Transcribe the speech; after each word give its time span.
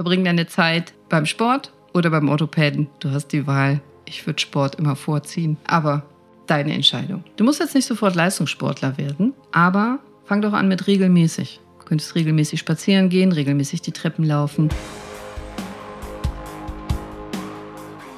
verbring 0.00 0.24
deine 0.24 0.46
Zeit 0.46 0.94
beim 1.10 1.26
Sport 1.26 1.74
oder 1.92 2.08
beim 2.08 2.30
Orthopäden. 2.30 2.88
Du 3.00 3.10
hast 3.10 3.28
die 3.34 3.46
Wahl. 3.46 3.82
Ich 4.06 4.26
würde 4.26 4.40
Sport 4.40 4.76
immer 4.76 4.96
vorziehen. 4.96 5.58
Aber 5.66 6.04
deine 6.46 6.72
Entscheidung. 6.72 7.22
Du 7.36 7.44
musst 7.44 7.60
jetzt 7.60 7.74
nicht 7.74 7.84
sofort 7.84 8.14
Leistungssportler 8.14 8.96
werden, 8.96 9.34
aber 9.52 9.98
fang 10.24 10.40
doch 10.40 10.54
an 10.54 10.68
mit 10.68 10.86
regelmäßig. 10.86 11.60
Du 11.80 11.84
könntest 11.84 12.14
regelmäßig 12.14 12.60
spazieren 12.60 13.10
gehen, 13.10 13.30
regelmäßig 13.30 13.82
die 13.82 13.92
Treppen 13.92 14.24
laufen. 14.24 14.70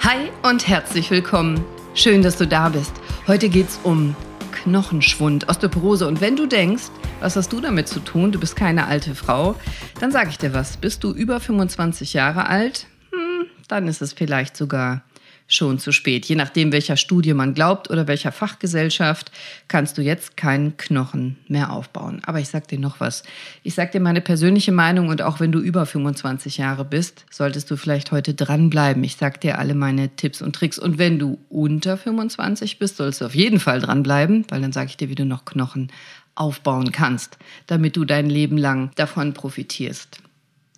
Hi 0.02 0.30
und 0.48 0.68
herzlich 0.68 1.10
willkommen. 1.10 1.64
Schön, 1.94 2.22
dass 2.22 2.36
du 2.36 2.46
da 2.46 2.68
bist. 2.68 2.92
Heute 3.26 3.48
geht 3.48 3.70
es 3.70 3.80
um 3.82 4.14
Knochenschwund, 4.52 5.48
Osteoporose. 5.48 6.06
Und 6.06 6.20
wenn 6.20 6.36
du 6.36 6.46
denkst, 6.46 6.84
was 7.20 7.36
hast 7.36 7.52
du 7.52 7.60
damit 7.60 7.88
zu 7.88 8.00
tun? 8.00 8.32
Du 8.32 8.38
bist 8.38 8.54
keine 8.54 8.86
alte 8.86 9.14
Frau. 9.14 9.56
Dann 10.00 10.12
sage 10.12 10.30
ich 10.30 10.38
dir 10.38 10.54
was. 10.54 10.76
Bist 10.76 11.02
du 11.02 11.12
über 11.12 11.40
25 11.40 12.12
Jahre 12.12 12.46
alt? 12.46 12.86
Hm, 13.10 13.46
dann 13.68 13.88
ist 13.88 14.02
es 14.02 14.12
vielleicht 14.12 14.56
sogar 14.56 15.02
schon 15.52 15.78
zu 15.78 15.92
spät. 15.92 16.26
Je 16.26 16.36
nachdem, 16.36 16.72
welcher 16.72 16.96
Studie 16.96 17.34
man 17.34 17.54
glaubt 17.54 17.90
oder 17.90 18.06
welcher 18.06 18.32
Fachgesellschaft, 18.32 19.30
kannst 19.68 19.98
du 19.98 20.02
jetzt 20.02 20.36
keinen 20.36 20.76
Knochen 20.76 21.36
mehr 21.48 21.72
aufbauen. 21.72 22.22
Aber 22.24 22.40
ich 22.40 22.48
sag 22.48 22.68
dir 22.68 22.78
noch 22.78 23.00
was. 23.00 23.22
Ich 23.62 23.74
sag 23.74 23.92
dir 23.92 24.00
meine 24.00 24.20
persönliche 24.20 24.72
Meinung 24.72 25.08
und 25.08 25.22
auch 25.22 25.40
wenn 25.40 25.52
du 25.52 25.60
über 25.60 25.86
25 25.86 26.58
Jahre 26.58 26.84
bist, 26.84 27.26
solltest 27.30 27.70
du 27.70 27.76
vielleicht 27.76 28.12
heute 28.12 28.34
dranbleiben. 28.34 29.04
Ich 29.04 29.16
sag 29.16 29.40
dir 29.40 29.58
alle 29.58 29.74
meine 29.74 30.08
Tipps 30.16 30.42
und 30.42 30.54
Tricks. 30.54 30.78
Und 30.78 30.98
wenn 30.98 31.18
du 31.18 31.38
unter 31.48 31.96
25 31.96 32.78
bist, 32.78 32.96
sollst 32.96 33.20
du 33.20 33.26
auf 33.26 33.34
jeden 33.34 33.60
Fall 33.60 33.80
dranbleiben, 33.80 34.46
weil 34.48 34.60
dann 34.60 34.72
sage 34.72 34.88
ich 34.90 34.96
dir, 34.96 35.08
wie 35.08 35.14
du 35.14 35.24
noch 35.24 35.44
Knochen 35.44 35.92
aufbauen 36.34 36.92
kannst, 36.92 37.38
damit 37.66 37.96
du 37.96 38.04
dein 38.04 38.30
Leben 38.30 38.56
lang 38.56 38.90
davon 38.94 39.34
profitierst. 39.34 40.20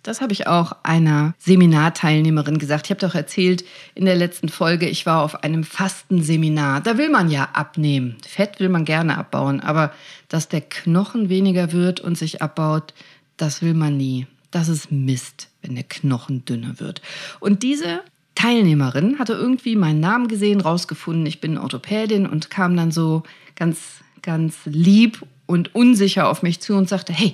Das 0.05 0.21
habe 0.21 0.33
ich 0.33 0.45
auch 0.45 0.73
einer 0.83 1.33
Seminarteilnehmerin 1.39 2.59
gesagt. 2.59 2.85
Ich 2.85 2.91
habe 2.91 2.99
doch 2.99 3.15
erzählt 3.15 3.65
in 3.95 4.05
der 4.05 4.15
letzten 4.15 4.49
Folge, 4.49 4.87
ich 4.87 5.07
war 5.07 5.23
auf 5.23 5.43
einem 5.43 5.63
Fastenseminar. 5.63 6.81
Da 6.81 6.99
will 6.99 7.09
man 7.09 7.31
ja 7.31 7.49
abnehmen. 7.53 8.15
Fett 8.23 8.59
will 8.59 8.69
man 8.69 8.85
gerne 8.85 9.17
abbauen, 9.17 9.61
aber 9.61 9.91
dass 10.29 10.47
der 10.47 10.61
Knochen 10.61 11.29
weniger 11.29 11.71
wird 11.71 12.01
und 12.01 12.19
sich 12.19 12.43
abbaut, 12.43 12.93
das 13.35 13.63
will 13.63 13.73
man 13.73 13.97
nie. 13.97 14.27
Das 14.51 14.69
ist 14.69 14.91
Mist, 14.91 15.49
wenn 15.63 15.73
der 15.73 15.83
Knochen 15.83 16.45
dünner 16.45 16.79
wird. 16.79 17.01
Und 17.39 17.63
diese 17.63 18.01
Teilnehmerin 18.35 19.17
hatte 19.17 19.33
irgendwie 19.33 19.75
meinen 19.75 20.01
Namen 20.01 20.27
gesehen, 20.27 20.61
rausgefunden, 20.61 21.25
ich 21.25 21.41
bin 21.41 21.57
Orthopädin 21.57 22.27
und 22.27 22.51
kam 22.51 22.77
dann 22.77 22.91
so 22.91 23.23
ganz, 23.55 23.79
ganz 24.21 24.55
lieb 24.65 25.25
und 25.47 25.73
unsicher 25.73 26.29
auf 26.29 26.43
mich 26.43 26.59
zu 26.59 26.75
und 26.75 26.89
sagte, 26.89 27.11
hey, 27.11 27.33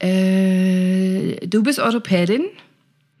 äh, 0.00 1.46
du 1.46 1.62
bist 1.62 1.78
Orthopädin? 1.78 2.44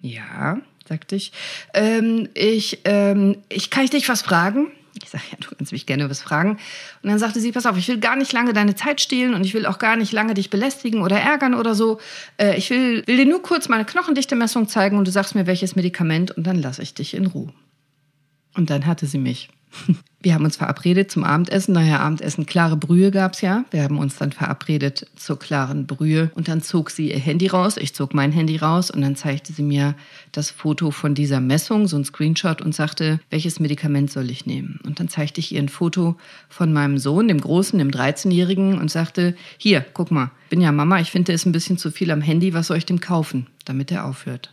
Ja, 0.00 0.58
sagte 0.88 1.16
ich. 1.16 1.32
Ähm, 1.74 2.28
ich, 2.34 2.80
ähm, 2.84 3.36
ich 3.48 3.70
kann 3.70 3.84
ich 3.84 3.90
dich 3.90 4.08
was 4.08 4.22
fragen? 4.22 4.68
Ich 5.02 5.10
sage, 5.10 5.24
ja, 5.30 5.38
du 5.40 5.54
kannst 5.54 5.72
mich 5.72 5.86
gerne 5.86 6.10
was 6.10 6.20
fragen. 6.20 6.58
Und 7.02 7.10
dann 7.10 7.18
sagte 7.18 7.40
sie, 7.40 7.52
pass 7.52 7.66
auf, 7.66 7.76
ich 7.76 7.88
will 7.88 8.00
gar 8.00 8.16
nicht 8.16 8.32
lange 8.32 8.52
deine 8.52 8.74
Zeit 8.74 9.00
stehlen 9.00 9.34
und 9.34 9.44
ich 9.44 9.54
will 9.54 9.66
auch 9.66 9.78
gar 9.78 9.96
nicht 9.96 10.12
lange 10.12 10.34
dich 10.34 10.50
belästigen 10.50 11.02
oder 11.02 11.18
ärgern 11.18 11.54
oder 11.54 11.74
so. 11.74 12.00
Äh, 12.38 12.56
ich 12.56 12.70
will, 12.70 13.06
will 13.06 13.16
dir 13.16 13.26
nur 13.26 13.42
kurz 13.42 13.68
meine 13.68 13.84
Knochendichte-Messung 13.84 14.68
zeigen 14.68 14.98
und 14.98 15.06
du 15.06 15.12
sagst 15.12 15.34
mir, 15.34 15.46
welches 15.46 15.76
Medikament 15.76 16.32
und 16.32 16.46
dann 16.46 16.60
lasse 16.60 16.82
ich 16.82 16.94
dich 16.94 17.14
in 17.14 17.26
Ruhe. 17.26 17.52
Und 18.54 18.70
dann 18.70 18.86
hatte 18.86 19.06
sie 19.06 19.18
mich. 19.18 19.48
Wir 20.22 20.34
haben 20.34 20.44
uns 20.44 20.58
verabredet 20.58 21.10
zum 21.10 21.24
Abendessen. 21.24 21.72
Naja, 21.72 22.00
Abendessen, 22.00 22.44
klare 22.44 22.76
Brühe 22.76 23.10
gab's 23.10 23.40
ja. 23.40 23.64
Wir 23.70 23.82
haben 23.82 23.98
uns 23.98 24.16
dann 24.16 24.32
verabredet 24.32 25.06
zur 25.16 25.38
klaren 25.38 25.86
Brühe. 25.86 26.30
Und 26.34 26.46
dann 26.48 26.60
zog 26.60 26.90
sie 26.90 27.10
ihr 27.10 27.18
Handy 27.18 27.46
raus, 27.46 27.78
ich 27.78 27.94
zog 27.94 28.12
mein 28.12 28.30
Handy 28.30 28.58
raus 28.58 28.90
und 28.90 29.00
dann 29.00 29.16
zeigte 29.16 29.54
sie 29.54 29.62
mir 29.62 29.94
das 30.32 30.50
Foto 30.50 30.90
von 30.90 31.14
dieser 31.14 31.40
Messung, 31.40 31.88
so 31.88 31.96
ein 31.96 32.04
Screenshot 32.04 32.60
und 32.60 32.74
sagte, 32.74 33.18
welches 33.30 33.60
Medikament 33.60 34.10
soll 34.10 34.30
ich 34.30 34.44
nehmen? 34.44 34.78
Und 34.84 35.00
dann 35.00 35.08
zeigte 35.08 35.40
ich 35.40 35.52
ihr 35.52 35.62
ein 35.62 35.70
Foto 35.70 36.16
von 36.50 36.70
meinem 36.70 36.98
Sohn, 36.98 37.26
dem 37.26 37.40
Großen, 37.40 37.78
dem 37.78 37.90
13-Jährigen 37.90 38.78
und 38.78 38.90
sagte, 38.90 39.34
hier, 39.56 39.86
guck 39.94 40.10
mal, 40.10 40.32
bin 40.50 40.60
ja 40.60 40.70
Mama, 40.70 41.00
ich 41.00 41.10
finde, 41.10 41.32
ist 41.32 41.46
ein 41.46 41.52
bisschen 41.52 41.78
zu 41.78 41.90
viel 41.90 42.10
am 42.10 42.20
Handy, 42.20 42.52
was 42.52 42.66
soll 42.66 42.76
ich 42.76 42.86
dem 42.86 43.00
kaufen, 43.00 43.46
damit 43.64 43.90
er 43.90 44.04
aufhört? 44.04 44.52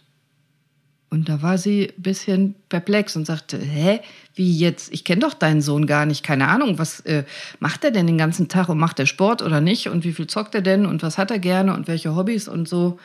Und 1.10 1.30
da 1.30 1.42
war 1.42 1.58
sie 1.58 1.94
ein 1.98 2.02
bisschen 2.02 2.56
perplex 2.68 3.16
und 3.16 3.26
sagte, 3.26 3.58
hä, 3.58 4.02
wie 4.36 4.58
jetzt? 4.58 4.92
Ich 4.92 5.06
kenne 5.06 5.22
doch 5.22 5.34
deinen 5.34 5.62
Sohn 5.62 5.88
gar 5.88 6.06
nicht, 6.06 6.22
keine 6.22 6.50
Ahnung, 6.50 6.80
was 6.80 7.00
äh, 7.02 7.24
macht 7.60 7.86
er 7.86 7.92
denn 7.92 8.08
den 8.08 8.18
ganzen 8.18 8.50
Tag 8.50 8.68
und 8.68 8.78
macht 8.78 9.00
er 9.00 9.06
Sport 9.06 9.42
oder 9.42 9.62
nicht 9.62 9.88
und 9.88 10.04
wie 10.04 10.12
viel 10.12 10.28
zockt 10.28 10.54
er 10.54 10.62
denn 10.62 10.86
und 10.86 11.04
was 11.04 11.18
hat 11.18 11.32
er 11.32 11.40
gerne 11.40 11.74
und 11.74 11.88
welche 11.88 12.16
Hobbys 12.16 12.50
und 12.50 12.68
so. 12.68 13.00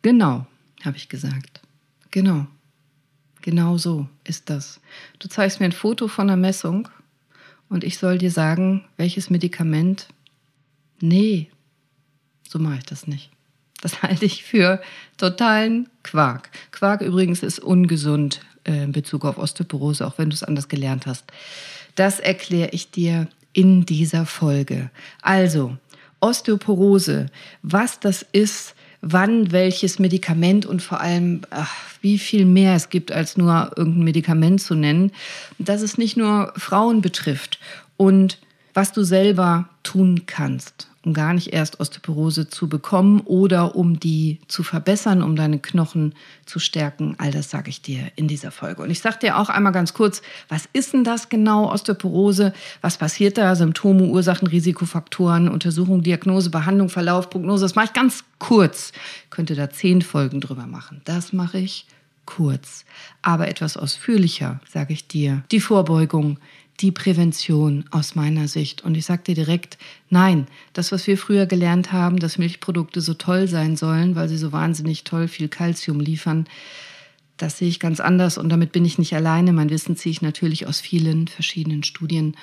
Genau, 0.00 0.46
habe 0.82 0.96
ich 0.96 1.10
gesagt. 1.10 1.60
Genau. 2.10 2.46
Genau 3.42 3.76
so 3.76 4.08
ist 4.24 4.48
das. 4.48 4.80
Du 5.18 5.28
zeigst 5.28 5.60
mir 5.60 5.66
ein 5.66 5.72
Foto 5.72 6.08
von 6.08 6.30
einer 6.30 6.38
Messung 6.38 6.88
und 7.68 7.84
ich 7.84 7.98
soll 7.98 8.16
dir 8.16 8.30
sagen, 8.30 8.86
welches 8.96 9.28
Medikament. 9.28 10.08
Nee, 11.02 11.50
so 12.48 12.58
mache 12.58 12.78
ich 12.78 12.84
das 12.84 13.06
nicht. 13.06 13.33
Das 13.84 14.00
halte 14.02 14.24
ich 14.24 14.44
für 14.44 14.80
totalen 15.18 15.90
Quark. 16.02 16.48
Quark 16.72 17.02
übrigens 17.02 17.42
ist 17.42 17.58
ungesund 17.58 18.40
äh, 18.64 18.84
in 18.84 18.92
Bezug 18.92 19.26
auf 19.26 19.36
Osteoporose, 19.36 20.06
auch 20.06 20.16
wenn 20.16 20.30
du 20.30 20.34
es 20.34 20.42
anders 20.42 20.68
gelernt 20.68 21.04
hast. 21.04 21.26
Das 21.94 22.18
erkläre 22.18 22.70
ich 22.70 22.90
dir 22.90 23.28
in 23.52 23.84
dieser 23.84 24.24
Folge. 24.24 24.90
Also, 25.20 25.76
Osteoporose, 26.20 27.26
was 27.60 28.00
das 28.00 28.24
ist, 28.32 28.74
wann 29.02 29.52
welches 29.52 29.98
Medikament 29.98 30.64
und 30.64 30.80
vor 30.80 31.02
allem, 31.02 31.42
ach, 31.50 31.74
wie 32.00 32.18
viel 32.18 32.46
mehr 32.46 32.76
es 32.76 32.88
gibt, 32.88 33.12
als 33.12 33.36
nur 33.36 33.70
irgendein 33.76 34.04
Medikament 34.04 34.62
zu 34.62 34.74
nennen, 34.74 35.12
dass 35.58 35.82
es 35.82 35.98
nicht 35.98 36.16
nur 36.16 36.54
Frauen 36.56 37.02
betrifft 37.02 37.58
und 37.98 38.38
was 38.72 38.92
du 38.92 39.04
selber 39.04 39.68
tun 39.82 40.22
kannst 40.24 40.88
um 41.04 41.12
gar 41.12 41.34
nicht 41.34 41.52
erst 41.52 41.80
Osteoporose 41.80 42.48
zu 42.48 42.68
bekommen 42.68 43.20
oder 43.20 43.76
um 43.76 44.00
die 44.00 44.40
zu 44.48 44.62
verbessern, 44.62 45.22
um 45.22 45.36
deine 45.36 45.58
Knochen 45.58 46.14
zu 46.46 46.58
stärken. 46.58 47.14
All 47.18 47.30
das 47.30 47.50
sage 47.50 47.70
ich 47.70 47.82
dir 47.82 48.10
in 48.16 48.28
dieser 48.28 48.50
Folge. 48.50 48.82
Und 48.82 48.90
ich 48.90 49.00
sage 49.00 49.18
dir 49.20 49.38
auch 49.38 49.48
einmal 49.48 49.72
ganz 49.72 49.94
kurz, 49.94 50.22
was 50.48 50.68
ist 50.72 50.92
denn 50.92 51.04
das 51.04 51.28
genau, 51.28 51.70
Osteoporose? 51.70 52.52
Was 52.80 52.98
passiert 52.98 53.38
da? 53.38 53.54
Symptome, 53.54 54.04
Ursachen, 54.04 54.48
Risikofaktoren, 54.48 55.48
Untersuchung, 55.48 56.02
Diagnose, 56.02 56.50
Behandlung, 56.50 56.88
Verlauf, 56.88 57.30
Prognose. 57.30 57.64
Das 57.64 57.74
mache 57.74 57.86
ich 57.86 57.92
ganz 57.92 58.24
kurz. 58.38 58.92
Ich 59.24 59.30
könnte 59.30 59.54
da 59.54 59.70
zehn 59.70 60.02
Folgen 60.02 60.40
drüber 60.40 60.66
machen. 60.66 61.00
Das 61.04 61.32
mache 61.32 61.58
ich 61.58 61.86
kurz, 62.26 62.84
aber 63.22 63.48
etwas 63.48 63.76
ausführlicher, 63.76 64.60
sage 64.68 64.92
ich 64.92 65.06
dir. 65.08 65.44
Die 65.50 65.60
Vorbeugung, 65.60 66.38
die 66.80 66.90
Prävention 66.90 67.84
aus 67.90 68.14
meiner 68.14 68.48
Sicht. 68.48 68.82
Und 68.82 68.96
ich 68.96 69.06
dir 69.06 69.34
direkt, 69.34 69.78
nein, 70.10 70.46
das, 70.72 70.92
was 70.92 71.06
wir 71.06 71.16
früher 71.16 71.46
gelernt 71.46 71.92
haben, 71.92 72.18
dass 72.18 72.38
Milchprodukte 72.38 73.00
so 73.00 73.14
toll 73.14 73.48
sein 73.48 73.76
sollen, 73.76 74.16
weil 74.16 74.28
sie 74.28 74.38
so 74.38 74.52
wahnsinnig 74.52 75.04
toll 75.04 75.28
viel 75.28 75.48
Kalzium 75.48 76.00
liefern, 76.00 76.46
das 77.36 77.58
sehe 77.58 77.68
ich 77.68 77.80
ganz 77.80 78.00
anders 78.00 78.38
und 78.38 78.48
damit 78.48 78.72
bin 78.72 78.84
ich 78.84 78.98
nicht 78.98 79.14
alleine. 79.14 79.52
Mein 79.52 79.70
Wissen 79.70 79.96
ziehe 79.96 80.12
ich 80.12 80.22
natürlich 80.22 80.66
aus 80.66 80.80
vielen 80.80 81.26
verschiedenen 81.26 81.82
Studien 81.82 82.36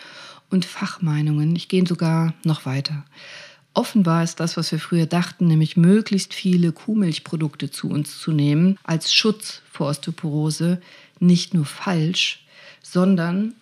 und 0.50 0.66
Fachmeinungen. 0.66 1.56
Ich 1.56 1.70
gehe 1.70 1.88
sogar 1.88 2.34
noch 2.44 2.66
weiter. 2.66 3.06
Offenbar 3.74 4.24
ist 4.24 4.42
das, 4.42 4.58
was 4.58 4.70
wir 4.74 4.80
früher 4.80 5.06
dachten, 5.06 5.48
nämlich 5.48 5.78
möglichst 5.78 6.34
viele 6.34 6.74
Kuhmilchprodukte 6.74 7.72
zu 7.72 7.90
uns 7.90 8.20
zu 8.20 8.34
nehmen, 8.34 8.78
als 8.84 9.14
Schutz 9.14 9.62
vor 9.72 9.88
Osteoporose, 9.88 10.82
nicht 11.20 11.54
nur 11.54 11.66
falsch, 11.66 12.46
sondern 12.84 13.54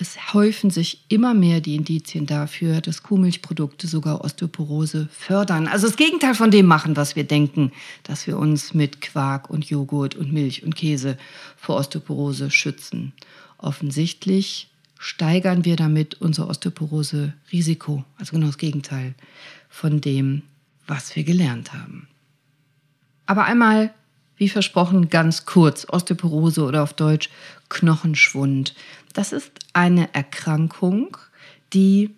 es 0.00 0.32
häufen 0.32 0.70
sich 0.70 1.04
immer 1.08 1.34
mehr 1.34 1.60
die 1.60 1.74
Indizien 1.74 2.26
dafür, 2.26 2.80
dass 2.80 3.02
Kuhmilchprodukte 3.02 3.86
sogar 3.86 4.24
Osteoporose 4.24 5.08
fördern. 5.10 5.66
Also 5.66 5.86
das 5.86 5.96
Gegenteil 5.96 6.34
von 6.34 6.50
dem 6.50 6.66
machen, 6.66 6.96
was 6.96 7.16
wir 7.16 7.24
denken, 7.24 7.72
dass 8.04 8.26
wir 8.26 8.38
uns 8.38 8.74
mit 8.74 9.00
Quark 9.00 9.50
und 9.50 9.64
Joghurt 9.64 10.14
und 10.14 10.32
Milch 10.32 10.62
und 10.62 10.76
Käse 10.76 11.18
vor 11.56 11.76
Osteoporose 11.76 12.50
schützen. 12.50 13.12
Offensichtlich 13.58 14.68
steigern 14.98 15.64
wir 15.64 15.76
damit 15.76 16.20
unser 16.20 16.48
Osteoporose-Risiko. 16.48 18.04
Also 18.18 18.32
genau 18.32 18.46
das 18.46 18.58
Gegenteil 18.58 19.14
von 19.68 20.00
dem, 20.00 20.42
was 20.86 21.16
wir 21.16 21.24
gelernt 21.24 21.72
haben. 21.72 22.08
Aber 23.26 23.44
einmal 23.44 23.92
wie 24.38 24.48
versprochen, 24.48 25.10
ganz 25.10 25.44
kurz, 25.44 25.86
Osteoporose 25.88 26.62
oder 26.62 26.82
auf 26.82 26.94
Deutsch 26.94 27.28
Knochenschwund. 27.68 28.74
Das 29.12 29.32
ist 29.32 29.52
eine 29.72 30.12
Erkrankung, 30.14 31.16
die 31.72 32.10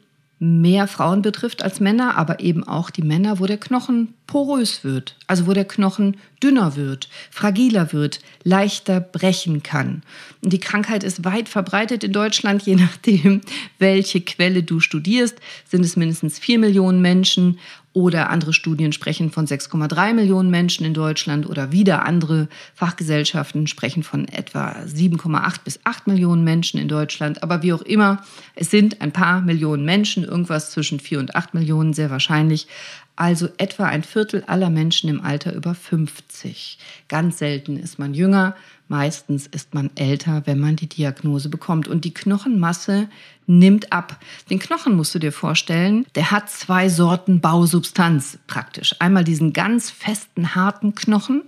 mehr 0.42 0.88
Frauen 0.88 1.20
betrifft 1.20 1.62
als 1.62 1.80
Männer, 1.80 2.16
aber 2.16 2.40
eben 2.40 2.64
auch 2.64 2.88
die 2.88 3.02
Männer, 3.02 3.40
wo 3.40 3.46
der 3.46 3.58
Knochen 3.58 4.14
porös 4.26 4.84
wird, 4.84 5.16
also 5.26 5.46
wo 5.46 5.52
der 5.52 5.66
Knochen 5.66 6.16
dünner 6.42 6.76
wird, 6.76 7.10
fragiler 7.30 7.92
wird, 7.92 8.20
leichter 8.42 9.00
brechen 9.00 9.62
kann. 9.62 10.02
Und 10.42 10.54
die 10.54 10.60
Krankheit 10.60 11.04
ist 11.04 11.26
weit 11.26 11.50
verbreitet 11.50 12.04
in 12.04 12.14
Deutschland, 12.14 12.62
je 12.62 12.76
nachdem, 12.76 13.42
welche 13.78 14.22
Quelle 14.22 14.62
du 14.62 14.80
studierst, 14.80 15.36
sind 15.68 15.84
es 15.84 15.96
mindestens 15.96 16.38
vier 16.38 16.58
Millionen 16.58 17.02
Menschen 17.02 17.58
oder 17.92 18.30
andere 18.30 18.52
Studien 18.52 18.92
sprechen 18.92 19.30
von 19.30 19.46
6,3 19.46 20.14
Millionen 20.14 20.50
Menschen 20.50 20.86
in 20.86 20.94
Deutschland 20.94 21.48
oder 21.48 21.72
wieder 21.72 22.04
andere 22.04 22.48
Fachgesellschaften 22.74 23.66
sprechen 23.66 24.04
von 24.04 24.28
etwa 24.28 24.76
7,8 24.86 25.64
bis 25.64 25.80
8 25.82 26.06
Millionen 26.06 26.44
Menschen 26.44 26.78
in 26.78 26.86
Deutschland. 26.86 27.42
Aber 27.42 27.62
wie 27.62 27.72
auch 27.72 27.82
immer, 27.82 28.22
es 28.54 28.70
sind 28.70 29.00
ein 29.00 29.12
paar 29.12 29.40
Millionen 29.40 29.84
Menschen, 29.84 30.22
irgendwas 30.24 30.70
zwischen 30.70 31.00
4 31.00 31.18
und 31.18 31.34
8 31.34 31.54
Millionen 31.54 31.92
sehr 31.92 32.10
wahrscheinlich. 32.10 32.68
Also 33.16 33.48
etwa 33.58 33.86
ein 33.86 34.04
Viertel 34.04 34.44
aller 34.46 34.70
Menschen 34.70 35.10
im 35.10 35.20
Alter 35.20 35.52
über 35.52 35.74
50. 35.74 36.78
Ganz 37.08 37.38
selten 37.38 37.76
ist 37.76 37.98
man 37.98 38.14
jünger, 38.14 38.54
meistens 38.90 39.46
ist 39.46 39.72
man 39.72 39.90
älter, 39.94 40.42
wenn 40.46 40.58
man 40.58 40.76
die 40.76 40.88
Diagnose 40.88 41.48
bekommt. 41.48 41.86
Und 41.86 42.04
die 42.04 42.12
Knochenmasse 42.12 43.08
nimmt 43.46 43.92
ab. 43.92 44.18
Den 44.50 44.58
Knochen 44.58 44.96
musst 44.96 45.14
du 45.14 45.20
dir 45.20 45.32
vorstellen, 45.32 46.04
der 46.16 46.32
hat 46.32 46.50
zwei 46.50 46.88
Sorten 46.88 47.40
Bausubstanz 47.40 48.38
praktisch. 48.48 48.96
Einmal 48.98 49.24
diesen 49.24 49.52
ganz 49.52 49.90
festen, 49.90 50.56
harten 50.56 50.94
Knochen, 50.96 51.42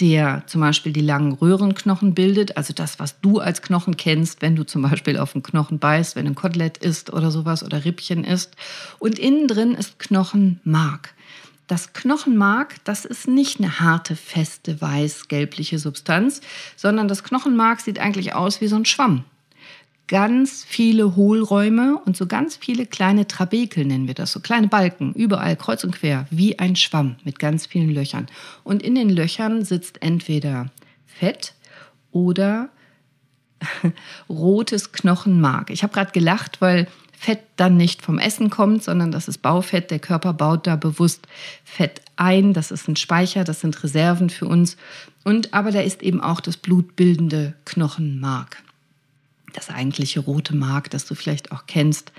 der 0.00 0.44
zum 0.46 0.60
Beispiel 0.60 0.92
die 0.92 1.00
langen 1.00 1.32
Röhrenknochen 1.32 2.14
bildet, 2.14 2.56
also 2.56 2.72
das, 2.72 3.00
was 3.00 3.20
du 3.20 3.40
als 3.40 3.60
Knochen 3.60 3.96
kennst, 3.96 4.40
wenn 4.40 4.54
du 4.54 4.62
zum 4.64 4.82
Beispiel 4.82 5.18
auf 5.18 5.34
einen 5.34 5.42
Knochen 5.42 5.80
beißt, 5.80 6.14
wenn 6.14 6.28
ein 6.28 6.36
Kotelett 6.36 6.78
isst 6.78 7.12
oder 7.12 7.32
sowas 7.32 7.64
oder 7.64 7.84
Rippchen 7.84 8.22
isst. 8.22 8.54
Und 9.00 9.18
innen 9.18 9.48
drin 9.48 9.74
ist 9.74 9.98
Knochenmark. 9.98 11.14
Das 11.68 11.92
Knochenmark, 11.92 12.82
das 12.84 13.04
ist 13.04 13.28
nicht 13.28 13.60
eine 13.60 13.78
harte, 13.78 14.16
feste, 14.16 14.80
weiß-gelbliche 14.80 15.78
Substanz, 15.78 16.40
sondern 16.74 17.06
das 17.06 17.22
Knochenmark 17.22 17.80
sieht 17.80 18.00
eigentlich 18.00 18.34
aus 18.34 18.60
wie 18.60 18.66
so 18.66 18.76
ein 18.76 18.84
Schwamm 18.84 19.24
ganz 20.08 20.64
viele 20.66 21.14
Hohlräume 21.14 21.98
und 22.04 22.16
so 22.16 22.26
ganz 22.26 22.56
viele 22.56 22.86
kleine 22.86 23.28
Trabekel 23.28 23.84
nennen 23.84 24.08
wir 24.08 24.14
das, 24.14 24.32
so 24.32 24.40
kleine 24.40 24.66
Balken, 24.66 25.12
überall 25.12 25.54
kreuz 25.54 25.84
und 25.84 25.94
quer, 25.94 26.26
wie 26.30 26.58
ein 26.58 26.74
Schwamm 26.74 27.16
mit 27.24 27.38
ganz 27.38 27.66
vielen 27.66 27.90
Löchern. 27.90 28.26
Und 28.64 28.82
in 28.82 28.94
den 28.94 29.10
Löchern 29.10 29.64
sitzt 29.64 30.02
entweder 30.02 30.70
Fett 31.06 31.54
oder 32.10 32.70
rotes 34.28 34.92
Knochenmark. 34.92 35.70
Ich 35.70 35.82
habe 35.82 35.92
gerade 35.92 36.12
gelacht, 36.12 36.60
weil 36.60 36.88
Fett 37.18 37.40
dann 37.56 37.76
nicht 37.76 38.02
vom 38.02 38.18
Essen 38.18 38.48
kommt, 38.48 38.84
sondern 38.84 39.10
das 39.10 39.28
ist 39.28 39.38
Baufett. 39.42 39.90
Der 39.90 39.98
Körper 39.98 40.32
baut 40.32 40.66
da 40.66 40.76
bewusst 40.76 41.26
Fett 41.64 42.00
ein. 42.16 42.52
Das 42.52 42.70
ist 42.70 42.88
ein 42.88 42.96
Speicher, 42.96 43.44
das 43.44 43.60
sind 43.60 43.82
Reserven 43.82 44.30
für 44.30 44.46
uns. 44.46 44.76
Und 45.24 45.52
aber 45.52 45.72
da 45.72 45.80
ist 45.80 46.02
eben 46.02 46.20
auch 46.20 46.40
das 46.40 46.56
blutbildende 46.56 47.54
Knochenmark 47.64 48.62
das 49.52 49.70
eigentliche 49.70 50.20
rote 50.20 50.54
Mark, 50.54 50.90
das 50.90 51.04
du 51.04 51.14
vielleicht 51.14 51.52
auch 51.52 51.66
kennst, 51.66 52.12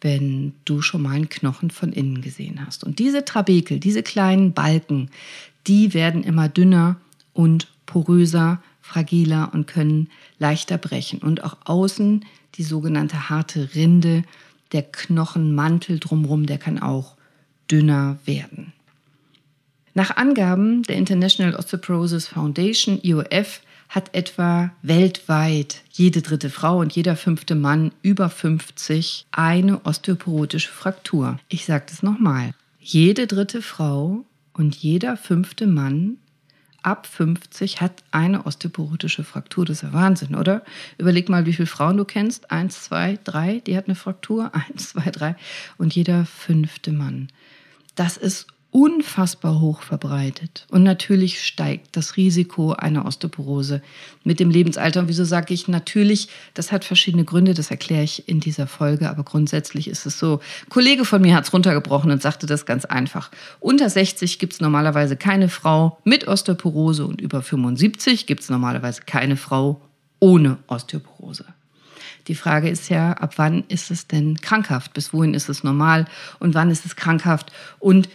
wenn 0.00 0.54
du 0.64 0.82
schon 0.82 1.02
mal 1.02 1.14
einen 1.14 1.28
Knochen 1.28 1.70
von 1.70 1.92
innen 1.92 2.22
gesehen 2.22 2.64
hast. 2.64 2.84
Und 2.84 2.98
diese 2.98 3.24
Trabekel, 3.24 3.78
diese 3.78 4.02
kleinen 4.02 4.52
Balken, 4.52 5.10
die 5.66 5.94
werden 5.94 6.24
immer 6.24 6.48
dünner 6.48 6.96
und 7.32 7.68
poröser, 7.86 8.62
fragiler 8.80 9.50
und 9.52 9.66
können 9.66 10.08
leichter 10.38 10.78
brechen. 10.78 11.20
Und 11.20 11.44
auch 11.44 11.58
außen 11.64 12.24
die 12.54 12.62
sogenannte 12.62 13.28
harte 13.28 13.74
Rinde, 13.74 14.22
der 14.72 14.82
Knochenmantel 14.82 15.98
drumherum, 15.98 16.46
der 16.46 16.58
kann 16.58 16.78
auch 16.78 17.16
dünner 17.70 18.18
werden. 18.24 18.72
Nach 19.94 20.16
Angaben 20.16 20.82
der 20.84 20.96
International 20.96 21.54
Osteoporosis 21.56 22.28
Foundation, 22.28 23.00
IOF, 23.02 23.60
hat 23.88 24.14
etwa 24.14 24.70
weltweit 24.82 25.82
jede 25.90 26.22
dritte 26.22 26.48
Frau 26.48 26.78
und 26.78 26.94
jeder 26.94 27.16
fünfte 27.16 27.56
Mann 27.56 27.90
über 28.02 28.30
50 28.30 29.26
eine 29.32 29.84
osteoporotische 29.84 30.70
Fraktur. 30.70 31.40
Ich 31.48 31.64
sage 31.64 31.86
das 31.88 32.04
nochmal. 32.04 32.52
Jede 32.78 33.26
dritte 33.26 33.62
Frau 33.62 34.24
und 34.52 34.76
jeder 34.76 35.16
fünfte 35.16 35.66
Mann 35.66 36.18
ab 36.82 37.06
50 37.06 37.80
hat 37.80 38.02
eine 38.10 38.46
osteoporotische 38.46 39.24
Fraktur. 39.24 39.64
Das 39.64 39.78
ist 39.78 39.82
ja 39.82 39.92
Wahnsinn, 39.92 40.34
oder? 40.34 40.64
Überleg 40.98 41.28
mal, 41.28 41.46
wie 41.46 41.52
viele 41.52 41.66
Frauen 41.66 41.96
du 41.96 42.04
kennst. 42.04 42.50
Eins, 42.50 42.82
zwei, 42.84 43.18
drei, 43.24 43.60
die 43.66 43.76
hat 43.76 43.86
eine 43.86 43.94
Fraktur. 43.94 44.54
Eins, 44.68 44.90
zwei, 44.90 45.10
drei. 45.10 45.36
Und 45.78 45.94
jeder 45.94 46.24
fünfte 46.26 46.92
Mann. 46.92 47.28
Das 47.94 48.16
ist 48.16 48.46
unfassbar 48.72 49.60
hoch 49.60 49.82
verbreitet. 49.82 50.66
Und 50.70 50.84
natürlich 50.84 51.44
steigt 51.44 51.96
das 51.96 52.16
Risiko 52.16 52.72
einer 52.72 53.04
Osteoporose 53.04 53.82
mit 54.22 54.38
dem 54.38 54.50
Lebensalter. 54.50 55.00
Und 55.00 55.08
wieso 55.08 55.24
sage 55.24 55.52
ich 55.52 55.66
natürlich? 55.66 56.28
Das 56.54 56.70
hat 56.70 56.84
verschiedene 56.84 57.24
Gründe, 57.24 57.54
das 57.54 57.70
erkläre 57.70 58.04
ich 58.04 58.28
in 58.28 58.38
dieser 58.38 58.68
Folge. 58.68 59.10
Aber 59.10 59.24
grundsätzlich 59.24 59.88
ist 59.88 60.06
es 60.06 60.18
so. 60.18 60.40
Ein 60.64 60.68
Kollege 60.68 61.04
von 61.04 61.20
mir 61.20 61.34
hat 61.34 61.44
es 61.44 61.52
runtergebrochen 61.52 62.12
und 62.12 62.22
sagte 62.22 62.46
das 62.46 62.64
ganz 62.64 62.84
einfach. 62.84 63.30
Unter 63.58 63.90
60 63.90 64.38
gibt 64.38 64.52
es 64.52 64.60
normalerweise 64.60 65.16
keine 65.16 65.48
Frau 65.48 65.98
mit 66.04 66.28
Osteoporose 66.28 67.04
und 67.06 67.20
über 67.20 67.42
75 67.42 68.26
gibt 68.26 68.42
es 68.42 68.50
normalerweise 68.50 69.02
keine 69.04 69.36
Frau 69.36 69.80
ohne 70.20 70.58
Osteoporose. 70.68 71.44
Die 72.28 72.34
Frage 72.34 72.68
ist 72.68 72.88
ja, 72.90 73.12
ab 73.14 73.34
wann 73.36 73.64
ist 73.68 73.90
es 73.90 74.06
denn 74.06 74.36
krankhaft? 74.36 74.92
Bis 74.92 75.12
wohin 75.12 75.34
ist 75.34 75.48
es 75.48 75.64
normal? 75.64 76.06
Und 76.38 76.54
wann 76.54 76.70
ist 76.70 76.86
es 76.86 76.94
krankhaft? 76.94 77.50
Und 77.78 78.08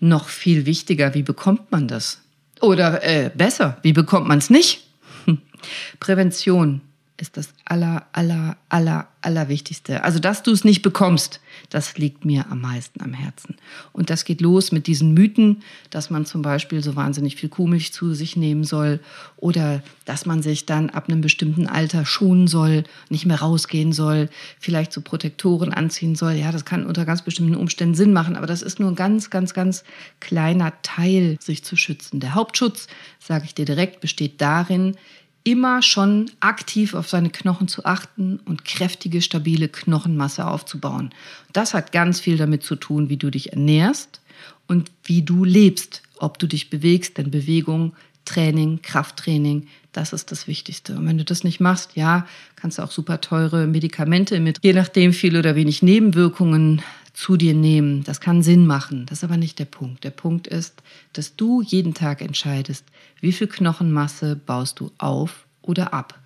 noch 0.00 0.28
viel 0.28 0.66
wichtiger, 0.66 1.14
wie 1.14 1.22
bekommt 1.22 1.70
man 1.70 1.88
das? 1.88 2.20
Oder 2.60 3.02
äh, 3.02 3.30
besser, 3.34 3.78
wie 3.82 3.92
bekommt 3.92 4.26
man 4.26 4.38
es 4.38 4.50
nicht? 4.50 4.86
Prävention 6.00 6.80
ist 7.20 7.36
das 7.36 7.50
aller, 7.64 8.06
aller, 8.12 8.56
aller, 8.68 9.08
Allerwichtigste. 9.22 10.02
Also, 10.02 10.18
dass 10.18 10.42
du 10.42 10.50
es 10.50 10.64
nicht 10.64 10.80
bekommst, 10.80 11.40
das 11.68 11.98
liegt 11.98 12.24
mir 12.24 12.46
am 12.50 12.62
meisten 12.62 13.02
am 13.02 13.12
Herzen. 13.12 13.56
Und 13.92 14.08
das 14.08 14.24
geht 14.24 14.40
los 14.40 14.72
mit 14.72 14.86
diesen 14.86 15.12
Mythen, 15.12 15.62
dass 15.90 16.08
man 16.08 16.24
zum 16.24 16.40
Beispiel 16.40 16.82
so 16.82 16.96
wahnsinnig 16.96 17.36
viel 17.36 17.50
Kuhmilch 17.50 17.92
zu 17.92 18.14
sich 18.14 18.36
nehmen 18.36 18.64
soll 18.64 18.98
oder 19.36 19.82
dass 20.06 20.24
man 20.24 20.42
sich 20.42 20.64
dann 20.64 20.88
ab 20.88 21.08
einem 21.08 21.20
bestimmten 21.20 21.66
Alter 21.66 22.06
schonen 22.06 22.46
soll, 22.46 22.84
nicht 23.10 23.26
mehr 23.26 23.40
rausgehen 23.40 23.92
soll, 23.92 24.30
vielleicht 24.58 24.90
so 24.90 25.02
Protektoren 25.02 25.74
anziehen 25.74 26.14
soll. 26.14 26.32
Ja, 26.32 26.50
das 26.50 26.64
kann 26.64 26.86
unter 26.86 27.04
ganz 27.04 27.20
bestimmten 27.20 27.56
Umständen 27.56 27.94
Sinn 27.94 28.14
machen, 28.14 28.36
aber 28.36 28.46
das 28.46 28.62
ist 28.62 28.80
nur 28.80 28.88
ein 28.88 28.96
ganz, 28.96 29.28
ganz, 29.28 29.52
ganz 29.52 29.84
kleiner 30.20 30.72
Teil, 30.80 31.36
sich 31.40 31.62
zu 31.62 31.76
schützen. 31.76 32.20
Der 32.20 32.34
Hauptschutz, 32.34 32.86
sage 33.18 33.44
ich 33.44 33.54
dir 33.54 33.66
direkt, 33.66 34.00
besteht 34.00 34.40
darin, 34.40 34.96
immer 35.44 35.82
schon 35.82 36.30
aktiv 36.40 36.94
auf 36.94 37.08
seine 37.08 37.30
Knochen 37.30 37.68
zu 37.68 37.84
achten 37.84 38.40
und 38.44 38.64
kräftige, 38.64 39.22
stabile 39.22 39.68
Knochenmasse 39.68 40.46
aufzubauen. 40.46 41.10
Das 41.52 41.74
hat 41.74 41.92
ganz 41.92 42.20
viel 42.20 42.36
damit 42.36 42.62
zu 42.62 42.76
tun, 42.76 43.08
wie 43.08 43.16
du 43.16 43.30
dich 43.30 43.52
ernährst 43.52 44.20
und 44.66 44.90
wie 45.04 45.22
du 45.22 45.44
lebst, 45.44 46.02
ob 46.18 46.38
du 46.38 46.46
dich 46.46 46.70
bewegst, 46.70 47.18
denn 47.18 47.30
Bewegung, 47.30 47.94
Training, 48.24 48.80
Krafttraining, 48.82 49.66
das 49.92 50.12
ist 50.12 50.30
das 50.30 50.46
Wichtigste. 50.46 50.96
Und 50.96 51.06
wenn 51.06 51.18
du 51.18 51.24
das 51.24 51.42
nicht 51.42 51.58
machst, 51.58 51.96
ja, 51.96 52.26
kannst 52.54 52.78
du 52.78 52.82
auch 52.82 52.90
super 52.90 53.20
teure 53.20 53.66
Medikamente 53.66 54.38
mit, 54.38 54.58
je 54.62 54.72
nachdem 54.72 55.12
viel 55.12 55.36
oder 55.36 55.56
wenig 55.56 55.82
Nebenwirkungen 55.82 56.82
zu 57.12 57.36
dir 57.36 57.54
nehmen. 57.54 58.04
Das 58.04 58.20
kann 58.20 58.42
Sinn 58.42 58.66
machen. 58.66 59.06
Das 59.06 59.18
ist 59.18 59.24
aber 59.24 59.36
nicht 59.36 59.58
der 59.58 59.64
Punkt. 59.64 60.04
Der 60.04 60.10
Punkt 60.10 60.46
ist, 60.46 60.82
dass 61.12 61.36
du 61.36 61.62
jeden 61.62 61.94
Tag 61.94 62.20
entscheidest, 62.20 62.84
wie 63.20 63.32
viel 63.32 63.48
Knochenmasse 63.48 64.36
baust 64.36 64.80
du 64.80 64.90
auf 64.98 65.46
oder 65.62 65.92
ab. 65.92 66.18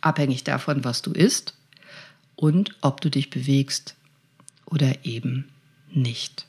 Abhängig 0.00 0.44
davon, 0.44 0.84
was 0.84 1.02
du 1.02 1.12
isst 1.12 1.54
und 2.36 2.76
ob 2.80 3.00
du 3.00 3.10
dich 3.10 3.30
bewegst 3.30 3.96
oder 4.66 5.04
eben 5.04 5.48
nicht. 5.92 6.46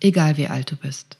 Egal 0.00 0.36
wie 0.36 0.48
alt 0.48 0.70
du 0.70 0.76
bist. 0.76 1.18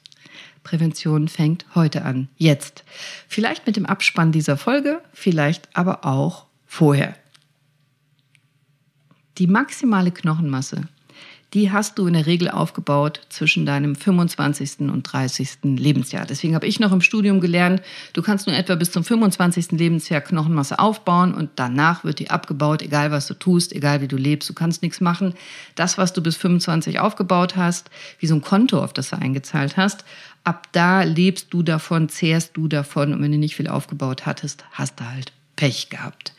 Prävention 0.63 1.27
fängt 1.27 1.65
heute 1.75 2.03
an, 2.03 2.27
jetzt. 2.37 2.83
Vielleicht 3.27 3.65
mit 3.65 3.75
dem 3.75 3.85
Abspann 3.85 4.31
dieser 4.31 4.57
Folge, 4.57 5.01
vielleicht 5.13 5.75
aber 5.75 6.05
auch 6.05 6.45
vorher. 6.65 7.15
Die 9.37 9.47
maximale 9.47 10.11
Knochenmasse 10.11 10.87
die 11.53 11.69
hast 11.69 11.99
du 11.99 12.07
in 12.07 12.13
der 12.13 12.27
Regel 12.27 12.49
aufgebaut 12.49 13.21
zwischen 13.27 13.65
deinem 13.65 13.95
25. 13.95 14.79
und 14.89 15.03
30. 15.03 15.57
Lebensjahr. 15.63 16.25
Deswegen 16.25 16.55
habe 16.55 16.65
ich 16.65 16.79
noch 16.79 16.93
im 16.93 17.01
Studium 17.01 17.41
gelernt, 17.41 17.81
du 18.13 18.21
kannst 18.21 18.47
nur 18.47 18.55
etwa 18.55 18.75
bis 18.75 18.91
zum 18.91 19.03
25. 19.03 19.71
Lebensjahr 19.71 20.21
Knochenmasse 20.21 20.79
aufbauen 20.79 21.33
und 21.33 21.49
danach 21.57 22.05
wird 22.05 22.19
die 22.19 22.29
abgebaut, 22.29 22.81
egal 22.81 23.11
was 23.11 23.27
du 23.27 23.33
tust, 23.33 23.73
egal 23.73 24.01
wie 24.01 24.07
du 24.07 24.15
lebst. 24.15 24.49
Du 24.49 24.53
kannst 24.53 24.81
nichts 24.81 25.01
machen. 25.01 25.33
Das, 25.75 25.97
was 25.97 26.13
du 26.13 26.23
bis 26.23 26.37
25 26.37 26.99
aufgebaut 26.99 27.57
hast, 27.57 27.89
wie 28.19 28.27
so 28.27 28.35
ein 28.35 28.41
Konto, 28.41 28.81
auf 28.81 28.93
das 28.93 29.09
du 29.09 29.17
eingezahlt 29.17 29.75
hast, 29.75 30.05
ab 30.45 30.67
da 30.71 31.03
lebst 31.03 31.47
du 31.53 31.63
davon, 31.63 32.07
zehrst 32.07 32.55
du 32.55 32.69
davon 32.69 33.13
und 33.13 33.21
wenn 33.21 33.31
du 33.31 33.37
nicht 33.37 33.57
viel 33.57 33.67
aufgebaut 33.67 34.25
hattest, 34.25 34.63
hast 34.71 34.99
du 34.99 35.05
halt 35.05 35.33
Pech 35.57 35.89
gehabt. 35.89 36.33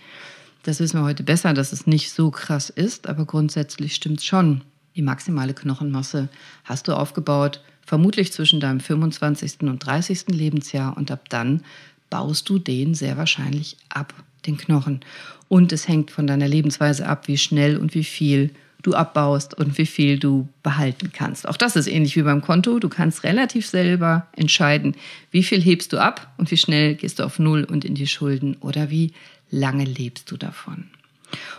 Das 0.62 0.80
wissen 0.80 1.00
wir 1.00 1.04
heute 1.04 1.22
besser, 1.22 1.52
dass 1.52 1.72
es 1.72 1.86
nicht 1.86 2.12
so 2.12 2.30
krass 2.30 2.70
ist, 2.70 3.08
aber 3.08 3.26
grundsätzlich 3.26 3.94
stimmt 3.94 4.20
es 4.20 4.24
schon. 4.24 4.62
Die 4.96 5.02
maximale 5.02 5.54
Knochenmasse 5.54 6.28
hast 6.64 6.88
du 6.88 6.92
aufgebaut 6.94 7.60
vermutlich 7.84 8.32
zwischen 8.32 8.60
deinem 8.60 8.80
25. 8.80 9.62
und 9.62 9.84
30. 9.84 10.28
Lebensjahr 10.28 10.96
und 10.96 11.10
ab 11.10 11.28
dann 11.28 11.62
baust 12.10 12.48
du 12.48 12.58
den 12.58 12.94
sehr 12.94 13.16
wahrscheinlich 13.16 13.76
ab, 13.88 14.14
den 14.46 14.56
Knochen. 14.56 15.00
Und 15.48 15.72
es 15.72 15.88
hängt 15.88 16.10
von 16.10 16.26
deiner 16.26 16.48
Lebensweise 16.48 17.06
ab, 17.06 17.28
wie 17.28 17.38
schnell 17.38 17.76
und 17.76 17.94
wie 17.94 18.04
viel 18.04 18.50
du 18.82 18.94
abbaust 18.94 19.54
und 19.54 19.78
wie 19.78 19.86
viel 19.86 20.18
du 20.18 20.48
behalten 20.62 21.12
kannst. 21.12 21.46
Auch 21.48 21.56
das 21.56 21.76
ist 21.76 21.86
ähnlich 21.86 22.16
wie 22.16 22.22
beim 22.22 22.42
Konto. 22.42 22.78
Du 22.78 22.88
kannst 22.88 23.22
relativ 23.24 23.66
selber 23.66 24.26
entscheiden, 24.36 24.96
wie 25.30 25.42
viel 25.42 25.60
hebst 25.60 25.92
du 25.92 25.98
ab 25.98 26.32
und 26.36 26.50
wie 26.50 26.56
schnell 26.56 26.94
gehst 26.96 27.18
du 27.18 27.24
auf 27.24 27.38
Null 27.38 27.64
und 27.64 27.84
in 27.84 27.94
die 27.94 28.08
Schulden 28.08 28.56
oder 28.60 28.90
wie 28.90 29.12
lange 29.50 29.84
lebst 29.84 30.30
du 30.30 30.36
davon. 30.36 30.88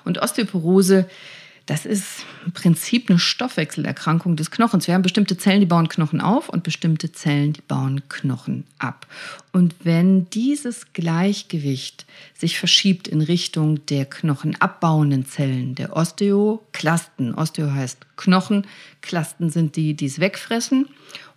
Und 0.04 0.22
Osteoporose 0.22 1.08
das 1.66 1.86
ist 1.86 2.26
im 2.46 2.52
Prinzip 2.52 3.10
eine 3.10 3.20
Stoffwechselerkrankung 3.20 4.36
des 4.36 4.52
Knochens. 4.52 4.88
Wir 4.88 4.96
haben 4.96 5.02
bestimmte 5.02 5.38
Zellen, 5.38 5.62
die 5.62 5.66
bauen 5.66 5.88
Knochen 5.88 6.20
auf 6.20 6.50
und 6.50 6.64
bestimmte 6.64 7.14
Zellen, 7.14 7.54
die 7.54 7.62
bauen 7.62 8.02
Knochen 8.10 8.66
ab. 8.80 9.08
Und 9.54 9.74
wenn 9.84 10.30
dieses 10.32 10.92
Gleichgewicht 10.92 12.06
sich 12.34 12.60
verschiebt 12.60 13.08
in 13.08 13.22
Richtung 13.22 13.86
der 13.86 14.06
knochenabbauenden 14.06 15.26
Zellen, 15.26 15.76
der 15.76 15.96
Osteoklasten, 15.96 17.34
Osteo 17.34 17.72
heißt 17.72 18.08
Knochen, 18.18 18.68
Klasten 19.02 19.50
sind 19.50 19.78
die, 19.78 19.94
die 19.94 20.08
es 20.08 20.20
wegfressen 20.20 20.88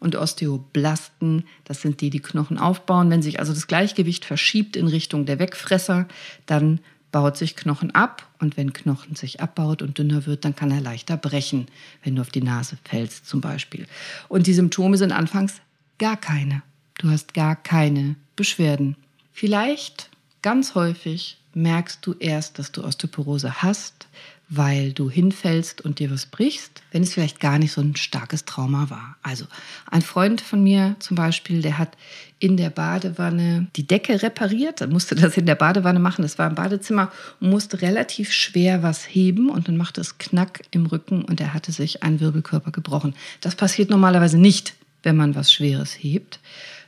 und 0.00 0.16
Osteoblasten, 0.16 1.45
das 1.64 1.83
sind 1.83 2.00
die, 2.00 2.11
die 2.11 2.21
Knochen 2.21 2.59
aufbauen. 2.59 3.11
Wenn 3.11 3.23
sich 3.23 3.38
also 3.38 3.52
das 3.52 3.68
Gleichgewicht 3.68 4.25
verschiebt 4.25 4.76
in 4.76 4.88
Richtung 4.88 5.25
der 5.25 5.38
Wegfresser, 5.38 6.09
dann 6.47 6.80
baut 7.16 7.38
sich 7.38 7.56
Knochen 7.56 7.94
ab 7.94 8.28
und 8.40 8.58
wenn 8.58 8.75
Knochen 8.75 9.16
sich 9.16 9.40
abbaut 9.40 9.80
und 9.80 9.96
dünner 9.96 10.26
wird, 10.26 10.44
dann 10.44 10.54
kann 10.54 10.70
er 10.70 10.82
leichter 10.82 11.16
brechen, 11.16 11.64
wenn 12.04 12.14
du 12.14 12.20
auf 12.20 12.28
die 12.28 12.42
Nase 12.42 12.76
fällst 12.85 13.26
zum 13.26 13.40
Beispiel. 13.40 13.87
Und 14.28 14.46
die 14.46 14.52
Symptome 14.52 14.99
sind 14.99 15.12
anfangs 15.12 15.62
gar 15.96 16.18
keine. 16.18 16.62
Du 16.99 17.08
hast 17.08 17.32
gar 17.32 17.56
keine 17.56 18.16
Beschwerden. 18.37 18.96
Vielleicht, 19.32 20.11
ganz 20.42 20.75
häufig, 20.75 21.38
merkst 21.54 22.04
du 22.06 22.12
erst, 22.20 22.58
dass 22.58 22.70
du 22.70 22.85
Osteoporose 22.85 23.62
hast, 23.62 24.08
weil 24.48 24.92
du 24.92 25.10
hinfällst 25.10 25.80
und 25.80 25.98
dir 25.98 26.10
was 26.10 26.26
brichst, 26.26 26.82
wenn 26.92 27.02
es 27.02 27.14
vielleicht 27.14 27.40
gar 27.40 27.58
nicht 27.58 27.72
so 27.72 27.80
ein 27.80 27.96
starkes 27.96 28.44
Trauma 28.44 28.90
war. 28.90 29.16
Also 29.22 29.44
ein 29.90 30.02
Freund 30.02 30.40
von 30.40 30.62
mir 30.62 30.94
zum 31.00 31.16
Beispiel, 31.16 31.62
der 31.62 31.78
hat 31.78 31.96
in 32.38 32.56
der 32.56 32.70
Badewanne 32.70 33.66
die 33.74 33.86
Decke 33.86 34.22
repariert, 34.22 34.80
er 34.80 34.86
musste 34.86 35.14
das 35.16 35.36
in 35.36 35.46
der 35.46 35.56
Badewanne 35.56 35.98
machen, 35.98 36.22
das 36.22 36.38
war 36.38 36.48
im 36.48 36.54
Badezimmer 36.54 37.10
und 37.40 37.50
musste 37.50 37.82
relativ 37.82 38.32
schwer 38.32 38.82
was 38.82 39.02
heben 39.04 39.50
und 39.50 39.66
dann 39.66 39.76
machte 39.76 40.00
es 40.00 40.18
Knack 40.18 40.62
im 40.70 40.86
Rücken 40.86 41.24
und 41.24 41.40
er 41.40 41.52
hatte 41.52 41.72
sich 41.72 42.02
einen 42.04 42.20
Wirbelkörper 42.20 42.70
gebrochen. 42.70 43.14
Das 43.40 43.56
passiert 43.56 43.90
normalerweise 43.90 44.38
nicht, 44.38 44.74
wenn 45.02 45.16
man 45.16 45.34
was 45.34 45.52
Schweres 45.52 45.92
hebt. 45.92 46.38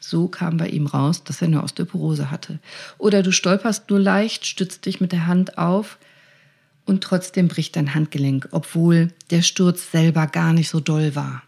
So 0.00 0.28
kam 0.28 0.58
bei 0.58 0.68
ihm 0.68 0.86
raus, 0.86 1.24
dass 1.24 1.42
er 1.42 1.48
eine 1.48 1.62
Osteoporose 1.62 2.30
hatte. 2.30 2.60
Oder 2.98 3.22
du 3.22 3.32
stolperst 3.32 3.90
nur 3.90 3.98
leicht, 3.98 4.46
stützt 4.46 4.86
dich 4.86 5.00
mit 5.00 5.12
der 5.12 5.26
Hand 5.26 5.58
auf, 5.58 5.98
und 6.88 7.04
trotzdem 7.04 7.48
bricht 7.48 7.76
dein 7.76 7.94
Handgelenk, 7.94 8.48
obwohl 8.50 9.12
der 9.30 9.42
Sturz 9.42 9.92
selber 9.92 10.26
gar 10.26 10.52
nicht 10.52 10.70
so 10.70 10.80
doll 10.80 11.14
war. 11.14 11.42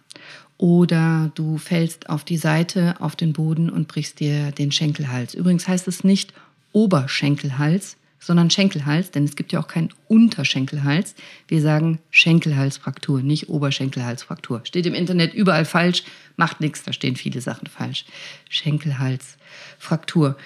Oder 0.58 1.32
du 1.34 1.56
fällst 1.56 2.10
auf 2.10 2.22
die 2.22 2.36
Seite, 2.36 2.96
auf 3.00 3.16
den 3.16 3.32
Boden 3.32 3.70
und 3.70 3.88
brichst 3.88 4.20
dir 4.20 4.52
den 4.52 4.70
Schenkelhals. 4.70 5.32
Übrigens 5.32 5.66
heißt 5.66 5.88
es 5.88 6.04
nicht 6.04 6.34
Oberschenkelhals, 6.72 7.96
sondern 8.18 8.50
Schenkelhals, 8.50 9.10
denn 9.10 9.24
es 9.24 9.34
gibt 9.34 9.52
ja 9.52 9.60
auch 9.60 9.68
keinen 9.68 9.94
Unterschenkelhals. 10.06 11.14
Wir 11.48 11.62
sagen 11.62 12.00
Schenkelhalsfraktur, 12.10 13.22
nicht 13.22 13.48
Oberschenkelhalsfraktur. 13.48 14.60
Steht 14.64 14.84
im 14.84 14.92
Internet 14.92 15.32
überall 15.32 15.64
falsch, 15.64 16.04
macht 16.36 16.60
nichts, 16.60 16.82
da 16.82 16.92
stehen 16.92 17.16
viele 17.16 17.40
Sachen 17.40 17.66
falsch. 17.66 18.04
Schenkelhalsfraktur. 18.50 20.36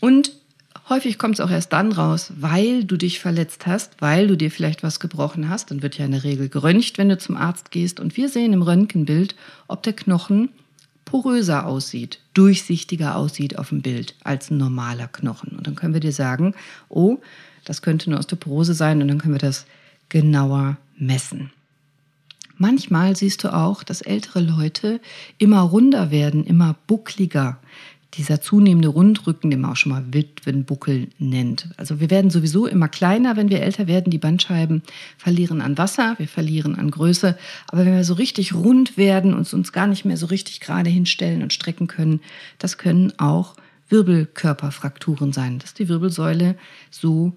Und 0.00 0.32
Häufig 0.88 1.18
kommt 1.18 1.34
es 1.34 1.40
auch 1.40 1.50
erst 1.50 1.72
dann 1.72 1.92
raus, 1.92 2.32
weil 2.36 2.84
du 2.84 2.96
dich 2.96 3.20
verletzt 3.20 3.66
hast, 3.66 4.00
weil 4.00 4.26
du 4.26 4.36
dir 4.36 4.50
vielleicht 4.50 4.82
was 4.82 5.00
gebrochen 5.00 5.48
hast. 5.48 5.70
Dann 5.70 5.82
wird 5.82 5.98
ja 5.98 6.06
in 6.06 6.12
der 6.12 6.24
Regel 6.24 6.48
geröntgt, 6.48 6.96
wenn 6.96 7.10
du 7.10 7.18
zum 7.18 7.36
Arzt 7.36 7.70
gehst. 7.70 8.00
Und 8.00 8.16
wir 8.16 8.28
sehen 8.28 8.52
im 8.52 8.62
Röntgenbild, 8.62 9.34
ob 9.66 9.82
der 9.82 9.92
Knochen 9.92 10.48
poröser 11.04 11.66
aussieht, 11.66 12.20
durchsichtiger 12.34 13.16
aussieht 13.16 13.58
auf 13.58 13.70
dem 13.70 13.82
Bild 13.82 14.14
als 14.24 14.50
ein 14.50 14.58
normaler 14.58 15.08
Knochen. 15.08 15.56
Und 15.56 15.66
dann 15.66 15.74
können 15.74 15.94
wir 15.94 16.00
dir 16.00 16.12
sagen, 16.12 16.54
oh, 16.88 17.18
das 17.64 17.82
könnte 17.82 18.06
eine 18.06 18.18
Osteoporose 18.18 18.74
sein 18.74 19.02
und 19.02 19.08
dann 19.08 19.18
können 19.18 19.34
wir 19.34 19.38
das 19.38 19.66
genauer 20.08 20.76
messen. 20.96 21.50
Manchmal 22.56 23.14
siehst 23.14 23.44
du 23.44 23.54
auch, 23.54 23.82
dass 23.84 24.00
ältere 24.00 24.40
Leute 24.40 25.00
immer 25.38 25.60
runder 25.60 26.10
werden, 26.10 26.44
immer 26.44 26.76
buckliger 26.86 27.58
dieser 28.14 28.40
zunehmende 28.40 28.88
Rundrücken, 28.88 29.50
den 29.50 29.60
man 29.60 29.72
auch 29.72 29.76
schon 29.76 29.92
mal 29.92 30.04
Witwenbuckel 30.12 31.08
nennt. 31.18 31.68
Also 31.76 32.00
wir 32.00 32.10
werden 32.10 32.30
sowieso 32.30 32.66
immer 32.66 32.88
kleiner, 32.88 33.36
wenn 33.36 33.50
wir 33.50 33.60
älter 33.60 33.86
werden. 33.86 34.10
Die 34.10 34.18
Bandscheiben 34.18 34.82
verlieren 35.18 35.60
an 35.60 35.76
Wasser, 35.76 36.14
wir 36.18 36.28
verlieren 36.28 36.74
an 36.76 36.90
Größe. 36.90 37.36
Aber 37.68 37.84
wenn 37.84 37.94
wir 37.94 38.04
so 38.04 38.14
richtig 38.14 38.54
rund 38.54 38.96
werden 38.96 39.34
und 39.34 39.52
uns 39.52 39.72
gar 39.72 39.86
nicht 39.86 40.04
mehr 40.04 40.16
so 40.16 40.26
richtig 40.26 40.60
gerade 40.60 40.88
hinstellen 40.88 41.42
und 41.42 41.52
strecken 41.52 41.86
können, 41.86 42.20
das 42.58 42.78
können 42.78 43.12
auch 43.18 43.54
Wirbelkörperfrakturen 43.90 45.32
sein, 45.32 45.58
dass 45.58 45.74
die 45.74 45.88
Wirbelsäule 45.88 46.56
so 46.90 47.34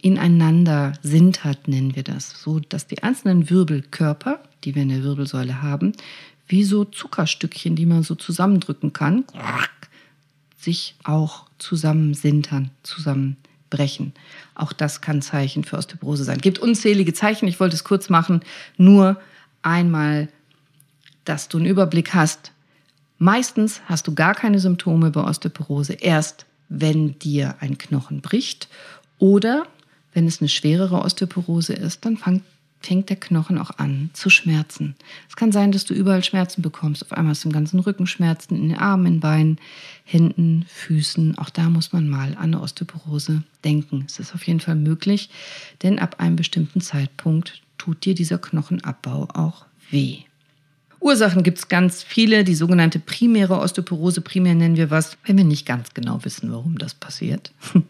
ineinander 0.00 0.94
sintert, 1.02 1.68
nennen 1.68 1.94
wir 1.94 2.02
das. 2.02 2.42
So, 2.42 2.58
dass 2.60 2.86
die 2.86 3.02
einzelnen 3.02 3.50
Wirbelkörper, 3.50 4.40
die 4.64 4.74
wir 4.74 4.82
in 4.82 4.88
der 4.88 5.02
Wirbelsäule 5.02 5.62
haben, 5.62 5.92
wie 6.48 6.64
so 6.64 6.84
Zuckerstückchen, 6.84 7.76
die 7.76 7.86
man 7.86 8.02
so 8.02 8.14
zusammendrücken 8.14 8.92
kann, 8.92 9.24
sich 10.62 10.94
auch 11.04 11.46
zusammensintern, 11.58 12.70
zusammenbrechen. 12.82 14.12
Auch 14.54 14.72
das 14.72 15.00
kann 15.00 15.22
Zeichen 15.22 15.64
für 15.64 15.76
Osteoporose 15.76 16.24
sein. 16.24 16.36
Es 16.36 16.42
gibt 16.42 16.58
unzählige 16.58 17.12
Zeichen, 17.12 17.48
ich 17.48 17.60
wollte 17.60 17.74
es 17.74 17.84
kurz 17.84 18.08
machen, 18.08 18.40
nur 18.76 19.20
einmal, 19.62 20.28
dass 21.24 21.48
du 21.48 21.58
einen 21.58 21.66
Überblick 21.66 22.14
hast. 22.14 22.52
Meistens 23.18 23.80
hast 23.86 24.06
du 24.06 24.14
gar 24.14 24.34
keine 24.34 24.58
Symptome 24.58 25.10
bei 25.10 25.22
Osteoporose, 25.22 25.94
erst 25.94 26.46
wenn 26.68 27.18
dir 27.18 27.56
ein 27.60 27.78
Knochen 27.78 28.20
bricht 28.20 28.68
oder 29.18 29.66
wenn 30.14 30.26
es 30.26 30.40
eine 30.40 30.48
schwerere 30.48 31.00
Osteoporose 31.02 31.72
ist, 31.72 32.04
dann 32.04 32.16
fängt 32.16 32.42
fängt 32.82 33.08
der 33.08 33.16
Knochen 33.16 33.58
auch 33.58 33.78
an 33.78 34.10
zu 34.12 34.30
schmerzen. 34.30 34.94
Es 35.28 35.36
kann 35.36 35.52
sein, 35.52 35.72
dass 35.72 35.84
du 35.84 35.94
überall 35.94 36.24
Schmerzen 36.24 36.62
bekommst. 36.62 37.02
Auf 37.02 37.12
einmal 37.12 37.30
hast 37.30 37.44
du 37.44 37.48
im 37.48 37.52
ganzen 37.52 37.80
Rücken 37.80 38.06
Schmerzen, 38.06 38.56
in 38.56 38.68
den 38.68 38.78
Armen, 38.78 39.06
in 39.06 39.12
den 39.14 39.20
Beinen, 39.20 39.58
Händen, 40.04 40.66
Füßen. 40.68 41.38
Auch 41.38 41.50
da 41.50 41.70
muss 41.70 41.92
man 41.92 42.08
mal 42.08 42.32
an 42.32 42.52
eine 42.52 42.60
Osteoporose 42.60 43.42
denken. 43.64 44.04
Es 44.06 44.18
ist 44.18 44.34
auf 44.34 44.46
jeden 44.46 44.60
Fall 44.60 44.76
möglich, 44.76 45.30
denn 45.82 45.98
ab 45.98 46.16
einem 46.18 46.36
bestimmten 46.36 46.80
Zeitpunkt 46.80 47.62
tut 47.78 48.04
dir 48.04 48.14
dieser 48.14 48.38
Knochenabbau 48.38 49.28
auch 49.32 49.64
weh. 49.90 50.18
Ursachen 51.02 51.42
gibt 51.42 51.58
es 51.58 51.68
ganz 51.68 52.02
viele. 52.02 52.44
Die 52.44 52.54
sogenannte 52.54 53.00
primäre 53.00 53.58
Osteoporose, 53.58 54.20
primär 54.20 54.54
nennen 54.54 54.76
wir 54.76 54.90
was, 54.90 55.16
wenn 55.24 55.36
wir 55.36 55.44
nicht 55.44 55.66
ganz 55.66 55.94
genau 55.94 56.24
wissen, 56.24 56.52
warum 56.52 56.78
das 56.78 56.94
passiert. 56.94 57.52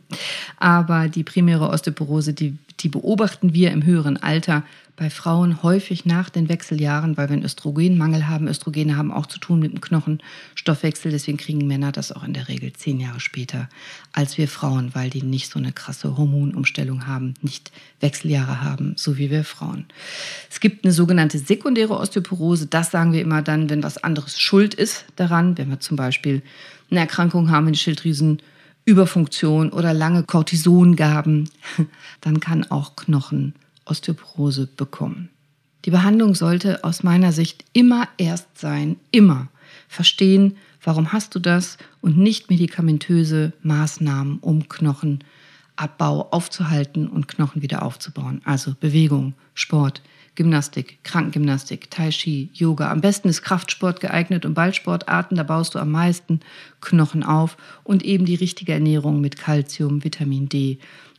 Aber 0.57 1.09
die 1.09 1.23
primäre 1.23 1.69
Osteoporose, 1.69 2.33
die, 2.33 2.57
die 2.83 2.89
beobachten 2.89 3.55
wir 3.55 3.71
im 3.71 3.85
höheren 3.85 4.17
Alter 4.17 4.65
bei 4.97 5.09
Frauen 5.09 5.63
häufig 5.63 6.05
nach 6.05 6.29
den 6.29 6.49
Wechseljahren, 6.49 7.17
weil 7.17 7.29
wir 7.29 7.35
einen 7.35 7.45
Östrogenmangel 7.45 8.29
haben. 8.29 8.47
Östrogene 8.47 8.97
haben 8.97 9.11
auch 9.11 9.27
zu 9.27 9.39
tun 9.39 9.59
mit 9.59 9.73
dem 9.73 9.81
Knochenstoffwechsel. 9.81 11.11
Deswegen 11.11 11.39
kriegen 11.39 11.67
Männer 11.67 11.93
das 11.93 12.13
auch 12.13 12.25
in 12.25 12.35
der 12.35 12.49
Regel 12.49 12.73
zehn 12.73 13.01
Jahre 13.01 13.19
später 13.19 13.69
als 14.13 14.37
wir 14.37 14.49
Frauen, 14.49 14.95
weil 14.95 15.09
die 15.09 15.23
nicht 15.23 15.51
so 15.51 15.59
eine 15.59 15.73
krasse 15.73 16.17
Hormonumstellung 16.17 17.07
haben, 17.07 17.35
nicht 17.41 17.73
Wechseljahre 18.01 18.61
haben, 18.61 18.95
so 18.97 19.17
wie 19.17 19.31
wir 19.31 19.45
Frauen. 19.45 19.87
Es 20.51 20.61
gibt 20.61 20.85
eine 20.85 20.93
sogenannte 20.93 21.39
sekundäre 21.39 21.97
Osteoporose. 21.97 22.67
Das 22.67 22.91
sagen 22.91 23.13
wir 23.13 23.23
immer 23.23 23.41
dann, 23.41 23.71
wenn 23.71 23.83
was 23.83 23.99
anderes 23.99 24.39
schuld 24.39 24.75
ist 24.75 25.07
daran. 25.17 25.57
Wenn 25.57 25.71
wir 25.71 25.81
zum 25.81 25.97
Beispiel 25.97 26.43
eine 26.91 27.01
Erkrankung 27.01 27.51
haben, 27.51 27.67
eine 27.67 27.77
Schilddrüsenüberfunktion 28.85 29.71
oder 29.71 29.95
lange 29.95 30.25
Cortisongaben, 30.25 31.49
dann 32.21 32.41
kann 32.41 32.71
auch 32.71 32.97
Knochen 32.97 33.55
Osteoporose 33.85 34.67
bekommen. 34.67 35.31
Die 35.85 35.91
Behandlung 35.91 36.35
sollte 36.35 36.85
aus 36.85 37.03
meiner 37.03 37.33
Sicht 37.33 37.65
immer 37.73 38.09
erst 38.17 38.59
sein, 38.59 38.97
immer 39.11 39.49
verstehen, 39.89 40.57
warum 40.83 41.13
hast 41.13 41.35
du 41.35 41.39
das 41.39 41.79
und 42.01 42.19
nicht 42.19 42.51
medikamentöse 42.51 43.53
Maßnahmen, 43.63 44.39
um 44.39 44.69
Knochenabbau 44.69 46.29
aufzuhalten 46.31 47.09
und 47.09 47.29
Knochen 47.29 47.63
wieder 47.63 47.83
aufzubauen. 47.83 48.43
Also 48.45 48.75
Bewegung, 48.79 49.35
Sport, 49.55 50.03
Gymnastik, 50.35 50.99
Krankengymnastik, 51.05 51.91
Tai 51.91 52.11
Chi, 52.11 52.49
Yoga. 52.55 52.91
Am 52.91 53.01
besten 53.01 53.29
ist 53.29 53.43
Kraftsport 53.43 54.01
geeignet 54.01 54.47
und 54.47 54.55
Ballsportarten, 54.55 55.37
da 55.37 55.43
baust 55.43 55.75
du 55.75 55.79
am 55.79 55.91
meisten 55.91 56.41
Knochen 56.81 57.23
auf 57.23 57.57
und 57.85 58.03
eben 58.03 58.25
die 58.25 58.35
richtige 58.35 58.73
Ernährung 58.73 59.21
mit 59.21 59.39
Kalzium, 59.39 60.05
Vitamin 60.05 60.49
D 60.49 60.79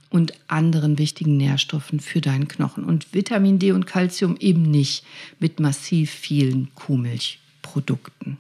und 0.10 0.34
anderen 0.48 0.98
wichtigen 0.98 1.38
Nährstoffen 1.38 2.00
für 2.00 2.22
deinen 2.22 2.48
Knochen. 2.48 2.84
Und 2.84 3.14
Vitamin 3.14 3.60
D 3.60 3.72
und 3.72 3.88
Calcium 3.88 4.38
eben 4.40 4.62
nicht 4.62 5.04
mit 5.40 5.60
massiv 5.60 6.12
vielen 6.12 6.74
Kuhmilchprodukten. 6.76 8.38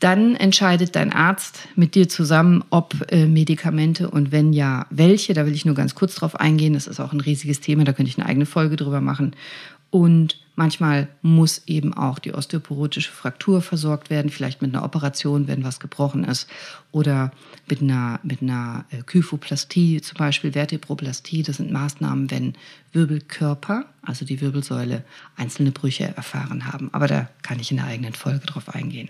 Dann 0.00 0.36
entscheidet 0.36 0.94
dein 0.94 1.12
Arzt 1.12 1.66
mit 1.74 1.96
dir 1.96 2.08
zusammen, 2.08 2.62
ob 2.70 2.94
äh, 3.10 3.26
Medikamente 3.26 4.08
und 4.08 4.30
wenn 4.30 4.52
ja, 4.52 4.86
welche. 4.90 5.34
Da 5.34 5.44
will 5.44 5.54
ich 5.54 5.64
nur 5.64 5.74
ganz 5.74 5.96
kurz 5.96 6.14
drauf 6.14 6.38
eingehen. 6.38 6.74
Das 6.74 6.86
ist 6.86 7.00
auch 7.00 7.12
ein 7.12 7.20
riesiges 7.20 7.60
Thema, 7.60 7.84
da 7.84 7.92
könnte 7.92 8.10
ich 8.10 8.18
eine 8.18 8.28
eigene 8.28 8.46
Folge 8.46 8.76
drüber 8.76 9.00
machen. 9.00 9.34
Und 9.90 10.38
manchmal 10.54 11.08
muss 11.22 11.62
eben 11.66 11.94
auch 11.94 12.18
die 12.18 12.34
osteoporotische 12.34 13.10
Fraktur 13.10 13.62
versorgt 13.62 14.10
werden, 14.10 14.30
vielleicht 14.30 14.60
mit 14.60 14.74
einer 14.74 14.84
Operation, 14.84 15.48
wenn 15.48 15.64
was 15.64 15.80
gebrochen 15.80 16.24
ist, 16.24 16.46
oder 16.92 17.32
mit 17.68 17.80
einer, 17.80 18.20
mit 18.22 18.42
einer 18.42 18.84
äh, 18.90 19.02
Kyphoplastie, 19.02 20.02
zum 20.02 20.18
Beispiel 20.18 20.52
Vertebroplastie. 20.52 21.42
Das 21.42 21.56
sind 21.56 21.72
Maßnahmen, 21.72 22.30
wenn 22.30 22.54
Wirbelkörper, 22.92 23.86
also 24.02 24.26
die 24.26 24.40
Wirbelsäule, 24.42 25.04
einzelne 25.36 25.70
Brüche 25.72 26.04
erfahren 26.14 26.66
haben. 26.66 26.90
Aber 26.92 27.06
da 27.06 27.30
kann 27.42 27.58
ich 27.58 27.72
in 27.72 27.80
einer 27.80 27.88
eigenen 27.88 28.12
Folge 28.12 28.46
drauf 28.46 28.68
eingehen. 28.74 29.08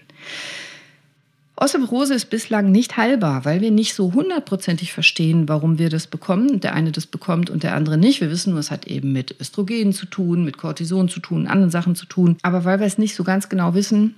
Osteoporose 1.60 2.14
ist 2.14 2.30
bislang 2.30 2.70
nicht 2.70 2.96
heilbar, 2.96 3.44
weil 3.44 3.60
wir 3.60 3.72
nicht 3.72 3.94
so 3.94 4.12
hundertprozentig 4.12 4.92
verstehen, 4.92 5.48
warum 5.48 5.78
wir 5.78 5.90
das 5.90 6.06
bekommen. 6.06 6.60
Der 6.60 6.72
eine 6.72 6.92
das 6.92 7.06
bekommt 7.06 7.50
und 7.50 7.64
der 7.64 7.74
andere 7.74 7.98
nicht. 7.98 8.20
Wir 8.20 8.30
wissen 8.30 8.50
nur, 8.50 8.60
es 8.60 8.70
hat 8.70 8.86
eben 8.86 9.12
mit 9.12 9.34
Östrogen 9.40 9.92
zu 9.92 10.06
tun, 10.06 10.44
mit 10.44 10.56
Cortison 10.56 11.08
zu 11.08 11.18
tun, 11.18 11.48
anderen 11.48 11.72
Sachen 11.72 11.96
zu 11.96 12.06
tun. 12.06 12.36
Aber 12.42 12.64
weil 12.64 12.78
wir 12.78 12.86
es 12.86 12.96
nicht 12.96 13.16
so 13.16 13.24
ganz 13.24 13.48
genau 13.48 13.74
wissen, 13.74 14.14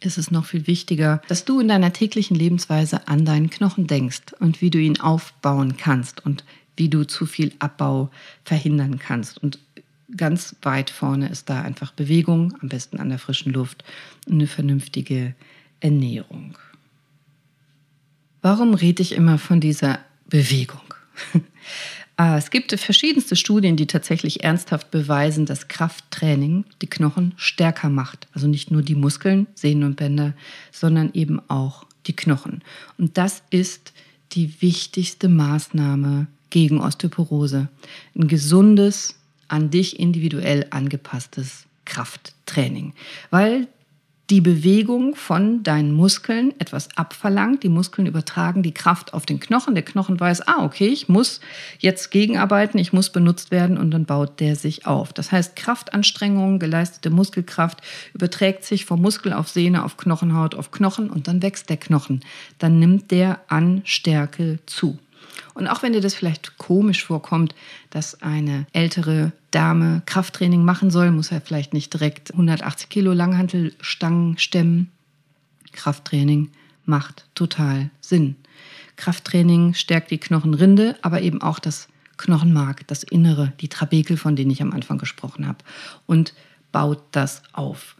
ist 0.00 0.18
es 0.18 0.32
noch 0.32 0.46
viel 0.46 0.66
wichtiger, 0.66 1.22
dass 1.28 1.44
du 1.44 1.60
in 1.60 1.68
deiner 1.68 1.92
täglichen 1.92 2.36
Lebensweise 2.36 3.06
an 3.06 3.24
deinen 3.24 3.50
Knochen 3.50 3.86
denkst 3.86 4.34
und 4.40 4.60
wie 4.60 4.70
du 4.70 4.78
ihn 4.78 4.98
aufbauen 4.98 5.76
kannst 5.76 6.24
und 6.26 6.44
wie 6.76 6.88
du 6.88 7.06
zu 7.06 7.24
viel 7.26 7.52
Abbau 7.60 8.10
verhindern 8.44 8.98
kannst. 8.98 9.38
Und 9.38 9.60
ganz 10.16 10.56
weit 10.62 10.90
vorne 10.90 11.28
ist 11.28 11.50
da 11.50 11.62
einfach 11.62 11.92
Bewegung, 11.92 12.52
am 12.60 12.68
besten 12.68 12.98
an 12.98 13.10
der 13.10 13.18
frischen 13.20 13.52
Luft 13.52 13.84
eine 14.28 14.48
vernünftige 14.48 15.34
Ernährung. 15.78 16.56
Warum 18.42 18.74
rede 18.74 19.02
ich 19.02 19.12
immer 19.12 19.38
von 19.38 19.60
dieser 19.60 20.00
Bewegung? 20.28 20.80
Ah, 22.16 22.36
es 22.36 22.50
gibt 22.50 22.78
verschiedenste 22.78 23.34
Studien, 23.34 23.76
die 23.76 23.86
tatsächlich 23.86 24.44
ernsthaft 24.44 24.90
beweisen, 24.90 25.46
dass 25.46 25.68
Krafttraining 25.68 26.66
die 26.82 26.86
Knochen 26.86 27.32
stärker 27.38 27.88
macht. 27.88 28.28
Also 28.34 28.46
nicht 28.46 28.70
nur 28.70 28.82
die 28.82 28.94
Muskeln, 28.94 29.46
Sehnen 29.54 29.84
und 29.84 29.96
Bänder, 29.96 30.34
sondern 30.70 31.14
eben 31.14 31.40
auch 31.48 31.86
die 32.06 32.14
Knochen. 32.14 32.62
Und 32.98 33.16
das 33.16 33.42
ist 33.48 33.94
die 34.32 34.60
wichtigste 34.60 35.30
Maßnahme 35.30 36.26
gegen 36.50 36.82
Osteoporose. 36.82 37.68
Ein 38.14 38.28
gesundes, 38.28 39.18
an 39.48 39.70
dich 39.70 39.98
individuell 39.98 40.66
angepasstes 40.68 41.64
Krafttraining. 41.86 42.92
Weil 43.30 43.66
die 44.30 44.40
Bewegung 44.40 45.16
von 45.16 45.64
deinen 45.64 45.92
Muskeln 45.92 46.54
etwas 46.60 46.88
abverlangt. 46.96 47.64
Die 47.64 47.68
Muskeln 47.68 48.06
übertragen 48.06 48.62
die 48.62 48.72
Kraft 48.72 49.12
auf 49.12 49.26
den 49.26 49.40
Knochen. 49.40 49.74
Der 49.74 49.84
Knochen 49.84 50.20
weiß, 50.20 50.46
ah, 50.46 50.64
okay, 50.64 50.86
ich 50.86 51.08
muss 51.08 51.40
jetzt 51.80 52.12
gegenarbeiten, 52.12 52.78
ich 52.78 52.92
muss 52.92 53.10
benutzt 53.10 53.50
werden 53.50 53.76
und 53.76 53.90
dann 53.90 54.04
baut 54.04 54.38
der 54.38 54.54
sich 54.54 54.86
auf. 54.86 55.12
Das 55.12 55.32
heißt, 55.32 55.56
Kraftanstrengungen, 55.56 56.60
geleistete 56.60 57.10
Muskelkraft 57.10 57.80
überträgt 58.14 58.64
sich 58.64 58.84
vom 58.84 59.02
Muskel 59.02 59.32
auf 59.32 59.48
Sehne, 59.48 59.84
auf 59.84 59.96
Knochenhaut, 59.96 60.54
auf 60.54 60.70
Knochen 60.70 61.10
und 61.10 61.26
dann 61.26 61.42
wächst 61.42 61.68
der 61.68 61.76
Knochen. 61.76 62.20
Dann 62.58 62.78
nimmt 62.78 63.10
der 63.10 63.40
an 63.48 63.82
Stärke 63.84 64.60
zu. 64.66 64.98
Und 65.54 65.68
auch 65.68 65.82
wenn 65.82 65.92
dir 65.92 66.00
das 66.00 66.14
vielleicht 66.14 66.58
komisch 66.58 67.04
vorkommt, 67.04 67.54
dass 67.90 68.22
eine 68.22 68.66
ältere 68.72 69.32
Dame 69.50 70.02
Krafttraining 70.06 70.64
machen 70.64 70.90
soll, 70.90 71.10
muss 71.10 71.32
er 71.32 71.40
vielleicht 71.40 71.74
nicht 71.74 71.92
direkt 71.92 72.32
180 72.32 72.88
Kilo 72.88 73.12
Langhantelstangen 73.12 74.38
stemmen. 74.38 74.90
Krafttraining 75.72 76.50
macht 76.84 77.26
total 77.34 77.90
Sinn. 78.00 78.36
Krafttraining 78.96 79.74
stärkt 79.74 80.10
die 80.10 80.18
Knochenrinde, 80.18 80.96
aber 81.02 81.22
eben 81.22 81.40
auch 81.40 81.58
das 81.58 81.88
Knochenmark, 82.16 82.86
das 82.86 83.02
Innere, 83.02 83.52
die 83.60 83.68
Trabekel, 83.68 84.16
von 84.16 84.36
denen 84.36 84.50
ich 84.50 84.60
am 84.60 84.72
Anfang 84.72 84.98
gesprochen 84.98 85.46
habe, 85.46 85.58
und 86.06 86.34
baut 86.70 87.02
das 87.12 87.42
auf. 87.52 87.96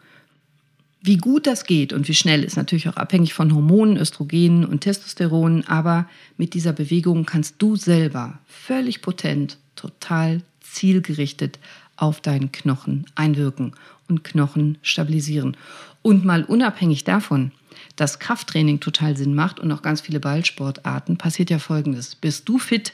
Wie 1.03 1.17
gut 1.17 1.47
das 1.47 1.65
geht 1.65 1.95
und 1.95 2.09
wie 2.09 2.15
schnell 2.15 2.45
ist 2.45 2.57
natürlich 2.57 2.89
auch 2.89 2.97
abhängig 2.97 3.33
von 3.33 3.55
Hormonen, 3.55 3.97
Östrogenen 3.97 4.67
und 4.67 4.83
Testosteron, 4.83 5.65
aber 5.65 6.07
mit 6.37 6.53
dieser 6.53 6.75
Bewegung 6.75 7.25
kannst 7.25 7.55
du 7.59 7.75
selber 7.77 8.39
völlig 8.47 9.01
potent, 9.01 9.57
total 9.77 10.43
zielgerichtet 10.61 11.59
auf 11.97 12.21
deinen 12.21 12.53
Knochen 12.53 13.07
einwirken 13.15 13.73
und 14.09 14.25
Knochen 14.25 14.77
stabilisieren. 14.83 15.57
Und 16.03 16.27
mal 16.27 16.45
unabhängig 16.45 17.05
davon, 17.05 17.53
dass 17.97 18.19
Krafttraining 18.19 18.81
total 18.81 19.17
Sinn 19.17 19.35
macht 19.35 19.59
und 19.59 19.73
auch 19.73 19.83
ganz 19.83 20.03
viele 20.03 20.21
Ballsportarten, 20.21 21.17
passiert 21.17 21.49
ja 21.49 21.59
Folgendes. 21.59 22.15
Bist 22.15 22.47
du 22.49 22.59
fit, 22.59 22.93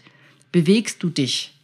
bewegst 0.52 1.02
du 1.02 1.10
dich 1.10 1.55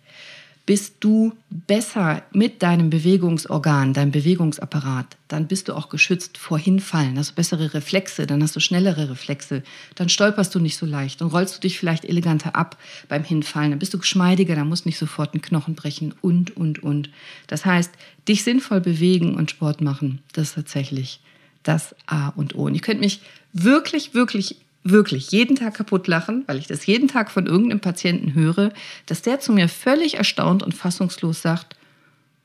bist 0.65 0.97
du 1.01 1.33
besser 1.51 2.23
mit 2.33 2.63
deinem 2.63 2.89
Bewegungsorgan, 2.89 3.95
deinem 3.95 4.13
Bewegungsapparat, 4.13 5.17
dann 5.27 5.49
bist 5.49 5.69
du 5.69 5.75
auch 5.75 5.89
geschützt 5.89 6.39
vor 6.39 6.59
Hinfallen, 6.59 7.19
hast 7.19 7.33
du 7.33 7.35
bessere 7.35 7.75
Reflexe, 7.75 8.27
dann 8.27 8.43
hast 8.43 8.55
du 8.55 8.61
schnellere 8.61 9.11
Reflexe, 9.11 9.65
dann 9.97 10.09
stolperst 10.09 10.55
du 10.55 10.61
nicht 10.61 10.77
so 10.77 10.87
leicht, 10.87 11.21
dann 11.21 11.29
rollst 11.29 11.57
du 11.57 11.61
dich 11.61 11.79
vielleicht 11.79 12.05
eleganter 12.05 12.55
ab 12.55 12.79
beim 13.09 13.25
Hinfallen, 13.25 13.71
dann 13.71 13.81
bist 13.81 13.93
du 13.93 13.99
geschmeidiger, 13.99 14.55
dann 14.55 14.69
musst 14.69 14.87
nicht 14.87 14.99
sofort 14.99 15.35
einen 15.35 15.43
Knochen 15.43 15.75
brechen 15.75 16.15
und, 16.21 16.57
und, 16.57 16.83
und. 16.83 17.11
Das 17.49 17.65
heißt, 17.65 17.91
dich 18.29 18.45
sinnvoll 18.45 18.81
bewegen 18.81 19.35
und 19.35 19.51
Sport 19.51 19.81
machen, 19.81 20.21
das 20.33 20.51
ist 20.51 20.55
tatsächlich 20.55 21.21
das 21.65 21.95
A 22.07 22.29
und 22.29 22.55
O. 22.55 22.65
Und 22.65 22.75
ihr 22.75 22.81
könnt 22.81 23.01
mich 23.01 23.21
wirklich, 23.53 24.15
wirklich 24.15 24.57
wirklich 24.85 25.31
jeden 25.31 25.57
Tag 25.57 25.75
kaputt 25.75 26.07
lachen, 26.09 26.45
weil 26.47 26.59
ich 26.59 26.67
das 26.67 26.87
jeden 26.87 27.09
Tag 27.09 27.31
von 27.31 27.47
irgendeinem 27.47 27.81
Patienten 27.81 28.35
höre, 28.35 28.73
dass 29.07 29.23
der 29.23 29.41
zu 29.41 29.53
mir 29.53 29.69
völlig 29.69 30.15
erstaunt 30.15 30.63
und 30.63 30.75
fassungslos 30.75 31.43
sagt, 31.43 31.77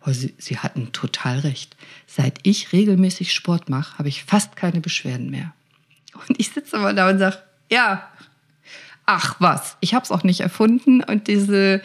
oh, 0.05 0.11
Sie, 0.11 0.33
Sie 0.37 0.57
hatten 0.57 0.91
total 0.91 1.39
recht. 1.39 1.75
Seit 2.05 2.39
ich 2.43 2.71
regelmäßig 2.73 3.33
Sport 3.33 3.69
mache, 3.69 3.97
habe 3.97 4.09
ich 4.09 4.23
fast 4.23 4.55
keine 4.55 4.81
Beschwerden 4.81 5.29
mehr. 5.29 5.53
Und 6.27 6.39
ich 6.39 6.49
sitze 6.49 6.75
immer 6.75 6.93
da 6.93 7.09
und 7.09 7.19
sage, 7.19 7.37
ja, 7.71 8.07
ach 9.05 9.35
was, 9.39 9.77
ich 9.79 9.93
habe 9.93 10.03
es 10.03 10.11
auch 10.11 10.23
nicht 10.23 10.41
erfunden 10.41 11.03
und 11.03 11.27
diese, 11.27 11.81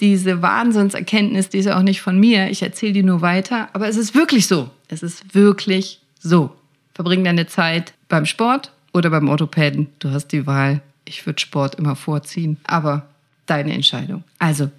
diese 0.00 0.42
Wahnsinnserkenntnis, 0.42 1.48
die 1.48 1.58
ist 1.58 1.66
ja 1.66 1.78
auch 1.78 1.82
nicht 1.82 2.00
von 2.00 2.18
mir. 2.18 2.50
Ich 2.50 2.62
erzähle 2.62 2.92
die 2.92 3.02
nur 3.02 3.20
weiter, 3.22 3.68
aber 3.72 3.88
es 3.88 3.96
ist 3.96 4.14
wirklich 4.14 4.46
so. 4.46 4.70
Es 4.88 5.02
ist 5.02 5.34
wirklich 5.34 6.00
so. 6.18 6.56
Verbring 6.94 7.24
deine 7.24 7.46
Zeit 7.46 7.92
beim 8.08 8.26
Sport, 8.26 8.72
oder 8.96 9.10
beim 9.10 9.28
Orthopäden. 9.28 9.88
Du 9.98 10.10
hast 10.10 10.28
die 10.28 10.46
Wahl. 10.46 10.80
Ich 11.04 11.24
würde 11.26 11.38
Sport 11.38 11.76
immer 11.76 11.94
vorziehen, 11.94 12.56
aber 12.64 13.08
deine 13.46 13.72
Entscheidung. 13.72 14.24
Also, 14.38 14.70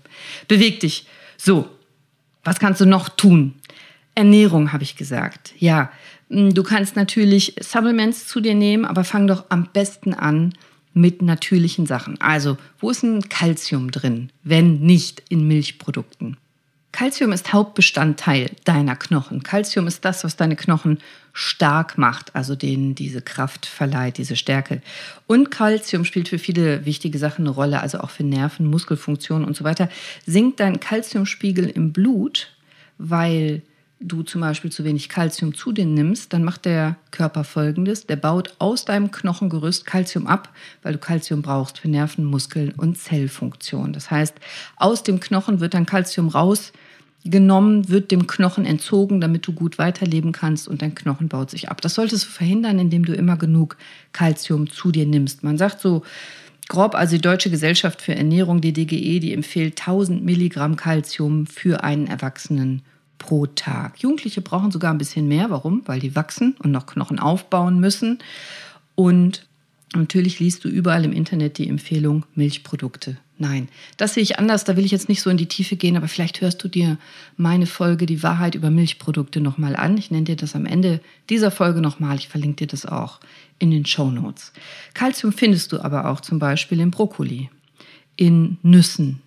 beweg 0.48 0.82
dich. 0.82 1.08
So, 1.38 1.70
was 2.44 2.60
kannst 2.60 2.82
du 2.82 2.86
noch 2.86 3.08
tun? 3.10 3.56
Ernährung 4.16 4.74
habe 4.74 4.84
ich 4.84 4.96
gesagt. 4.96 5.54
Ja, 5.58 5.92
hm, 6.30 6.54
du 6.54 6.64
kannst 6.64 6.96
natürlich 6.96 7.56
Supplements 7.62 8.28
zu 8.28 8.42
dir 8.42 8.56
nehmen, 8.56 8.84
aber 8.84 9.04
fang 9.04 9.28
doch 9.28 9.46
am 9.50 9.70
besten 9.72 10.14
an 10.14 10.54
mit 10.94 11.22
natürlichen 11.22 11.86
Sachen. 11.86 12.20
Also, 12.20 12.58
wo 12.80 12.90
ist 12.90 13.04
ein 13.04 13.30
Kalzium 13.30 13.92
drin, 13.92 14.32
wenn 14.44 14.80
nicht 14.80 15.24
in 15.30 15.48
Milchprodukten? 15.48 16.38
Calcium 16.98 17.32
ist 17.32 17.54
Hauptbestandteil 17.54 18.50
deiner 18.64 18.96
Knochen. 18.96 19.44
Calcium 19.44 19.86
ist 19.86 20.04
das, 20.04 20.24
was 20.24 20.36
deine 20.36 20.56
Knochen 20.56 20.98
stark 21.32 22.00
macht, 22.00 22.36
also 22.36 22.56
denen 22.56 22.96
diese 22.96 23.22
Kraft 23.22 23.68
verleiht, 23.68 24.18
diese 24.18 24.36
Stärke. 24.36 24.82
Und 25.28 25.52
Calcium 25.52 26.06
spielt 26.06 26.28
für 26.28 26.40
viele 26.40 26.88
wichtige 26.88 27.20
Sachen 27.20 27.46
eine 27.46 27.52
Rolle, 27.52 27.82
also 27.82 28.00
auch 28.00 28.10
für 28.10 28.24
Nerven, 28.24 28.66
Muskelfunktion 28.66 29.46
und 29.46 29.56
so 29.56 29.64
weiter. 29.64 29.90
Sinkt 30.26 30.60
dein 30.60 30.80
Calciumspiegel 30.80 31.70
im 31.70 31.94
Blut, 31.94 32.48
weil 32.98 33.62
du 34.00 34.24
zum 34.24 34.42
Beispiel 34.42 34.72
zu 34.72 34.84
wenig 34.84 35.08
Kalzium 35.08 35.54
zu 35.54 35.72
dir 35.72 35.86
nimmst, 35.86 36.34
dann 36.34 36.44
macht 36.44 36.66
der 36.66 36.96
Körper 37.12 37.44
folgendes: 37.44 38.08
Der 38.08 38.16
baut 38.16 38.56
aus 38.58 38.86
deinem 38.86 39.12
Knochengerüst 39.12 39.86
Kalzium 39.86 40.26
ab, 40.26 40.50
weil 40.82 40.94
du 40.94 41.00
Kalzium 41.00 41.44
brauchst 41.44 41.78
für 41.78 41.90
Nerven, 41.90 42.26
Muskeln 42.26 42.72
und 42.72 42.98
Zellfunktion. 42.98 43.94
Das 43.94 44.10
heißt, 44.10 44.34
aus 44.78 45.04
dem 45.04 45.20
Knochen 45.20 45.60
wird 45.60 45.76
dann 45.76 45.86
Kalzium 45.86 46.30
rausgenommen, 47.28 47.90
wird 47.90 48.12
dem 48.12 48.28
Knochen 48.28 48.66
entzogen, 48.66 49.22
damit 49.22 49.48
du 49.48 49.54
gut 49.54 49.78
weiterleben 49.78 50.32
kannst 50.32 50.68
und 50.68 50.82
dein 50.82 50.96
Knochen 50.96 51.28
baut 51.28 51.50
sich 51.50 51.70
ab. 51.70 51.82
Das 51.82 51.96
solltest 51.96 52.26
du 52.26 52.30
verhindern, 52.30 52.80
indem 52.80 53.06
du 53.06 53.14
immer 53.14 53.38
genug 53.38 53.78
Kalzium 54.14 54.70
zu 54.70 54.92
dir 54.92 55.06
nimmst. 55.06 55.44
Man 55.44 55.58
sagt 55.58 55.82
so, 55.82 56.04
grob, 56.68 56.96
also 56.96 57.16
die 57.16 57.22
Deutsche 57.22 57.50
Gesellschaft 57.50 58.02
für 58.02 58.16
Ernährung, 58.16 58.62
die 58.62 58.74
DGE, 58.74 59.20
die 59.20 59.34
empfiehlt 59.34 59.80
1000 59.80 60.24
Milligramm 60.24 60.76
Kalzium 60.76 61.48
für 61.48 61.84
einen 61.84 62.08
Erwachsenen 62.08 62.82
pro 63.18 63.48
Tag. 63.48 64.00
Jugendliche 64.00 64.42
brauchen 64.42 64.72
sogar 64.72 64.92
ein 64.92 65.00
bisschen 65.00 65.28
mehr. 65.28 65.50
Warum? 65.50 65.82
Weil 65.86 66.00
die 66.00 66.16
wachsen 66.16 66.56
und 66.60 66.72
noch 66.72 66.86
Knochen 66.86 67.20
aufbauen 67.20 67.80
müssen. 67.80 68.20
Und 68.96 69.48
natürlich 69.96 70.40
liest 70.40 70.64
du 70.64 70.70
überall 70.70 71.04
im 71.04 71.14
Internet 71.14 71.58
die 71.58 71.68
Empfehlung 71.68 72.26
Milchprodukte 72.36 73.18
Nein, 73.40 73.70
das 73.98 74.16
sehe 74.16 74.24
ich 74.24 74.40
anders. 74.40 74.64
Da 74.64 74.76
will 74.76 74.86
ich 74.86 74.92
jetzt 74.92 75.10
nicht 75.10 75.22
so 75.22 75.30
in 75.30 75.38
die 75.38 75.46
Tiefe 75.46 75.76
gehen, 75.76 75.96
aber 75.96 76.08
vielleicht 76.08 76.42
hörst 76.42 76.64
du 76.64 76.68
dir 76.68 76.98
meine 77.36 77.68
Folge 77.68 78.08
Die 78.08 78.24
Wahrheit 78.24 78.56
über 78.56 78.72
Milchprodukte 78.72 79.42
nochmal 79.42 79.76
an. 79.76 79.98
Ich 79.98 80.10
nenne 80.10 80.24
dir 80.24 80.36
das 80.36 80.56
am 80.56 80.66
Ende 80.66 81.02
dieser 81.30 81.52
Folge 81.52 81.82
nochmal. 81.82 82.18
Ich 82.18 82.30
verlinke 82.30 82.66
dir 82.66 82.68
das 82.68 82.88
auch 82.88 83.20
in 83.60 83.70
den 83.70 83.86
Show 83.86 84.10
Notes. 84.10 84.54
Calcium 84.96 85.34
findest 85.34 85.72
du 85.72 85.80
aber 85.82 86.10
auch 86.10 86.22
zum 86.22 86.40
Beispiel 86.40 86.80
in 86.80 86.90
Brokkoli, 86.90 87.50
in 88.16 88.58
Nüssen, 88.64 89.22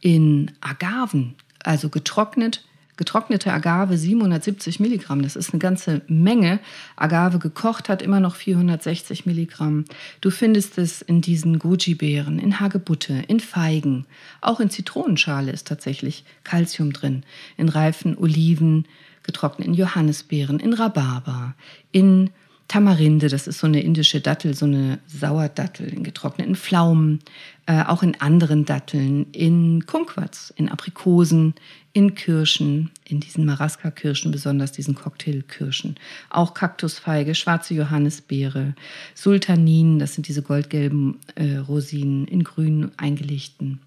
in 0.00 0.52
Agaven, 0.60 1.34
also 1.64 1.88
getrocknet 1.88 2.64
getrocknete 3.00 3.50
Agave 3.50 3.96
770 3.96 4.78
Milligramm. 4.78 5.22
Das 5.22 5.34
ist 5.34 5.54
eine 5.54 5.58
ganze 5.58 6.02
Menge. 6.06 6.60
Agave 6.96 7.38
gekocht 7.38 7.88
hat 7.88 8.02
immer 8.02 8.20
noch 8.20 8.36
460 8.36 9.24
Milligramm. 9.24 9.86
Du 10.20 10.30
findest 10.30 10.76
es 10.76 11.00
in 11.00 11.22
diesen 11.22 11.58
Goji-Beeren, 11.58 12.38
in 12.38 12.60
Hagebutte, 12.60 13.22
in 13.26 13.40
Feigen. 13.40 14.04
Auch 14.42 14.60
in 14.60 14.68
Zitronenschale 14.68 15.50
ist 15.50 15.66
tatsächlich 15.66 16.24
Kalzium 16.44 16.92
drin. 16.92 17.22
In 17.56 17.70
reifen 17.70 18.18
Oliven, 18.18 18.86
getrockneten 19.22 19.72
Johannisbeeren, 19.72 20.60
in 20.60 20.74
Rhabarber, 20.74 21.54
in 21.92 22.28
Tamarinde, 22.70 23.26
das 23.26 23.48
ist 23.48 23.58
so 23.58 23.66
eine 23.66 23.82
indische 23.82 24.20
Dattel, 24.20 24.54
so 24.54 24.64
eine 24.64 25.00
Sauerdattel 25.08 25.92
in 25.92 26.04
getrockneten 26.04 26.54
Pflaumen, 26.54 27.18
äh, 27.66 27.82
auch 27.82 28.04
in 28.04 28.20
anderen 28.20 28.64
Datteln, 28.64 29.26
in 29.32 29.86
Kumquats, 29.86 30.54
in 30.54 30.68
Aprikosen, 30.68 31.54
in 31.94 32.14
Kirschen, 32.14 32.92
in 33.04 33.18
diesen 33.18 33.44
Maraska-Kirschen, 33.44 34.30
besonders 34.30 34.70
diesen 34.70 34.94
Cocktailkirschen. 34.94 35.96
Auch 36.28 36.54
Kaktusfeige, 36.54 37.34
schwarze 37.34 37.74
Johannisbeere, 37.74 38.74
Sultanin, 39.16 39.98
das 39.98 40.14
sind 40.14 40.28
diese 40.28 40.42
goldgelben 40.42 41.16
äh, 41.34 41.56
Rosinen, 41.56 42.28
in 42.28 42.44
grün 42.44 42.92
eingelegten 42.96 43.80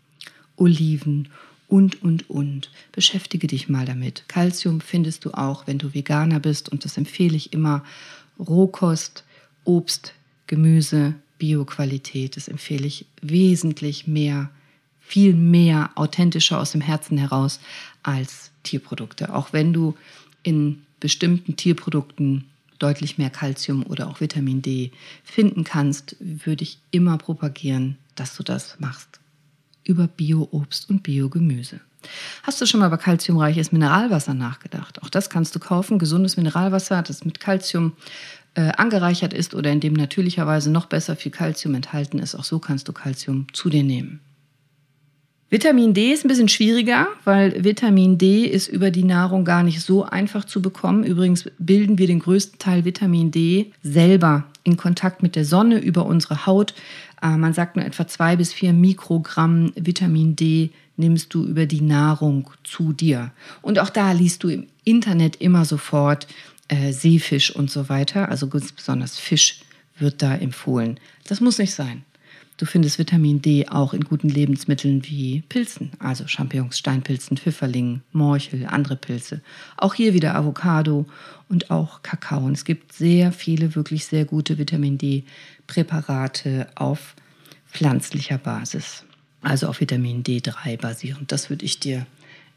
Oliven 0.57 1.29
und, 1.69 2.03
und, 2.03 2.29
und. 2.29 2.69
Beschäftige 2.91 3.47
dich 3.47 3.69
mal 3.69 3.85
damit. 3.85 4.25
Calcium 4.27 4.81
findest 4.81 5.23
du 5.23 5.31
auch, 5.31 5.67
wenn 5.67 5.77
du 5.77 5.93
Veganer 5.93 6.41
bist 6.41 6.67
und 6.67 6.83
das 6.83 6.97
empfehle 6.97 7.37
ich 7.37 7.53
immer 7.53 7.81
Rohkost, 8.39 9.23
Obst, 9.63 10.13
Gemüse, 10.47 11.15
Bioqualität. 11.37 12.35
Das 12.35 12.47
empfehle 12.47 12.87
ich 12.87 13.05
wesentlich 13.21 14.07
mehr, 14.07 14.49
viel 14.99 15.33
mehr 15.33 15.91
authentischer 15.95 16.59
aus 16.59 16.71
dem 16.71 16.81
Herzen 16.81 17.17
heraus 17.17 17.59
als 18.01 18.51
Tierprodukte. 18.63 19.33
Auch 19.33 19.53
wenn 19.53 19.73
du 19.73 19.95
in 20.43 20.83
bestimmten 20.99 21.55
Tierprodukten 21.55 22.45
deutlich 22.79 23.17
mehr 23.17 23.29
Kalzium 23.29 23.85
oder 23.85 24.07
auch 24.07 24.19
Vitamin 24.19 24.61
D 24.61 24.91
finden 25.23 25.63
kannst, 25.63 26.15
würde 26.19 26.63
ich 26.63 26.79
immer 26.91 27.17
propagieren, 27.17 27.97
dass 28.15 28.35
du 28.35 28.43
das 28.43 28.79
machst. 28.79 29.19
Über 29.83 30.07
Bio-Obst 30.07 30.89
und 30.89 31.03
Biogemüse. 31.03 31.81
Hast 32.43 32.61
du 32.61 32.65
schon 32.65 32.79
mal 32.79 32.87
über 32.87 32.97
kalziumreiches 32.97 33.71
Mineralwasser 33.71 34.33
nachgedacht? 34.33 35.01
Auch 35.03 35.09
das 35.09 35.29
kannst 35.29 35.55
du 35.55 35.59
kaufen. 35.59 35.99
Gesundes 35.99 36.37
Mineralwasser, 36.37 37.01
das 37.01 37.25
mit 37.25 37.39
Kalzium 37.39 37.93
äh, 38.55 38.71
angereichert 38.77 39.33
ist 39.33 39.55
oder 39.55 39.71
in 39.71 39.79
dem 39.79 39.93
natürlicherweise 39.93 40.71
noch 40.71 40.85
besser 40.85 41.15
viel 41.15 41.31
Kalzium 41.31 41.75
enthalten 41.75 42.19
ist. 42.19 42.35
Auch 42.35 42.43
so 42.43 42.59
kannst 42.59 42.87
du 42.87 42.93
Kalzium 42.93 43.47
zu 43.53 43.69
dir 43.69 43.83
nehmen. 43.83 44.19
Vitamin 45.53 45.93
D 45.93 46.11
ist 46.11 46.25
ein 46.25 46.29
bisschen 46.29 46.49
schwieriger, 46.49 47.07
weil 47.25 47.63
Vitamin 47.63 48.17
D 48.17 48.45
ist 48.45 48.69
über 48.69 48.89
die 48.89 49.03
Nahrung 49.03 49.45
gar 49.45 49.61
nicht 49.61 49.81
so 49.81 50.03
einfach 50.03 50.45
zu 50.45 50.63
bekommen. 50.63 51.03
Übrigens 51.03 51.47
bilden 51.59 51.99
wir 51.99 52.07
den 52.07 52.21
größten 52.21 52.57
Teil 52.57 52.85
Vitamin 52.85 53.29
D 53.29 53.71
selber 53.83 54.45
in 54.63 54.77
Kontakt 54.77 55.21
mit 55.21 55.35
der 55.35 55.45
Sonne 55.45 55.77
über 55.77 56.07
unsere 56.07 56.47
Haut. 56.47 56.73
Äh, 57.21 57.37
man 57.37 57.53
sagt 57.53 57.75
nur 57.75 57.85
etwa 57.85 58.07
zwei 58.07 58.35
bis 58.35 58.51
vier 58.51 58.73
Mikrogramm 58.73 59.73
Vitamin 59.75 60.35
D 60.35 60.71
nimmst 60.97 61.33
du 61.33 61.45
über 61.45 61.65
die 61.65 61.81
Nahrung 61.81 62.49
zu 62.63 62.93
dir. 62.93 63.31
Und 63.61 63.79
auch 63.79 63.89
da 63.89 64.11
liest 64.11 64.43
du 64.43 64.49
im 64.49 64.67
Internet 64.83 65.37
immer 65.37 65.65
sofort 65.65 66.27
äh, 66.67 66.91
Seefisch 66.91 67.55
und 67.55 67.69
so 67.71 67.89
weiter. 67.89 68.29
Also 68.29 68.47
ganz 68.47 68.71
besonders 68.71 69.17
Fisch 69.17 69.61
wird 69.97 70.21
da 70.21 70.35
empfohlen. 70.35 70.99
Das 71.27 71.41
muss 71.41 71.57
nicht 71.57 71.73
sein. 71.73 72.03
Du 72.57 72.67
findest 72.67 72.99
Vitamin 72.99 73.41
D 73.41 73.67
auch 73.67 73.93
in 73.93 74.03
guten 74.03 74.29
Lebensmitteln 74.29 75.03
wie 75.05 75.41
Pilzen, 75.49 75.91
also 75.97 76.27
Champignons, 76.27 76.77
Steinpilzen, 76.77 77.35
Pfifferlingen, 77.37 78.03
Morchel, 78.11 78.67
andere 78.67 78.95
Pilze. 78.95 79.41
Auch 79.75 79.95
hier 79.95 80.13
wieder 80.13 80.35
Avocado 80.35 81.07
und 81.49 81.71
auch 81.71 82.03
Kakao. 82.03 82.45
Und 82.45 82.53
es 82.53 82.63
gibt 82.63 82.93
sehr 82.93 83.31
viele 83.31 83.75
wirklich 83.75 84.05
sehr 84.05 84.25
gute 84.25 84.59
Vitamin 84.59 84.99
D-Präparate 84.99 86.67
auf 86.75 87.15
pflanzlicher 87.65 88.37
Basis 88.37 89.03
also 89.43 89.67
auf 89.67 89.79
Vitamin 89.79 90.23
D3 90.23 90.77
basierend. 90.77 91.31
Das 91.31 91.49
würde 91.49 91.65
ich 91.65 91.79
dir 91.79 92.05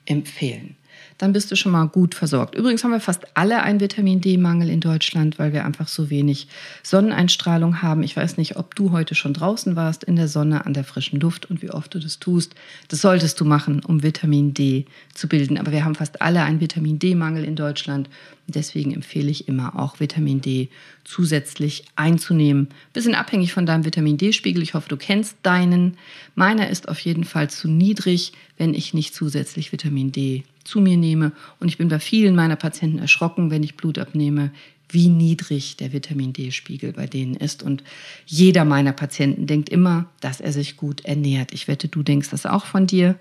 empfehlen 0.07 0.77
dann 1.19 1.33
bist 1.33 1.51
du 1.51 1.57
schon 1.57 1.73
mal 1.73 1.87
gut 1.87 2.15
versorgt. 2.15 2.55
Übrigens 2.55 2.85
haben 2.85 2.91
wir 2.91 3.01
fast 3.01 3.37
alle 3.37 3.63
einen 3.63 3.81
Vitamin 3.81 4.21
D-Mangel 4.21 4.69
in 4.69 4.81
Deutschland, 4.81 5.39
weil 5.39 5.53
wir 5.53 5.65
einfach 5.65 5.89
so 5.89 6.11
wenig 6.11 6.49
Sonneneinstrahlung 6.83 7.83
haben. 7.83 8.03
Ich 8.03 8.17
weiß 8.17 8.37
nicht, 8.37 8.57
ob 8.57 8.75
du 8.75 8.93
heute 8.93 9.15
schon 9.15 9.33
draußen 9.33 9.77
warst 9.77 10.05
in 10.05 10.17
der 10.17 10.29
Sonne 10.29 10.67
an 10.67 10.75
der 10.75 10.85
frischen 10.85 11.21
Luft 11.21 11.47
und 11.47 11.63
wie 11.63 11.71
oft 11.71 11.95
du 11.95 11.99
das 11.99 12.19
tust. 12.19 12.55
Das 12.89 13.01
solltest 13.01 13.41
du 13.41 13.45
machen, 13.45 13.81
um 13.81 14.03
Vitamin 14.03 14.53
D 14.53 14.85
zu 15.15 15.29
bilden. 15.29 15.59
Aber 15.59 15.73
wir 15.73 15.85
haben 15.85 15.95
fast 15.95 16.21
alle 16.21 16.43
einen 16.43 16.61
Vitamin 16.61 16.99
D-Mangel 16.99 17.45
in 17.45 17.57
Deutschland. 17.57 18.11
Deswegen 18.49 18.95
empfehle 18.95 19.31
ich 19.31 19.49
immer 19.49 19.79
auch 19.79 19.99
Vitamin 19.99 20.41
D 20.41 20.69
zusätzlich 21.05 21.85
einzunehmen. 21.97 22.69
Bisschen 22.93 23.17
abhängig 23.17 23.53
von 23.53 23.67
deinem 23.67 23.85
Vitamin 23.85 24.19
D-Spiegel. 24.19 24.63
Ich 24.63 24.75
hoffe, 24.75 24.89
du 24.89 24.97
kennst 24.97 25.39
deinen. 25.43 25.97
Meiner 26.37 26.71
ist 26.71 26.89
auf 26.89 27.01
jeden 27.01 27.25
Fall 27.25 27.51
zu 27.51 27.69
niedrig, 27.69 28.33
wenn 28.57 28.73
ich 28.73 28.95
nicht 28.95 29.15
zusätzlich 29.15 29.73
Vitamin 29.73 30.13
D 30.13 30.45
zu 30.63 30.81
mir 30.81 30.97
nehme. 30.97 31.33
Und 31.59 31.69
ich 31.69 31.79
bin 31.79 31.89
bei 31.89 31.99
vielen 31.99 32.37
meiner 32.37 32.57
Patienten 32.57 32.99
erschrocken, 32.99 33.51
wenn 33.51 33.65
ich 33.65 33.77
Blut 33.77 33.99
abnehme, 33.99 34.53
wie 34.89 35.09
niedrig 35.09 35.77
der 35.77 35.93
Vitamin 35.93 36.33
D-Spiegel 36.33 36.93
bei 36.93 37.07
denen 37.09 37.35
ist. 37.35 37.65
Und 37.65 37.83
jeder 38.27 38.65
meiner 38.65 38.93
Patienten 38.93 39.49
denkt 39.49 39.69
immer, 39.69 40.09
dass 40.21 40.41
er 40.41 40.53
sich 40.53 40.77
gut 40.77 41.05
ernährt. 41.05 41.53
Ich 41.53 41.67
wette, 41.67 41.89
du 41.89 42.05
denkst 42.05 42.31
das 42.31 42.47
auch 42.47 42.67
von 42.67 42.87
dir. 42.87 43.19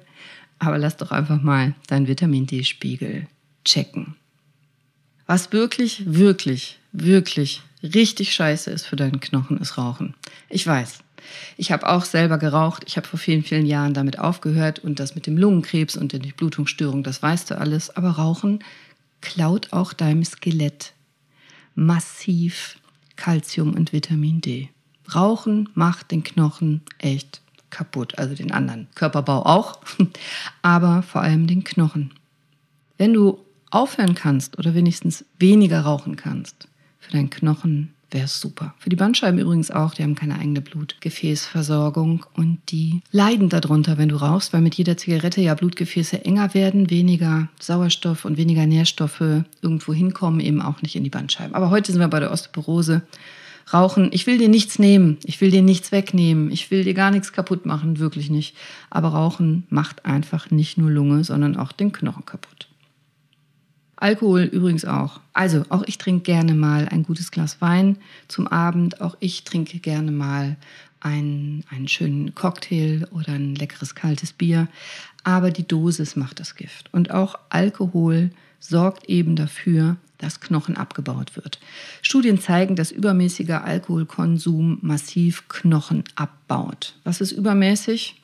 Aber 0.59 0.77
lass 0.77 0.97
doch 0.97 1.11
einfach 1.11 1.41
mal 1.41 1.73
deinen 1.87 2.07
Vitamin 2.07 2.45
D-Spiegel 2.45 3.27
checken. 3.65 4.15
Was 5.27 5.51
wirklich, 5.51 6.03
wirklich, 6.05 6.79
wirklich 6.91 7.61
richtig 7.81 8.33
scheiße 8.33 8.69
ist 8.71 8.85
für 8.85 8.95
deinen 8.95 9.19
Knochen, 9.19 9.57
ist 9.57 9.77
Rauchen. 9.77 10.13
Ich 10.49 10.65
weiß, 10.65 10.99
ich 11.57 11.71
habe 11.71 11.89
auch 11.89 12.05
selber 12.05 12.37
geraucht. 12.37 12.83
Ich 12.87 12.97
habe 12.97 13.07
vor 13.07 13.19
vielen, 13.19 13.43
vielen 13.43 13.65
Jahren 13.65 13.93
damit 13.93 14.19
aufgehört 14.19 14.79
und 14.79 14.99
das 14.99 15.15
mit 15.15 15.27
dem 15.27 15.37
Lungenkrebs 15.37 15.97
und 15.97 16.11
der 16.11 16.19
Durchblutungsstörung, 16.19 17.03
das 17.03 17.21
weißt 17.21 17.51
du 17.51 17.57
alles. 17.57 17.95
Aber 17.95 18.11
Rauchen 18.11 18.59
klaut 19.21 19.73
auch 19.73 19.93
deinem 19.93 20.23
Skelett 20.23 20.93
massiv 21.73 22.77
Kalzium 23.15 23.73
und 23.73 23.93
Vitamin 23.93 24.41
D. 24.41 24.69
Rauchen 25.13 25.69
macht 25.73 26.11
den 26.11 26.23
Knochen 26.23 26.81
echt 26.99 27.41
kaputt, 27.69 28.17
also 28.17 28.35
den 28.35 28.51
anderen 28.51 28.87
Körperbau 28.95 29.45
auch, 29.45 29.79
aber 30.61 31.03
vor 31.03 31.21
allem 31.21 31.47
den 31.47 31.63
Knochen. 31.63 32.13
Wenn 32.97 33.13
du 33.13 33.44
aufhören 33.75 34.15
kannst 34.15 34.57
oder 34.57 34.73
wenigstens 34.73 35.25
weniger 35.37 35.81
rauchen 35.81 36.15
kannst, 36.15 36.67
für 36.99 37.11
deinen 37.11 37.29
Knochen 37.29 37.91
wäre 38.09 38.25
es 38.25 38.39
super. 38.39 38.73
Für 38.79 38.89
die 38.89 38.95
Bandscheiben 38.95 39.39
übrigens 39.39 39.71
auch, 39.71 39.93
die 39.93 40.03
haben 40.03 40.15
keine 40.15 40.39
eigene 40.39 40.61
Blutgefäßversorgung 40.61 42.25
und 42.35 42.59
die 42.69 43.01
leiden 43.11 43.49
darunter, 43.49 43.97
wenn 43.97 44.09
du 44.09 44.15
rauchst, 44.15 44.53
weil 44.53 44.61
mit 44.61 44.75
jeder 44.75 44.95
Zigarette 44.95 45.41
ja 45.41 45.53
Blutgefäße 45.53 46.23
enger 46.23 46.53
werden, 46.53 46.89
weniger 46.89 47.49
Sauerstoff 47.59 48.23
und 48.23 48.37
weniger 48.37 48.65
Nährstoffe 48.65 49.43
irgendwo 49.61 49.93
hinkommen, 49.93 50.39
eben 50.39 50.61
auch 50.61 50.81
nicht 50.81 50.95
in 50.95 51.03
die 51.03 51.09
Bandscheiben. 51.09 51.53
Aber 51.53 51.69
heute 51.69 51.91
sind 51.91 51.99
wir 51.99 52.07
bei 52.07 52.21
der 52.21 52.31
Osteoporose. 52.31 53.01
Rauchen, 53.73 54.09
ich 54.13 54.27
will 54.27 54.37
dir 54.37 54.49
nichts 54.49 54.79
nehmen, 54.79 55.17
ich 55.23 55.41
will 55.41 55.49
dir 55.51 55.63
nichts 55.63 55.91
wegnehmen, 55.91 56.51
ich 56.51 56.69
will 56.69 56.83
dir 56.83 56.93
gar 56.93 57.09
nichts 57.09 57.33
kaputt 57.33 57.65
machen, 57.65 57.99
wirklich 57.99 58.29
nicht. 58.29 58.55
Aber 58.91 59.09
Rauchen 59.09 59.65
macht 59.69 60.05
einfach 60.05 60.51
nicht 60.51 60.77
nur 60.77 60.91
Lunge, 60.91 61.23
sondern 61.23 61.57
auch 61.57 61.71
den 61.71 61.91
Knochen 61.91 62.25
kaputt. 62.25 62.67
Alkohol 64.05 64.41
übrigens 64.43 64.85
auch. 64.85 65.19
Also 65.33 65.65
auch 65.69 65.81
ich 65.87 65.97
trinke 65.97 66.21
gerne 66.21 66.53
mal 66.53 66.87
ein 66.89 67.01
gutes 67.01 67.31
Glas 67.31 67.59
Wein 67.59 67.97
zum 68.27 68.45
Abend. 68.45 69.01
Auch 69.01 69.17
ich 69.19 69.45
trinke 69.45 69.79
gerne 69.79 70.11
mal 70.11 70.57
einen, 70.99 71.63
einen 71.71 71.87
schönen 71.87 72.35
Cocktail 72.35 73.07
oder 73.09 73.29
ein 73.33 73.55
leckeres 73.55 73.95
kaltes 73.95 74.31
Bier. 74.31 74.67
Aber 75.23 75.49
die 75.49 75.67
Dosis 75.67 76.15
macht 76.15 76.39
das 76.39 76.53
Gift. 76.53 76.93
Und 76.93 77.09
auch 77.09 77.39
Alkohol 77.49 78.29
sorgt 78.59 79.09
eben 79.09 79.35
dafür, 79.35 79.97
dass 80.19 80.39
Knochen 80.39 80.77
abgebaut 80.77 81.35
wird. 81.35 81.59
Studien 82.03 82.39
zeigen, 82.39 82.75
dass 82.75 82.91
übermäßiger 82.91 83.63
Alkoholkonsum 83.63 84.77
massiv 84.83 85.49
Knochen 85.49 86.03
abbaut. 86.15 86.93
Was 87.05 87.21
ist 87.21 87.31
übermäßig? 87.31 88.21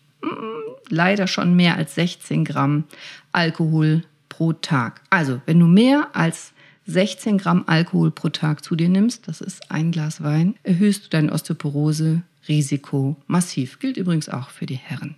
Leider 0.90 1.26
schon 1.26 1.56
mehr 1.56 1.76
als 1.76 1.96
16 1.96 2.46
Gramm 2.46 2.84
Alkohol 3.32 4.04
pro 4.42 4.54
Tag. 4.54 5.02
Also, 5.12 5.40
wenn 5.46 5.60
du 5.60 5.68
mehr 5.68 6.08
als 6.14 6.54
16 6.88 7.38
Gramm 7.38 7.64
Alkohol 7.68 8.10
pro 8.10 8.30
Tag 8.30 8.64
zu 8.64 8.76
dir 8.76 8.90
nimmst, 8.90 9.28
das 9.28 9.40
ist 9.40 9.70
ein 9.70 9.92
Glas 9.92 10.24
Wein, 10.24 10.56
erhöhst 10.64 11.06
du 11.06 11.10
dein 11.10 11.30
Osteoporose-Risiko 11.30 13.18
massiv. 13.28 13.78
Gilt 13.78 13.98
übrigens 13.98 14.30
auch 14.30 14.50
für 14.50 14.66
die 14.66 14.78
Herren. 14.78 15.14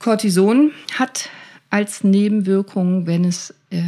Cortison 0.00 0.72
hat 0.98 1.28
als 1.70 2.02
Nebenwirkung, 2.02 3.06
wenn 3.06 3.24
es 3.24 3.54
äh, 3.70 3.80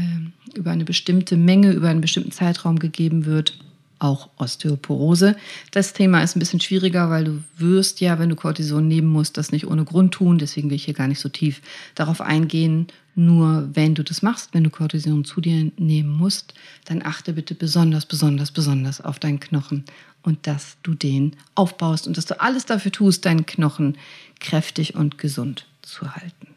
über 0.55 0.71
eine 0.71 0.85
bestimmte 0.85 1.37
Menge, 1.37 1.73
über 1.73 1.89
einen 1.89 2.01
bestimmten 2.01 2.31
Zeitraum 2.31 2.79
gegeben 2.79 3.27
wird, 3.27 3.59
auch 3.99 4.29
Osteoporose. 4.37 5.35
Das 5.73 5.95
Thema 5.95 6.23
ist 6.23 6.37
ein 6.37 6.39
bisschen 6.39 6.61
schwieriger, 6.61 7.11
weil 7.11 7.25
du 7.25 7.43
wirst 7.57 8.01
ja, 8.01 8.21
wenn 8.21 8.29
du 8.29 8.37
Cortison 8.37 8.87
nehmen 8.87 9.09
musst, 9.09 9.37
das 9.37 9.51
nicht 9.51 9.67
ohne 9.67 9.85
Grund 9.85 10.15
tun. 10.15 10.39
Deswegen 10.39 10.71
will 10.71 10.77
ich 10.77 10.85
hier 10.85 10.95
gar 10.95 11.09
nicht 11.09 11.21
so 11.21 11.29
tief 11.29 11.61
darauf 11.97 12.21
eingehen. 12.21 12.87
Nur 13.15 13.69
wenn 13.75 13.95
du 13.95 14.03
das 14.03 14.23
machst, 14.23 14.51
wenn 14.53 14.65
du 14.65 14.71
Cortison 14.71 15.25
zu 15.25 15.41
dir 15.41 15.71
nehmen 15.77 16.11
musst, 16.11 16.55
dann 16.85 17.03
achte 17.05 17.33
bitte 17.35 17.55
besonders, 17.55 18.07
besonders, 18.07 18.51
besonders 18.51 19.01
auf 19.01 19.19
deinen 19.19 19.41
Knochen 19.41 19.85
und 20.23 20.47
dass 20.47 20.77
du 20.83 20.95
den 20.95 21.37
aufbaust 21.55 22.09
und 22.09 22.17
dass 22.17 22.27
du 22.27 22.41
alles 22.41 22.67
dafür 22.67 22.91
tust, 22.91 23.25
deinen 23.25 23.47
Knochen 23.47 23.97
kräftig 24.41 24.95
und 24.97 25.19
gesund 25.19 25.67
zu 25.83 26.15
halten. 26.15 26.49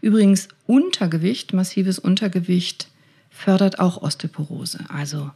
Übrigens, 0.00 0.48
Untergewicht, 0.66 1.52
massives 1.52 1.98
Untergewicht 1.98 2.88
fördert 3.30 3.80
auch 3.80 4.02
Osteoporose. 4.02 4.78
Also 4.88 5.30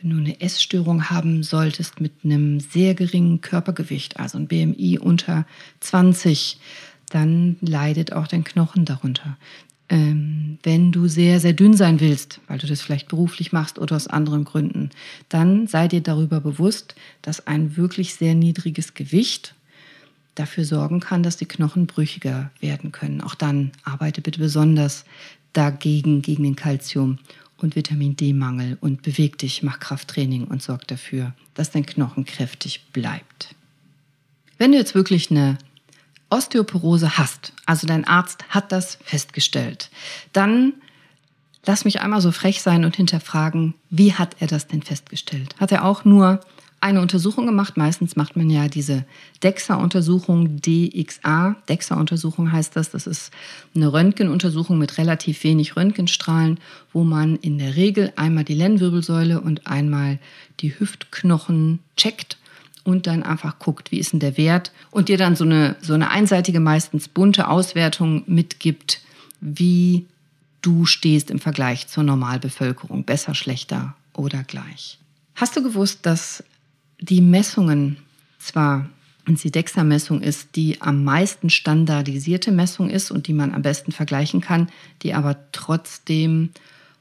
wenn 0.00 0.10
du 0.10 0.16
eine 0.18 0.40
Essstörung 0.40 1.08
haben 1.08 1.42
solltest 1.42 2.00
mit 2.00 2.12
einem 2.24 2.60
sehr 2.60 2.94
geringen 2.94 3.40
Körpergewicht, 3.40 4.18
also 4.18 4.36
ein 4.36 4.48
BMI 4.48 4.98
unter 4.98 5.46
20, 5.80 6.58
dann 7.14 7.56
leidet 7.60 8.12
auch 8.12 8.26
dein 8.26 8.42
Knochen 8.42 8.84
darunter. 8.84 9.36
Ähm, 9.88 10.58
wenn 10.64 10.90
du 10.90 11.06
sehr, 11.06 11.38
sehr 11.38 11.52
dünn 11.52 11.74
sein 11.76 12.00
willst, 12.00 12.40
weil 12.48 12.58
du 12.58 12.66
das 12.66 12.80
vielleicht 12.80 13.06
beruflich 13.06 13.52
machst 13.52 13.78
oder 13.78 13.94
aus 13.94 14.08
anderen 14.08 14.44
Gründen, 14.44 14.90
dann 15.28 15.68
sei 15.68 15.86
dir 15.86 16.00
darüber 16.00 16.40
bewusst, 16.40 16.96
dass 17.22 17.46
ein 17.46 17.76
wirklich 17.76 18.14
sehr 18.14 18.34
niedriges 18.34 18.94
Gewicht 18.94 19.54
dafür 20.34 20.64
sorgen 20.64 20.98
kann, 20.98 21.22
dass 21.22 21.36
die 21.36 21.46
Knochen 21.46 21.86
brüchiger 21.86 22.50
werden 22.60 22.90
können. 22.90 23.20
Auch 23.20 23.36
dann 23.36 23.70
arbeite 23.84 24.20
bitte 24.20 24.40
besonders 24.40 25.04
dagegen, 25.52 26.20
gegen 26.20 26.42
den 26.42 26.56
Kalzium- 26.56 27.18
und 27.58 27.76
Vitamin 27.76 28.16
D-Mangel 28.16 28.76
und 28.80 29.02
beweg 29.02 29.38
dich, 29.38 29.62
mach 29.62 29.78
Krafttraining 29.78 30.44
und 30.44 30.62
sorg 30.62 30.88
dafür, 30.88 31.32
dass 31.54 31.70
dein 31.70 31.86
Knochen 31.86 32.24
kräftig 32.24 32.86
bleibt. 32.92 33.54
Wenn 34.58 34.72
du 34.72 34.78
jetzt 34.78 34.96
wirklich 34.96 35.30
eine 35.30 35.58
Osteoporose 36.34 37.16
hast, 37.16 37.52
also 37.64 37.86
dein 37.86 38.04
Arzt 38.04 38.44
hat 38.48 38.72
das 38.72 38.98
festgestellt, 39.04 39.90
dann 40.32 40.74
lass 41.64 41.84
mich 41.84 42.00
einmal 42.00 42.20
so 42.20 42.32
frech 42.32 42.60
sein 42.60 42.84
und 42.84 42.96
hinterfragen, 42.96 43.74
wie 43.88 44.14
hat 44.14 44.36
er 44.40 44.48
das 44.48 44.66
denn 44.66 44.82
festgestellt? 44.82 45.54
Hat 45.60 45.70
er 45.70 45.84
auch 45.84 46.04
nur 46.04 46.40
eine 46.80 47.00
Untersuchung 47.00 47.46
gemacht. 47.46 47.78
Meistens 47.78 48.14
macht 48.14 48.36
man 48.36 48.50
ja 48.50 48.68
diese 48.68 49.06
DEXA-Untersuchung, 49.42 50.60
DXA. 50.60 51.56
DEXA-Untersuchung 51.66 52.52
heißt 52.52 52.76
das. 52.76 52.90
Das 52.90 53.06
ist 53.06 53.32
eine 53.74 53.90
Röntgenuntersuchung 53.90 54.76
mit 54.76 54.98
relativ 54.98 55.44
wenig 55.44 55.76
Röntgenstrahlen, 55.76 56.60
wo 56.92 57.02
man 57.02 57.36
in 57.36 57.56
der 57.56 57.76
Regel 57.76 58.12
einmal 58.16 58.44
die 58.44 58.54
Lendenwirbelsäule 58.54 59.40
und 59.40 59.66
einmal 59.66 60.18
die 60.60 60.78
Hüftknochen 60.78 61.78
checkt 61.96 62.36
und 62.84 63.06
dann 63.06 63.22
einfach 63.22 63.58
guckt, 63.58 63.90
wie 63.90 63.98
ist 63.98 64.12
denn 64.12 64.20
der 64.20 64.36
Wert 64.36 64.72
und 64.90 65.08
dir 65.08 65.18
dann 65.18 65.36
so 65.36 65.44
eine, 65.44 65.76
so 65.80 65.94
eine 65.94 66.10
einseitige, 66.10 66.60
meistens 66.60 67.08
bunte 67.08 67.48
Auswertung 67.48 68.22
mitgibt, 68.26 69.00
wie 69.40 70.06
du 70.62 70.86
stehst 70.86 71.30
im 71.30 71.38
Vergleich 71.38 71.88
zur 71.88 72.04
Normalbevölkerung, 72.04 73.04
besser, 73.04 73.34
schlechter 73.34 73.94
oder 74.12 74.42
gleich. 74.44 74.98
Hast 75.34 75.56
du 75.56 75.62
gewusst, 75.62 76.06
dass 76.06 76.44
die 77.00 77.20
Messungen 77.20 77.96
zwar 78.38 78.88
und 79.26 79.42
die 79.42 79.50
DEXA-Messung 79.50 80.20
ist 80.20 80.54
die 80.54 80.82
am 80.82 81.02
meisten 81.02 81.48
standardisierte 81.48 82.52
Messung 82.52 82.90
ist 82.90 83.10
und 83.10 83.26
die 83.26 83.32
man 83.32 83.54
am 83.54 83.62
besten 83.62 83.90
vergleichen 83.90 84.40
kann, 84.40 84.68
die 85.02 85.14
aber 85.14 85.36
trotzdem 85.52 86.50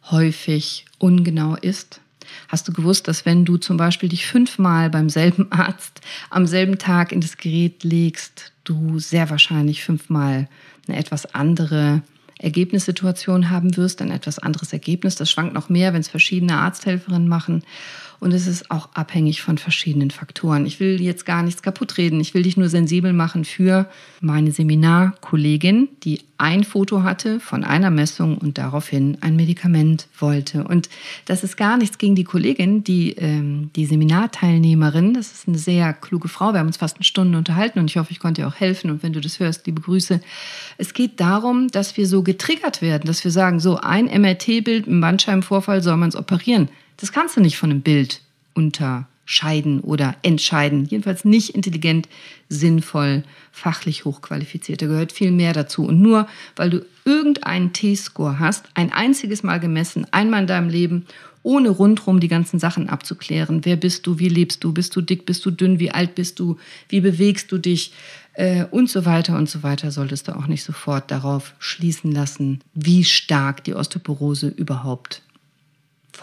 häufig 0.09 0.85
ungenau 0.99 1.55
ist. 1.55 1.99
Hast 2.47 2.67
du 2.67 2.73
gewusst, 2.73 3.07
dass 3.07 3.25
wenn 3.25 3.45
du 3.45 3.57
zum 3.57 3.77
Beispiel 3.77 4.09
dich 4.09 4.25
fünfmal 4.25 4.89
beim 4.89 5.09
selben 5.09 5.51
Arzt 5.51 6.01
am 6.29 6.47
selben 6.47 6.77
Tag 6.77 7.11
in 7.11 7.21
das 7.21 7.37
Gerät 7.37 7.83
legst, 7.83 8.51
du 8.63 8.99
sehr 8.99 9.29
wahrscheinlich 9.29 9.83
fünfmal 9.83 10.47
eine 10.87 10.97
etwas 10.97 11.33
andere 11.33 12.01
Ergebnissituation 12.39 13.49
haben 13.49 13.77
wirst, 13.77 14.01
ein 14.01 14.11
etwas 14.11 14.39
anderes 14.39 14.73
Ergebnis. 14.73 15.15
Das 15.15 15.31
schwankt 15.31 15.53
noch 15.53 15.69
mehr, 15.69 15.93
wenn 15.93 16.01
es 16.01 16.09
verschiedene 16.09 16.57
Arzthelferinnen 16.57 17.27
machen. 17.27 17.63
Und 18.23 18.31
es 18.31 18.47
ist 18.47 18.71
auch 18.71 18.87
abhängig 18.93 19.41
von 19.41 19.57
verschiedenen 19.57 20.09
Faktoren. 20.09 20.65
Ich 20.65 20.79
will 20.79 21.01
jetzt 21.01 21.25
gar 21.25 21.43
nichts 21.43 21.61
kaputt 21.61 21.97
reden. 21.97 22.21
Ich 22.21 22.33
will 22.33 22.43
dich 22.43 22.55
nur 22.55 22.69
sensibel 22.69 23.11
machen 23.11 23.43
für 23.43 23.89
meine 24.21 24.53
Seminarkollegin, 24.53 25.89
die 26.05 26.21
ein 26.37 26.63
Foto 26.63 27.03
hatte 27.03 27.41
von 27.41 27.65
einer 27.65 27.89
Messung 27.89 28.37
und 28.37 28.57
daraufhin 28.57 29.17
ein 29.19 29.35
Medikament 29.35 30.07
wollte. 30.17 30.63
Und 30.63 30.87
das 31.25 31.43
ist 31.43 31.57
gar 31.57 31.75
nichts 31.75 31.97
gegen 31.97 32.15
die 32.15 32.23
Kollegin, 32.23 32.85
die, 32.85 33.11
ähm, 33.17 33.71
die 33.75 33.85
Seminarteilnehmerin. 33.85 35.13
Das 35.13 35.33
ist 35.33 35.49
eine 35.49 35.57
sehr 35.57 35.91
kluge 35.91 36.29
Frau. 36.29 36.53
Wir 36.53 36.59
haben 36.59 36.67
uns 36.67 36.77
fast 36.77 36.95
eine 36.95 37.03
Stunde 37.03 37.37
unterhalten 37.37 37.79
und 37.79 37.89
ich 37.89 37.97
hoffe, 37.97 38.11
ich 38.11 38.19
konnte 38.19 38.41
dir 38.41 38.47
auch 38.47 38.55
helfen. 38.55 38.89
Und 38.89 39.03
wenn 39.03 39.11
du 39.11 39.19
das 39.19 39.41
hörst, 39.41 39.65
liebe 39.65 39.81
Grüße. 39.81 40.21
Es 40.77 40.93
geht 40.93 41.19
darum, 41.19 41.67
dass 41.67 41.97
wir 41.97 42.07
so 42.07 42.23
getriggert 42.23 42.81
werden, 42.81 43.03
dass 43.05 43.21
wir 43.25 43.31
sagen, 43.31 43.59
so 43.59 43.79
ein 43.79 44.05
MRT-Bild 44.05 44.87
im 44.87 45.01
Bandscheibenvorfall 45.01 45.83
soll 45.83 45.97
man 45.97 46.07
es 46.07 46.15
operieren. 46.15 46.69
Das 46.97 47.11
kannst 47.11 47.37
du 47.37 47.41
nicht 47.41 47.57
von 47.57 47.71
einem 47.71 47.81
Bild 47.81 48.21
unterscheiden 48.53 49.81
oder 49.81 50.15
entscheiden. 50.21 50.85
Jedenfalls 50.85 51.25
nicht 51.25 51.49
intelligent, 51.51 52.07
sinnvoll, 52.49 53.23
fachlich 53.51 54.05
hochqualifiziert. 54.05 54.81
Da 54.81 54.87
gehört 54.87 55.11
viel 55.11 55.31
mehr 55.31 55.53
dazu. 55.53 55.85
Und 55.85 56.01
nur 56.01 56.27
weil 56.55 56.69
du 56.69 56.85
irgendeinen 57.05 57.73
T-Score 57.73 58.39
hast, 58.39 58.65
ein 58.73 58.91
einziges 58.91 59.43
Mal 59.43 59.59
gemessen, 59.59 60.07
einmal 60.11 60.41
in 60.41 60.47
deinem 60.47 60.69
Leben, 60.69 61.05
ohne 61.43 61.69
rundherum 61.69 62.21
die 62.21 62.29
ganzen 62.29 62.57
Sachen 62.57 62.89
abzuklären. 62.89 63.65
Wer 63.65 63.75
bist 63.75 64.07
du? 64.07 64.17
Wie 64.17 64.29
lebst 64.29 64.63
du? 64.63 64.73
Bist 64.73 64.95
du 64.95 65.01
dick? 65.01 65.25
Bist 65.25 65.45
du 65.45 65.51
dünn? 65.51 65.77
Wie 65.79 65.91
alt 65.91 66.15
bist 66.15 66.39
du? 66.39 66.57
Wie 66.87 67.01
bewegst 67.01 67.51
du 67.51 67.57
dich? 67.57 67.91
Äh, 68.33 68.65
und 68.65 68.89
so 68.89 69.05
weiter 69.05 69.37
und 69.37 69.49
so 69.49 69.61
weiter 69.61 69.91
solltest 69.91 70.27
du 70.27 70.35
auch 70.35 70.47
nicht 70.47 70.63
sofort 70.63 71.11
darauf 71.11 71.53
schließen 71.59 72.11
lassen, 72.11 72.61
wie 72.73 73.03
stark 73.03 73.63
die 73.63 73.75
Osteoporose 73.75 74.47
überhaupt 74.47 75.21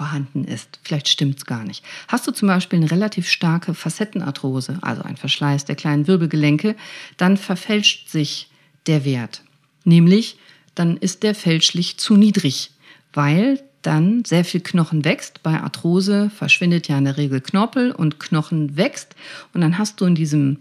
vorhanden 0.01 0.47
ist. 0.47 0.79
Vielleicht 0.83 1.09
stimmt 1.09 1.37
es 1.37 1.45
gar 1.45 1.63
nicht. 1.63 1.85
Hast 2.09 2.27
du 2.27 2.31
zum 2.31 2.49
Beispiel 2.49 2.79
eine 2.79 2.91
relativ 2.91 3.29
starke 3.29 3.75
Facettenarthrose, 3.75 4.79
also 4.81 5.03
ein 5.03 5.19
Verschleiß 5.19 5.67
der 5.67 5.77
kleinen 5.77 6.07
Wirbelgelenke, 6.07 6.75
dann 7.19 7.37
verfälscht 7.37 8.09
sich 8.09 8.49
der 8.87 9.05
Wert. 9.05 9.43
Nämlich, 9.85 10.39
dann 10.75 10.97
ist 10.97 11.23
der 11.23 11.35
fälschlich 11.35 11.99
zu 11.99 12.17
niedrig, 12.17 12.71
weil 13.13 13.63
dann 13.83 14.25
sehr 14.25 14.47
viel 14.47 14.63
Knochen 14.63 15.05
wächst. 15.05 15.43
Bei 15.43 15.61
Arthrose 15.61 16.31
verschwindet 16.31 16.89
ja 16.89 16.97
in 16.97 17.05
der 17.05 17.19
Regel 17.19 17.43
Knorpel 17.43 17.93
und 17.93 18.19
Knochen 18.19 18.79
wächst. 18.79 19.15
Und 19.53 19.61
dann 19.61 19.77
hast 19.77 20.01
du 20.01 20.07
in 20.07 20.15
diesem 20.15 20.57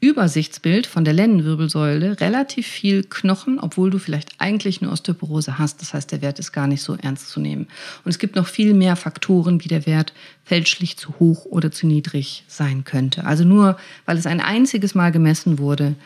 Übersichtsbild 0.00 0.86
von 0.86 1.04
der 1.04 1.12
Lendenwirbelsäule 1.12 2.20
relativ 2.20 2.66
viel 2.66 3.02
Knochen, 3.02 3.58
obwohl 3.58 3.90
du 3.90 3.98
vielleicht 3.98 4.30
eigentlich 4.38 4.80
eine 4.80 4.92
Osteoporose 4.92 5.58
hast. 5.58 5.82
Das 5.82 5.92
heißt, 5.92 6.12
der 6.12 6.22
Wert 6.22 6.38
ist 6.38 6.52
gar 6.52 6.68
nicht 6.68 6.82
so 6.82 6.94
ernst 6.94 7.30
zu 7.30 7.40
nehmen. 7.40 7.66
Und 8.04 8.10
es 8.10 8.18
gibt 8.18 8.36
noch 8.36 8.46
viel 8.46 8.74
mehr 8.74 8.94
Faktoren, 8.94 9.62
wie 9.64 9.68
der 9.68 9.86
Wert 9.86 10.12
fälschlich 10.44 10.96
zu 10.96 11.18
hoch 11.18 11.46
oder 11.46 11.72
zu 11.72 11.86
niedrig 11.88 12.44
sein 12.46 12.84
könnte. 12.84 13.24
Also 13.24 13.44
nur, 13.44 13.76
weil 14.06 14.16
es 14.16 14.26
ein 14.26 14.40
einziges 14.40 14.94
Mal 14.94 15.10
gemessen 15.10 15.58
wurde, 15.58 15.96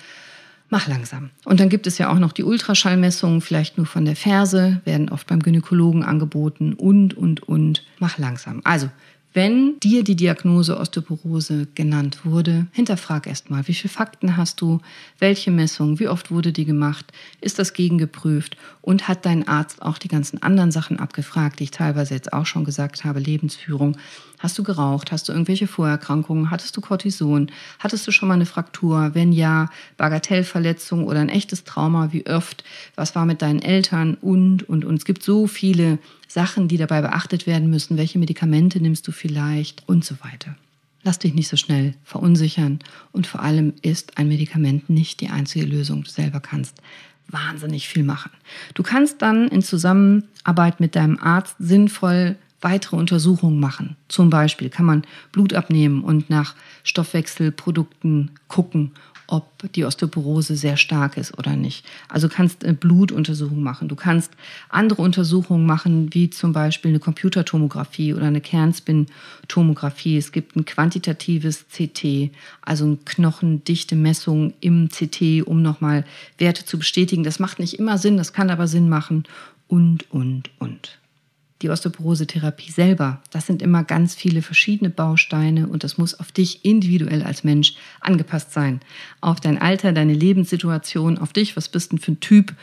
mach 0.70 0.88
langsam. 0.88 1.28
Und 1.44 1.60
dann 1.60 1.68
gibt 1.68 1.86
es 1.86 1.98
ja 1.98 2.10
auch 2.10 2.18
noch 2.18 2.32
die 2.32 2.44
Ultraschallmessungen, 2.44 3.42
vielleicht 3.42 3.76
nur 3.76 3.86
von 3.86 4.06
der 4.06 4.16
Ferse, 4.16 4.80
werden 4.86 5.10
oft 5.10 5.26
beim 5.26 5.40
Gynäkologen 5.40 6.02
angeboten 6.02 6.72
und, 6.72 7.14
und, 7.14 7.42
und. 7.42 7.84
Mach 7.98 8.16
langsam. 8.16 8.62
Also 8.64 8.88
wenn 9.32 9.80
dir 9.80 10.04
die 10.04 10.16
Diagnose 10.16 10.78
Osteoporose 10.78 11.66
genannt 11.74 12.24
wurde, 12.24 12.66
hinterfrag 12.72 13.26
erstmal, 13.26 13.66
wie 13.66 13.74
viele 13.74 13.92
Fakten 13.92 14.36
hast 14.36 14.60
du, 14.60 14.80
welche 15.18 15.50
Messung, 15.50 15.98
wie 15.98 16.08
oft 16.08 16.30
wurde 16.30 16.52
die 16.52 16.64
gemacht, 16.64 17.12
ist 17.40 17.58
das 17.58 17.72
gegengeprüft 17.72 18.56
und 18.82 19.08
hat 19.08 19.24
dein 19.24 19.48
Arzt 19.48 19.80
auch 19.80 19.98
die 19.98 20.08
ganzen 20.08 20.42
anderen 20.42 20.70
Sachen 20.70 20.98
abgefragt, 20.98 21.60
die 21.60 21.64
ich 21.64 21.70
teilweise 21.70 22.14
jetzt 22.14 22.32
auch 22.32 22.46
schon 22.46 22.64
gesagt 22.64 23.04
habe, 23.04 23.20
Lebensführung. 23.20 23.96
Hast 24.42 24.58
du 24.58 24.64
geraucht? 24.64 25.12
Hast 25.12 25.28
du 25.28 25.32
irgendwelche 25.32 25.68
Vorerkrankungen? 25.68 26.50
Hattest 26.50 26.76
du 26.76 26.80
Cortison? 26.80 27.48
Hattest 27.78 28.08
du 28.08 28.10
schon 28.10 28.26
mal 28.26 28.34
eine 28.34 28.44
Fraktur? 28.44 29.12
Wenn 29.14 29.30
ja, 29.30 29.70
Bagatellverletzung 29.98 31.06
oder 31.06 31.20
ein 31.20 31.28
echtes 31.28 31.62
Trauma? 31.62 32.12
Wie 32.12 32.26
oft? 32.26 32.64
Was 32.96 33.14
war 33.14 33.24
mit 33.24 33.40
deinen 33.40 33.62
Eltern? 33.62 34.14
Und, 34.20 34.68
und, 34.68 34.84
und. 34.84 34.96
Es 34.96 35.04
gibt 35.04 35.22
so 35.22 35.46
viele 35.46 36.00
Sachen, 36.26 36.66
die 36.66 36.76
dabei 36.76 37.02
beachtet 37.02 37.46
werden 37.46 37.70
müssen. 37.70 37.96
Welche 37.96 38.18
Medikamente 38.18 38.80
nimmst 38.80 39.06
du 39.06 39.12
vielleicht? 39.12 39.88
Und 39.88 40.04
so 40.04 40.16
weiter. 40.24 40.56
Lass 41.04 41.20
dich 41.20 41.34
nicht 41.34 41.48
so 41.48 41.56
schnell 41.56 41.94
verunsichern. 42.02 42.80
Und 43.12 43.28
vor 43.28 43.42
allem 43.42 43.74
ist 43.82 44.18
ein 44.18 44.26
Medikament 44.26 44.90
nicht 44.90 45.20
die 45.20 45.28
einzige 45.28 45.66
Lösung. 45.66 46.02
Du 46.02 46.10
selber 46.10 46.40
kannst 46.40 46.74
wahnsinnig 47.28 47.86
viel 47.86 48.02
machen. 48.02 48.32
Du 48.74 48.82
kannst 48.82 49.22
dann 49.22 49.46
in 49.46 49.62
Zusammenarbeit 49.62 50.80
mit 50.80 50.96
deinem 50.96 51.18
Arzt 51.20 51.54
sinnvoll 51.60 52.34
weitere 52.62 52.96
Untersuchungen 52.96 53.60
machen. 53.60 53.96
Zum 54.08 54.30
Beispiel 54.30 54.70
kann 54.70 54.86
man 54.86 55.02
Blut 55.32 55.52
abnehmen 55.52 56.02
und 56.02 56.30
nach 56.30 56.54
Stoffwechselprodukten 56.84 58.30
gucken 58.48 58.92
ob 59.32 59.72
die 59.74 59.86
Osteoporose 59.86 60.56
sehr 60.56 60.76
stark 60.76 61.16
ist 61.16 61.38
oder 61.38 61.56
nicht. 61.56 61.86
Also 62.10 62.28
du 62.28 62.34
kannst 62.34 62.64
eine 62.64 62.74
Blutuntersuchung 62.74 63.62
machen. 63.62 63.88
Du 63.88 63.96
kannst 63.96 64.30
andere 64.68 65.00
Untersuchungen 65.00 65.64
machen, 65.64 66.12
wie 66.12 66.28
zum 66.28 66.52
Beispiel 66.52 66.90
eine 66.90 66.98
Computertomographie 66.98 68.12
oder 68.12 68.26
eine 68.26 68.42
Kernspin-Tomographie. 68.42 70.18
Es 70.18 70.32
gibt 70.32 70.54
ein 70.54 70.66
quantitatives 70.66 71.64
CT, 71.70 72.30
also 72.60 72.84
eine 72.84 72.98
Knochendichte-Messung 73.06 74.52
im 74.60 74.90
CT, 74.90 75.46
um 75.46 75.62
nochmal 75.62 76.04
Werte 76.36 76.66
zu 76.66 76.78
bestätigen. 76.78 77.24
Das 77.24 77.38
macht 77.38 77.58
nicht 77.58 77.78
immer 77.78 77.96
Sinn, 77.96 78.18
das 78.18 78.34
kann 78.34 78.50
aber 78.50 78.66
Sinn 78.66 78.90
machen 78.90 79.24
und, 79.66 80.10
und, 80.12 80.50
und 80.58 80.98
die 81.62 81.70
Osteoporose-Therapie 81.70 82.70
selber, 82.70 83.22
das 83.30 83.46
sind 83.46 83.62
immer 83.62 83.84
ganz 83.84 84.14
viele 84.14 84.42
verschiedene 84.42 84.90
Bausteine 84.90 85.66
und 85.68 85.84
das 85.84 85.98
muss 85.98 86.18
auf 86.18 86.32
dich 86.32 86.64
individuell 86.64 87.22
als 87.22 87.44
Mensch 87.44 87.74
angepasst 88.00 88.52
sein. 88.52 88.80
Auf 89.20 89.40
dein 89.40 89.60
Alter, 89.60 89.92
deine 89.92 90.14
Lebenssituation, 90.14 91.18
auf 91.18 91.32
dich, 91.32 91.56
was 91.56 91.68
bist 91.68 91.92
du 91.92 91.96
für 91.96 92.12
ein 92.12 92.20
Typ 92.20 92.54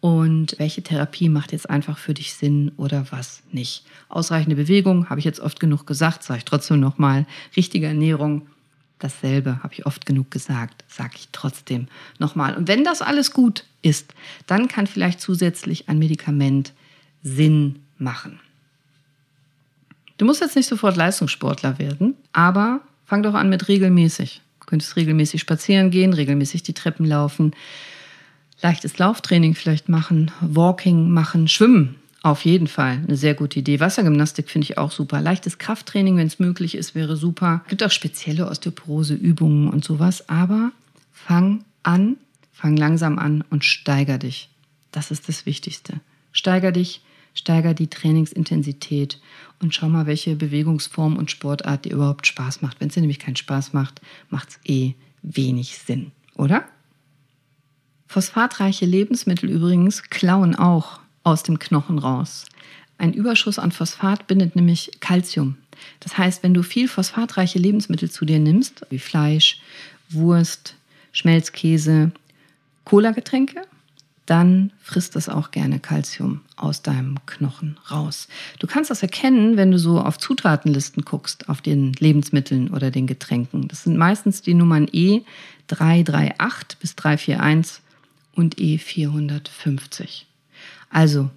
und 0.00 0.56
welche 0.58 0.82
Therapie 0.82 1.28
macht 1.28 1.52
jetzt 1.52 1.68
einfach 1.68 1.98
für 1.98 2.14
dich 2.14 2.34
Sinn 2.34 2.72
oder 2.76 3.06
was 3.10 3.42
nicht. 3.52 3.84
Ausreichende 4.08 4.56
Bewegung, 4.56 5.08
habe 5.10 5.18
ich 5.18 5.24
jetzt 5.24 5.40
oft 5.40 5.60
genug 5.60 5.86
gesagt, 5.86 6.22
sage 6.22 6.38
ich 6.38 6.44
trotzdem 6.44 6.80
nochmal. 6.80 7.26
Richtige 7.56 7.86
Ernährung, 7.86 8.46
dasselbe, 8.98 9.62
habe 9.62 9.74
ich 9.74 9.86
oft 9.86 10.06
genug 10.06 10.30
gesagt, 10.30 10.84
sage 10.88 11.14
ich 11.16 11.28
trotzdem 11.32 11.88
nochmal. 12.18 12.56
Und 12.56 12.68
wenn 12.68 12.84
das 12.84 13.02
alles 13.02 13.32
gut 13.32 13.64
ist, 13.82 14.14
dann 14.46 14.68
kann 14.68 14.86
vielleicht 14.86 15.20
zusätzlich 15.20 15.88
ein 15.88 15.98
Medikament 15.98 16.72
Sinn 17.22 17.80
machen. 17.98 18.40
Du 20.18 20.24
musst 20.24 20.40
jetzt 20.40 20.56
nicht 20.56 20.68
sofort 20.68 20.96
Leistungssportler 20.96 21.78
werden, 21.78 22.14
aber 22.32 22.80
fang 23.04 23.22
doch 23.22 23.34
an 23.34 23.48
mit 23.48 23.68
regelmäßig. 23.68 24.40
Du 24.60 24.66
könntest 24.66 24.96
regelmäßig 24.96 25.40
spazieren 25.40 25.90
gehen, 25.90 26.12
regelmäßig 26.12 26.62
die 26.62 26.72
Treppen 26.72 27.06
laufen, 27.06 27.52
leichtes 28.62 28.98
Lauftraining 28.98 29.54
vielleicht 29.54 29.88
machen, 29.88 30.30
Walking 30.40 31.10
machen, 31.10 31.48
Schwimmen. 31.48 31.96
Auf 32.22 32.44
jeden 32.44 32.66
Fall 32.66 33.02
eine 33.06 33.16
sehr 33.16 33.34
gute 33.34 33.60
Idee. 33.60 33.78
Wassergymnastik 33.78 34.50
finde 34.50 34.64
ich 34.64 34.78
auch 34.78 34.90
super. 34.90 35.20
Leichtes 35.20 35.58
Krafttraining, 35.58 36.16
wenn 36.16 36.26
es 36.26 36.40
möglich 36.40 36.74
ist, 36.74 36.96
wäre 36.96 37.16
super. 37.16 37.60
Es 37.66 37.70
gibt 37.70 37.84
auch 37.84 37.90
spezielle 37.92 38.48
Osteoporose-Übungen 38.48 39.68
und 39.68 39.84
sowas. 39.84 40.28
Aber 40.28 40.72
fang 41.12 41.64
an, 41.84 42.16
fang 42.52 42.76
langsam 42.76 43.20
an 43.20 43.44
und 43.50 43.64
steiger 43.64 44.18
dich. 44.18 44.48
Das 44.90 45.12
ist 45.12 45.28
das 45.28 45.46
Wichtigste. 45.46 46.00
Steiger 46.32 46.72
dich, 46.72 47.02
steiger 47.38 47.74
die 47.74 47.88
Trainingsintensität 47.88 49.20
und 49.60 49.74
schau 49.74 49.88
mal, 49.88 50.06
welche 50.06 50.36
Bewegungsform 50.36 51.16
und 51.16 51.30
Sportart 51.30 51.84
dir 51.84 51.92
überhaupt 51.92 52.26
Spaß 52.26 52.62
macht. 52.62 52.80
Wenn 52.80 52.88
es 52.88 52.94
dir 52.94 53.00
nämlich 53.00 53.18
keinen 53.18 53.36
Spaß 53.36 53.72
macht, 53.72 54.00
macht 54.30 54.50
es 54.50 54.60
eh 54.64 54.94
wenig 55.22 55.78
Sinn, 55.78 56.12
oder? 56.34 56.64
Phosphatreiche 58.08 58.86
Lebensmittel 58.86 59.50
übrigens 59.50 60.04
klauen 60.04 60.54
auch 60.54 61.00
aus 61.22 61.42
dem 61.42 61.58
Knochen 61.58 61.98
raus. 61.98 62.46
Ein 62.98 63.12
Überschuss 63.12 63.58
an 63.58 63.72
Phosphat 63.72 64.26
bindet 64.26 64.56
nämlich 64.56 64.92
Kalzium. 65.00 65.56
Das 66.00 66.16
heißt, 66.16 66.42
wenn 66.42 66.54
du 66.54 66.62
viel 66.62 66.88
phosphatreiche 66.88 67.58
Lebensmittel 67.58 68.10
zu 68.10 68.24
dir 68.24 68.38
nimmst, 68.38 68.86
wie 68.90 68.98
Fleisch, 68.98 69.60
Wurst, 70.08 70.76
Schmelzkäse, 71.12 72.12
Cola-Getränke, 72.84 73.62
dann 74.26 74.72
frisst 74.82 75.14
es 75.14 75.28
auch 75.28 75.52
gerne 75.52 75.78
Kalzium 75.78 76.40
aus 76.56 76.82
deinem 76.82 77.18
Knochen 77.26 77.78
raus. 77.90 78.26
Du 78.58 78.66
kannst 78.66 78.90
das 78.90 79.02
erkennen, 79.02 79.56
wenn 79.56 79.70
du 79.70 79.78
so 79.78 80.00
auf 80.00 80.18
Zutatenlisten 80.18 81.04
guckst, 81.04 81.48
auf 81.48 81.62
den 81.62 81.92
Lebensmitteln 81.92 82.70
oder 82.70 82.90
den 82.90 83.06
Getränken. 83.06 83.68
Das 83.68 83.84
sind 83.84 83.96
meistens 83.96 84.42
die 84.42 84.54
Nummern 84.54 84.86
E338 84.86 86.76
bis 86.80 86.96
341 86.96 87.82
und 88.34 88.56
E450. 88.56 90.24
Also 90.90 91.30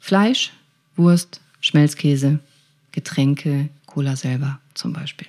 Fleisch, 0.00 0.52
Wurst, 0.96 1.40
Schmelzkäse, 1.60 2.40
Getränke, 2.90 3.68
Cola 3.86 4.16
selber 4.16 4.58
zum 4.74 4.92
Beispiel. 4.92 5.28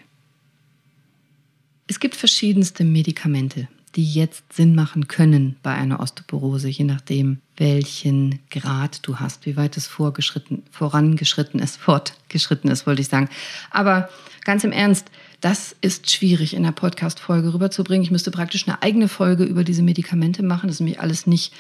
Es 1.87 1.99
gibt 1.99 2.15
verschiedenste 2.15 2.83
Medikamente, 2.83 3.67
die 3.95 4.05
jetzt 4.05 4.53
Sinn 4.53 4.73
machen 4.75 5.07
können 5.07 5.57
bei 5.63 5.73
einer 5.73 5.99
Osteoporose, 5.99 6.69
je 6.69 6.85
nachdem, 6.85 7.39
welchen 7.57 8.39
Grad 8.49 8.99
du 9.05 9.19
hast, 9.19 9.45
wie 9.45 9.57
weit 9.57 9.75
es 9.77 9.87
vorgeschritten, 9.87 10.63
vorangeschritten 10.71 11.59
ist, 11.59 11.77
fortgeschritten 11.81 12.69
ist, 12.71 12.87
wollte 12.87 13.01
ich 13.01 13.07
sagen. 13.07 13.29
Aber 13.69 14.09
ganz 14.45 14.63
im 14.63 14.71
Ernst, 14.71 15.11
das 15.41 15.75
ist 15.81 16.09
schwierig 16.09 16.53
in 16.53 16.63
der 16.63 16.71
Podcast-Folge 16.71 17.53
rüberzubringen. 17.53 18.03
Ich 18.03 18.11
müsste 18.11 18.31
praktisch 18.31 18.67
eine 18.67 18.81
eigene 18.81 19.07
Folge 19.07 19.43
über 19.43 19.63
diese 19.63 19.81
Medikamente 19.81 20.43
machen. 20.43 20.67
Das 20.67 20.75
ist 20.75 20.81
nämlich 20.81 20.99
alles 20.99 21.27
nicht 21.27 21.53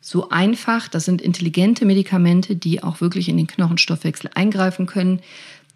so 0.00 0.28
einfach. 0.28 0.88
Das 0.88 1.04
sind 1.04 1.20
intelligente 1.20 1.84
Medikamente, 1.84 2.56
die 2.56 2.82
auch 2.82 3.00
wirklich 3.00 3.28
in 3.28 3.36
den 3.36 3.46
Knochenstoffwechsel 3.46 4.30
eingreifen 4.34 4.86
können. 4.86 5.20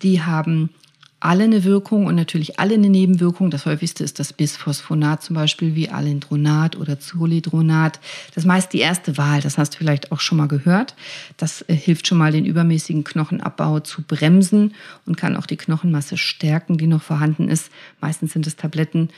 Die 0.02 0.22
haben 0.22 0.70
alle 1.20 1.44
eine 1.44 1.64
Wirkung 1.64 2.06
und 2.06 2.14
natürlich 2.14 2.60
alle 2.60 2.74
eine 2.74 2.88
Nebenwirkung. 2.88 3.50
Das 3.50 3.66
häufigste 3.66 4.04
ist 4.04 4.20
das 4.20 4.32
Bisphosphonat 4.32 5.20
zum 5.22 5.34
Beispiel, 5.34 5.74
wie 5.74 5.88
Alendronat 5.88 6.76
oder 6.76 7.00
Zolidronat. 7.00 7.98
Das 8.28 8.44
ist 8.44 8.46
meist 8.46 8.72
die 8.72 8.78
erste 8.78 9.18
Wahl, 9.18 9.40
das 9.40 9.58
hast 9.58 9.74
du 9.74 9.78
vielleicht 9.78 10.12
auch 10.12 10.20
schon 10.20 10.38
mal 10.38 10.46
gehört. 10.46 10.94
Das 11.36 11.62
äh, 11.62 11.74
hilft 11.74 12.06
schon 12.06 12.18
mal, 12.18 12.30
den 12.30 12.44
übermäßigen 12.44 13.02
Knochenabbau 13.02 13.80
zu 13.80 14.02
bremsen 14.02 14.74
und 15.06 15.16
kann 15.16 15.36
auch 15.36 15.46
die 15.46 15.56
Knochenmasse 15.56 16.16
stärken, 16.16 16.78
die 16.78 16.86
noch 16.86 17.02
vorhanden 17.02 17.48
ist. 17.48 17.70
Meistens 18.00 18.32
sind 18.32 18.46
es 18.46 18.54
Tabletten, 18.54 19.08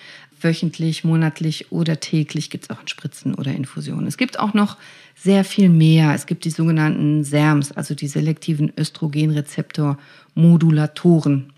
wöchentlich, 0.40 1.04
monatlich 1.04 1.70
oder 1.70 2.00
täglich 2.00 2.48
gibt 2.48 2.64
es 2.64 2.70
auch 2.70 2.80
in 2.80 2.88
Spritzen 2.88 3.34
oder 3.34 3.52
Infusionen. 3.52 4.06
Es 4.06 4.16
gibt 4.16 4.38
auch 4.38 4.54
noch 4.54 4.78
sehr 5.14 5.44
viel 5.44 5.68
mehr. 5.68 6.14
Es 6.14 6.24
gibt 6.24 6.46
die 6.46 6.50
sogenannten 6.50 7.24
SERMs, 7.24 7.72
also 7.72 7.94
die 7.94 8.08
selektiven 8.08 8.72
Östrogenrezeptor-Modulatoren. 8.74 11.52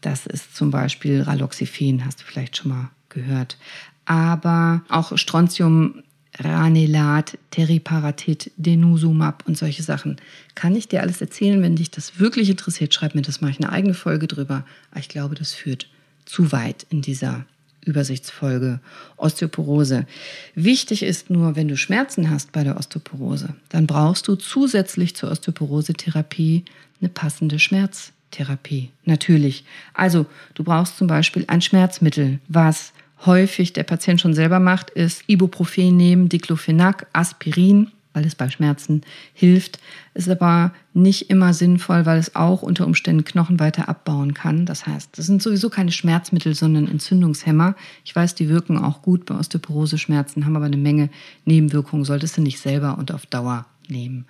Das 0.00 0.26
ist 0.26 0.56
zum 0.56 0.70
Beispiel 0.70 1.22
Raloxifin, 1.22 2.04
hast 2.04 2.20
du 2.20 2.24
vielleicht 2.24 2.56
schon 2.56 2.70
mal 2.70 2.90
gehört. 3.08 3.58
Aber 4.06 4.82
auch 4.88 5.16
Strontium 5.18 6.02
Ranelat, 6.38 7.38
Teriparatid, 7.50 8.52
Denosumab 8.56 9.44
und 9.46 9.58
solche 9.58 9.82
Sachen. 9.82 10.16
Kann 10.54 10.76
ich 10.76 10.88
dir 10.88 11.02
alles 11.02 11.20
erzählen, 11.20 11.60
wenn 11.62 11.76
dich 11.76 11.90
das 11.90 12.18
wirklich 12.18 12.48
interessiert? 12.50 12.94
Schreib 12.94 13.14
mir 13.14 13.22
das, 13.22 13.42
ich 13.42 13.60
eine 13.60 13.72
eigene 13.72 13.94
Folge 13.94 14.26
drüber. 14.26 14.64
Aber 14.90 15.00
ich 15.00 15.08
glaube, 15.08 15.34
das 15.34 15.52
führt 15.52 15.88
zu 16.24 16.52
weit 16.52 16.86
in 16.90 17.02
dieser 17.02 17.44
Übersichtsfolge 17.84 18.80
Osteoporose. 19.16 20.06
Wichtig 20.54 21.02
ist 21.02 21.30
nur, 21.30 21.56
wenn 21.56 21.68
du 21.68 21.76
Schmerzen 21.76 22.30
hast 22.30 22.52
bei 22.52 22.62
der 22.62 22.76
Osteoporose, 22.76 23.54
dann 23.70 23.86
brauchst 23.86 24.28
du 24.28 24.36
zusätzlich 24.36 25.16
zur 25.16 25.30
Osteoporose-Therapie 25.30 26.64
eine 27.00 27.08
passende 27.08 27.58
Schmerz. 27.58 28.12
Therapie, 28.30 28.90
natürlich. 29.04 29.64
Also 29.94 30.26
du 30.54 30.64
brauchst 30.64 30.96
zum 30.96 31.06
Beispiel 31.06 31.44
ein 31.48 31.60
Schmerzmittel, 31.60 32.40
was 32.48 32.92
häufig 33.26 33.72
der 33.72 33.84
Patient 33.84 34.20
schon 34.20 34.34
selber 34.34 34.60
macht, 34.60 34.90
ist 34.90 35.24
Ibuprofen 35.26 35.96
nehmen, 35.96 36.28
Diclofenac, 36.28 37.06
Aspirin, 37.12 37.90
weil 38.12 38.24
es 38.24 38.34
bei 38.34 38.50
Schmerzen 38.50 39.02
hilft. 39.34 39.78
Ist 40.14 40.28
aber 40.28 40.72
nicht 40.94 41.30
immer 41.30 41.54
sinnvoll, 41.54 42.06
weil 42.06 42.18
es 42.18 42.34
auch 42.34 42.62
unter 42.62 42.86
Umständen 42.86 43.24
Knochen 43.24 43.60
weiter 43.60 43.88
abbauen 43.88 44.34
kann. 44.34 44.66
Das 44.66 44.86
heißt, 44.86 45.16
das 45.16 45.26
sind 45.26 45.42
sowieso 45.42 45.70
keine 45.70 45.92
Schmerzmittel, 45.92 46.54
sondern 46.54 46.88
Entzündungshemmer. 46.88 47.76
Ich 48.04 48.14
weiß, 48.16 48.34
die 48.34 48.48
wirken 48.48 48.78
auch 48.78 49.02
gut 49.02 49.26
bei 49.26 49.36
Osteoporose-Schmerzen, 49.36 50.44
haben 50.44 50.56
aber 50.56 50.66
eine 50.66 50.76
Menge 50.76 51.10
Nebenwirkungen, 51.44 52.04
solltest 52.04 52.36
du 52.36 52.42
nicht 52.42 52.58
selber 52.58 52.98
und 52.98 53.12
auf 53.12 53.26
Dauer 53.26 53.66
nehmen. 53.90 54.26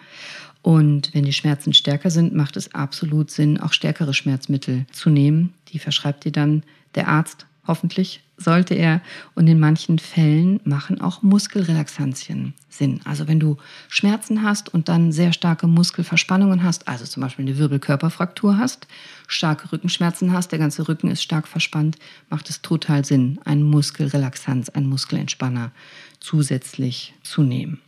Und 0.62 1.14
wenn 1.14 1.24
die 1.24 1.32
Schmerzen 1.32 1.72
stärker 1.72 2.10
sind, 2.10 2.34
macht 2.34 2.56
es 2.56 2.74
absolut 2.74 3.30
Sinn, 3.30 3.60
auch 3.60 3.72
stärkere 3.72 4.14
Schmerzmittel 4.14 4.86
zu 4.92 5.10
nehmen. 5.10 5.54
Die 5.68 5.78
verschreibt 5.78 6.24
dir 6.24 6.32
dann 6.32 6.62
der 6.94 7.08
Arzt. 7.08 7.46
Hoffentlich 7.66 8.22
sollte 8.36 8.74
er. 8.74 9.00
Und 9.34 9.46
in 9.46 9.60
manchen 9.60 9.98
Fällen 9.98 10.60
machen 10.64 11.00
auch 11.00 11.22
Muskelrelaxantien 11.22 12.54
Sinn. 12.68 13.00
Also 13.04 13.28
wenn 13.28 13.38
du 13.38 13.58
Schmerzen 13.88 14.42
hast 14.42 14.72
und 14.72 14.88
dann 14.88 15.12
sehr 15.12 15.32
starke 15.32 15.66
Muskelverspannungen 15.66 16.62
hast, 16.62 16.88
also 16.88 17.04
zum 17.04 17.22
Beispiel 17.22 17.46
eine 17.46 17.58
Wirbelkörperfraktur 17.58 18.56
hast, 18.56 18.86
starke 19.28 19.70
Rückenschmerzen 19.70 20.32
hast, 20.32 20.52
der 20.52 20.58
ganze 20.58 20.88
Rücken 20.88 21.10
ist 21.10 21.22
stark 21.22 21.46
verspannt, 21.46 21.96
macht 22.28 22.50
es 22.50 22.62
total 22.62 23.04
Sinn, 23.04 23.38
einen 23.44 23.62
Muskelrelaxanz, 23.62 24.70
einen 24.70 24.88
Muskelentspanner 24.88 25.70
zusätzlich 26.18 27.14
zu 27.22 27.42
nehmen. 27.42 27.78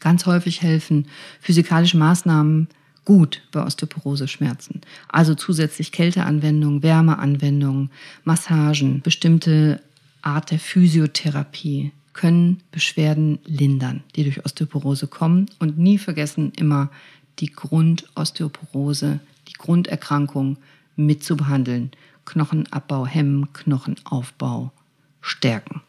Ganz 0.00 0.26
häufig 0.26 0.62
helfen 0.62 1.06
physikalische 1.40 1.96
Maßnahmen 1.96 2.68
gut 3.04 3.42
bei 3.52 3.64
Osteoporose-Schmerzen. 3.64 4.82
Also 5.08 5.34
zusätzlich 5.34 5.92
Kälteanwendungen, 5.92 6.82
Wärmeanwendungen, 6.82 7.90
Massagen, 8.24 9.00
bestimmte 9.00 9.80
Art 10.20 10.50
der 10.50 10.58
Physiotherapie 10.58 11.92
können 12.12 12.60
Beschwerden 12.70 13.38
lindern, 13.44 14.02
die 14.14 14.24
durch 14.24 14.44
Osteoporose 14.44 15.06
kommen. 15.06 15.46
Und 15.58 15.78
nie 15.78 15.98
vergessen, 15.98 16.52
immer 16.56 16.90
die 17.38 17.50
Grundosteoporose, 17.52 19.20
die 19.48 19.52
Grunderkrankung 19.52 20.58
mit 20.96 21.24
zu 21.24 21.36
behandeln. 21.36 21.92
Knochenabbau 22.24 23.06
hemmen, 23.06 23.52
Knochenaufbau 23.52 24.72
stärken. 25.20 25.80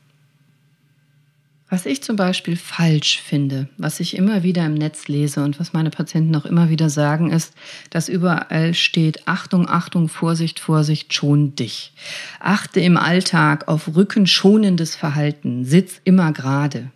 Was 1.71 1.85
ich 1.85 2.01
zum 2.01 2.15
Beispiel 2.15 2.57
falsch 2.57 3.21
finde, 3.21 3.69
was 3.77 3.99
ich 3.99 4.17
immer 4.17 4.41
wieder 4.41 4.65
im 4.65 4.73
Netz 4.73 5.07
lese 5.07 5.43
und 5.43 5.59
was 5.59 5.71
meine 5.71 5.91
Patienten 5.91 6.35
auch 6.35 6.45
immer 6.45 6.69
wieder 6.69 6.89
sagen, 6.89 7.31
ist, 7.31 7.53
dass 7.91 8.09
überall 8.09 8.73
steht, 8.73 9.27
Achtung, 9.27 9.69
Achtung, 9.69 10.09
Vorsicht, 10.09 10.59
Vorsicht, 10.59 11.13
schon 11.13 11.55
dich. 11.55 11.93
Achte 12.39 12.79
im 12.79 12.97
Alltag 12.97 13.67
auf 13.67 13.95
rückenschonendes 13.95 14.95
Verhalten, 14.95 15.63
sitz 15.63 16.01
immer 16.03 16.33
gerade. 16.33 16.89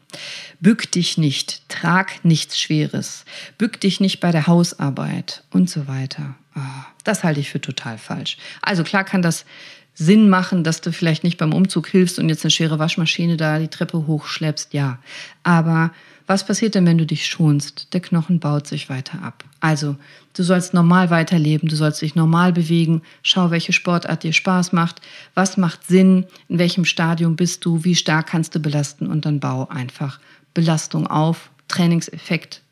Bück 0.60 0.92
dich 0.92 1.20
nicht, 1.20 1.70
trag 1.70 2.26
nichts 2.26 2.60
Schweres, 2.60 3.26
bück 3.60 3.80
dich 3.80 4.00
nicht 4.00 4.22
bei 4.22 4.32
der 4.32 4.48
Hausarbeit 4.48 5.44
und 5.52 5.70
so 5.70 5.88
weiter. 5.88 6.36
Ah, 6.56 6.86
das 7.04 7.24
halte 7.24 7.40
ich 7.40 7.50
für 7.50 7.62
total 7.62 8.00
falsch. 8.00 8.38
Also 8.62 8.84
klar 8.84 9.04
kann 9.04 9.22
das 9.22 9.46
Sinn 9.94 10.30
machen, 10.30 10.64
dass 10.64 10.82
du 10.82 10.92
vielleicht 10.92 11.24
nicht 11.24 11.38
beim 11.38 11.54
Umzug 11.54 11.88
hilfst 11.88 12.20
und 12.20 12.30
jetzt 12.30 12.44
eine 12.44 12.52
schwere 12.52 12.80
Waschmaschine 12.80 13.38
da 13.38 13.60
die 13.60 13.68
Treppe 13.68 14.08
hochschleppst, 14.08 14.74
ja. 14.74 15.00
Aber 15.44 15.92
was 16.26 16.46
passiert 16.46 16.76
denn, 16.76 16.86
wenn 16.86 16.98
du 16.98 17.06
dich 17.06 17.28
schonst? 17.28 17.94
Der 17.94 18.00
Knochen 18.00 18.40
baut 18.40 18.66
sich 18.66 18.90
weiter 18.90 19.22
ab. 19.22 19.44
Also, 19.60 19.98
du 20.34 20.44
sollst 20.44 20.74
normal 20.74 21.10
weiterleben, 21.10 21.70
du 21.70 21.76
sollst 21.76 22.02
dich 22.02 22.16
normal 22.16 22.54
bewegen, 22.54 23.02
schau, 23.22 23.52
welche 23.52 23.74
Sportart 23.74 24.24
dir 24.24 24.34
Spaß 24.34 24.72
macht, 24.72 25.02
was 25.36 25.58
macht 25.58 25.86
Sinn, 25.86 26.26
in 26.48 26.60
welchem 26.60 26.86
Stadium 26.86 27.36
bist 27.36 27.66
du, 27.66 27.84
wie 27.84 27.96
stark 27.96 28.28
kannst 28.28 28.56
du 28.56 28.60
belasten 28.60 29.08
und 29.08 29.26
dann 29.26 29.40
bau 29.40 29.68
einfach 29.68 30.20
Belastung 30.54 31.08
auf, 31.08 31.52
Trainingseffekt 31.68 32.63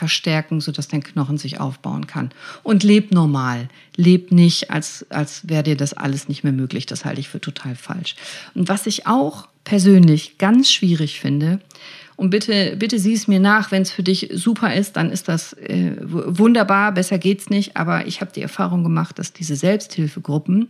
verstärken, 0.00 0.62
sodass 0.62 0.88
dein 0.88 1.02
Knochen 1.02 1.36
sich 1.36 1.60
aufbauen 1.60 2.06
kann. 2.06 2.30
Und 2.62 2.82
leb 2.82 3.12
normal. 3.12 3.68
Leb 3.96 4.32
nicht, 4.32 4.70
als, 4.70 5.04
als 5.10 5.46
wäre 5.46 5.62
dir 5.62 5.76
das 5.76 5.92
alles 5.92 6.26
nicht 6.26 6.42
mehr 6.42 6.54
möglich. 6.54 6.86
Das 6.86 7.04
halte 7.04 7.20
ich 7.20 7.28
für 7.28 7.40
total 7.40 7.76
falsch. 7.76 8.16
Und 8.54 8.68
was 8.68 8.86
ich 8.86 9.06
auch 9.06 9.46
persönlich 9.62 10.38
ganz 10.38 10.72
schwierig 10.72 11.20
finde, 11.20 11.60
und 12.16 12.28
bitte, 12.30 12.76
bitte 12.78 12.98
sieh 12.98 13.14
es 13.14 13.28
mir 13.28 13.40
nach, 13.40 13.70
wenn 13.70 13.80
es 13.80 13.90
für 13.90 14.02
dich 14.02 14.28
super 14.34 14.74
ist, 14.74 14.96
dann 14.96 15.10
ist 15.10 15.28
das 15.28 15.54
äh, 15.54 15.92
wunderbar, 16.02 16.92
besser 16.92 17.18
geht's 17.18 17.48
nicht. 17.48 17.78
Aber 17.78 18.06
ich 18.06 18.20
habe 18.20 18.32
die 18.34 18.42
Erfahrung 18.42 18.82
gemacht, 18.82 19.18
dass 19.18 19.32
diese 19.32 19.56
Selbsthilfegruppen 19.56 20.68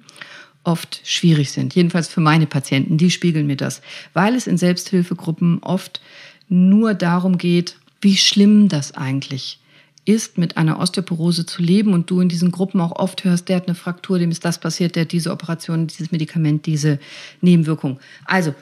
oft 0.62 1.00
schwierig 1.04 1.50
sind. 1.50 1.74
Jedenfalls 1.74 2.08
für 2.08 2.20
meine 2.20 2.46
Patienten, 2.46 2.98
die 2.98 3.10
spiegeln 3.10 3.46
mir 3.46 3.56
das. 3.56 3.80
Weil 4.12 4.34
es 4.34 4.46
in 4.46 4.58
Selbsthilfegruppen 4.58 5.60
oft 5.62 6.00
nur 6.48 6.94
darum 6.94 7.38
geht, 7.38 7.76
wie 8.00 8.16
schlimm 8.16 8.68
das 8.68 8.92
eigentlich 8.92 9.60
ist, 10.04 10.38
mit 10.38 10.56
einer 10.56 10.78
Osteoporose 10.80 11.46
zu 11.46 11.62
leben 11.62 11.92
und 11.92 12.10
du 12.10 12.20
in 12.20 12.28
diesen 12.28 12.50
Gruppen 12.50 12.80
auch 12.80 12.92
oft 12.92 13.24
hörst, 13.24 13.48
der 13.48 13.56
hat 13.56 13.68
eine 13.68 13.74
Fraktur, 13.74 14.18
dem 14.18 14.30
ist 14.30 14.44
das 14.44 14.58
passiert, 14.58 14.96
der 14.96 15.02
hat 15.02 15.12
diese 15.12 15.30
Operation, 15.30 15.86
dieses 15.86 16.10
Medikament, 16.10 16.66
diese 16.66 16.98
Nebenwirkung. 17.40 18.00
Also 18.24 18.54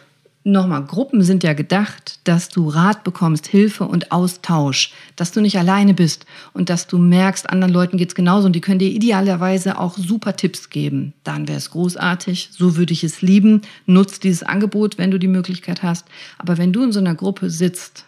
nochmal, 0.44 0.84
Gruppen 0.84 1.22
sind 1.22 1.44
ja 1.44 1.52
gedacht, 1.52 2.20
dass 2.24 2.48
du 2.48 2.68
Rat 2.68 3.04
bekommst, 3.04 3.46
Hilfe 3.46 3.84
und 3.84 4.10
Austausch, 4.10 4.92
dass 5.14 5.30
du 5.30 5.40
nicht 5.40 5.58
alleine 5.58 5.94
bist 5.94 6.26
und 6.52 6.70
dass 6.70 6.86
du 6.86 6.98
merkst, 6.98 7.48
anderen 7.48 7.72
Leuten 7.72 7.98
geht 7.98 8.08
es 8.08 8.14
genauso 8.14 8.46
und 8.46 8.54
die 8.54 8.60
können 8.60 8.78
dir 8.78 8.90
idealerweise 8.90 9.78
auch 9.78 9.96
super 9.96 10.36
Tipps 10.36 10.70
geben. 10.70 11.12
Dann 11.22 11.46
wäre 11.46 11.58
es 11.58 11.70
großartig, 11.70 12.50
so 12.52 12.76
würde 12.76 12.92
ich 12.92 13.04
es 13.04 13.22
lieben. 13.22 13.62
Nutz 13.86 14.20
dieses 14.20 14.42
Angebot, 14.42 14.98
wenn 14.98 15.10
du 15.10 15.18
die 15.18 15.28
Möglichkeit 15.28 15.82
hast. 15.82 16.06
Aber 16.38 16.58
wenn 16.58 16.72
du 16.72 16.82
in 16.82 16.92
so 16.92 16.98
einer 16.98 17.14
Gruppe 17.14 17.50
sitzt, 17.50 18.04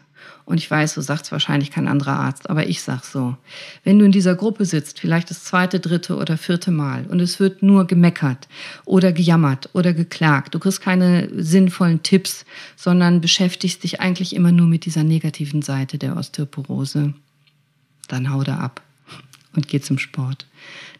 und 0.51 0.59
ich 0.59 0.69
weiß, 0.69 0.95
so 0.95 1.01
sagt 1.01 1.27
es 1.27 1.33
wahrscheinlich 1.33 1.71
kein 1.71 1.87
anderer 1.87 2.19
Arzt, 2.19 2.51
aber 2.51 2.67
ich 2.67 2.83
sag 2.83 3.05
so. 3.05 3.37
Wenn 3.85 4.01
du 4.01 4.05
in 4.05 4.11
dieser 4.11 4.35
Gruppe 4.35 4.65
sitzt, 4.65 4.99
vielleicht 4.99 5.31
das 5.31 5.45
zweite, 5.45 5.79
dritte 5.79 6.17
oder 6.17 6.37
vierte 6.37 6.73
Mal 6.73 7.07
und 7.07 7.21
es 7.21 7.39
wird 7.39 7.63
nur 7.63 7.87
gemeckert 7.87 8.49
oder 8.85 9.13
gejammert 9.13 9.71
oder 9.75 9.93
geklagt, 9.93 10.53
du 10.53 10.59
kriegst 10.59 10.81
keine 10.81 11.29
sinnvollen 11.41 12.03
Tipps, 12.03 12.45
sondern 12.75 13.21
beschäftigst 13.21 13.85
dich 13.85 14.01
eigentlich 14.01 14.35
immer 14.35 14.51
nur 14.51 14.67
mit 14.67 14.87
dieser 14.87 15.05
negativen 15.05 15.63
Seite 15.63 15.99
der 15.99 16.17
Osteoporose, 16.17 17.15
dann 18.09 18.33
hau 18.33 18.43
da 18.43 18.59
ab 18.59 18.83
und 19.55 19.69
geh 19.69 19.81
zum 19.81 19.99
Sport. 19.99 20.47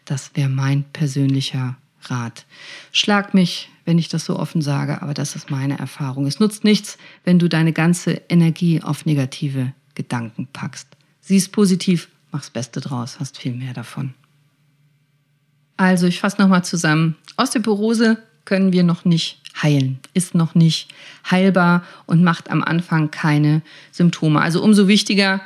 Das 0.05 0.31
wäre 0.33 0.47
mein 0.47 0.85
persönlicher 0.93 1.75
Rat. 2.03 2.45
Schlag 2.93 3.33
mich, 3.33 3.67
wenn 3.91 3.97
ich 3.97 4.07
das 4.07 4.23
so 4.23 4.39
offen 4.39 4.61
sage, 4.61 5.01
aber 5.01 5.13
das 5.13 5.35
ist 5.35 5.51
meine 5.51 5.77
Erfahrung. 5.77 6.25
Es 6.25 6.39
nutzt 6.39 6.63
nichts, 6.63 6.97
wenn 7.25 7.39
du 7.39 7.49
deine 7.49 7.73
ganze 7.73 8.21
Energie 8.29 8.81
auf 8.81 9.05
negative 9.05 9.73
Gedanken 9.95 10.47
packst. 10.53 10.87
Sieh 11.19 11.35
es 11.35 11.49
positiv, 11.49 12.07
mach's 12.31 12.49
Beste 12.49 12.79
draus, 12.79 13.19
hast 13.19 13.37
viel 13.37 13.53
mehr 13.53 13.73
davon. 13.73 14.13
Also, 15.75 16.07
ich 16.07 16.21
fasse 16.21 16.41
nochmal 16.41 16.63
zusammen. 16.63 17.17
Osteoporose 17.35 18.17
können 18.45 18.71
wir 18.71 18.83
noch 18.83 19.03
nicht 19.03 19.41
heilen, 19.61 19.99
ist 20.13 20.35
noch 20.35 20.55
nicht 20.55 20.87
heilbar 21.29 21.83
und 22.05 22.23
macht 22.23 22.49
am 22.49 22.63
Anfang 22.63 23.11
keine 23.11 23.61
Symptome. 23.91 24.39
Also 24.39 24.63
umso 24.63 24.87
wichtiger, 24.87 25.41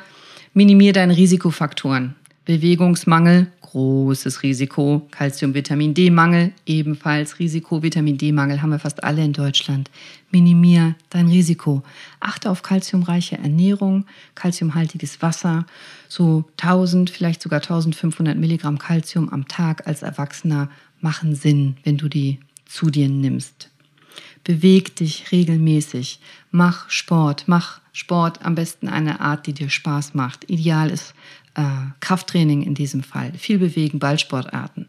minimier 0.54 0.92
deine 0.92 1.16
Risikofaktoren. 1.16 2.14
Bewegungsmangel, 2.46 3.48
großes 3.60 4.44
Risiko. 4.44 5.02
Calcium, 5.10 5.52
Vitamin 5.52 5.94
D-Mangel, 5.94 6.52
ebenfalls 6.64 7.40
Risiko. 7.40 7.82
Vitamin 7.82 8.16
D-Mangel 8.16 8.62
haben 8.62 8.70
wir 8.70 8.78
fast 8.78 9.02
alle 9.02 9.24
in 9.24 9.32
Deutschland. 9.32 9.90
Minimier 10.30 10.94
dein 11.10 11.26
Risiko. 11.26 11.82
Achte 12.20 12.48
auf 12.48 12.62
kalziumreiche 12.62 13.36
Ernährung, 13.36 14.06
kalziumhaltiges 14.36 15.20
Wasser. 15.22 15.66
So 16.08 16.44
1000, 16.58 17.10
vielleicht 17.10 17.42
sogar 17.42 17.60
1500 17.60 18.38
Milligramm 18.38 18.78
Kalzium 18.78 19.28
am 19.28 19.48
Tag 19.48 19.88
als 19.88 20.02
Erwachsener 20.02 20.70
machen 21.00 21.34
Sinn, 21.34 21.76
wenn 21.82 21.98
du 21.98 22.08
die 22.08 22.38
zu 22.64 22.90
dir 22.90 23.08
nimmst. 23.08 23.70
Beweg 24.44 24.94
dich 24.94 25.32
regelmäßig. 25.32 26.20
Mach 26.52 26.88
Sport. 26.90 27.44
Mach 27.46 27.80
Sport 27.92 28.44
am 28.44 28.54
besten 28.54 28.86
eine 28.86 29.20
Art, 29.20 29.48
die 29.48 29.52
dir 29.52 29.68
Spaß 29.68 30.14
macht. 30.14 30.48
Ideal 30.48 30.90
ist 30.90 31.14
äh, 31.56 31.62
Krafttraining 32.00 32.62
in 32.62 32.74
diesem 32.74 33.02
Fall, 33.02 33.32
viel 33.32 33.58
bewegen, 33.58 33.98
Ballsportarten. 33.98 34.88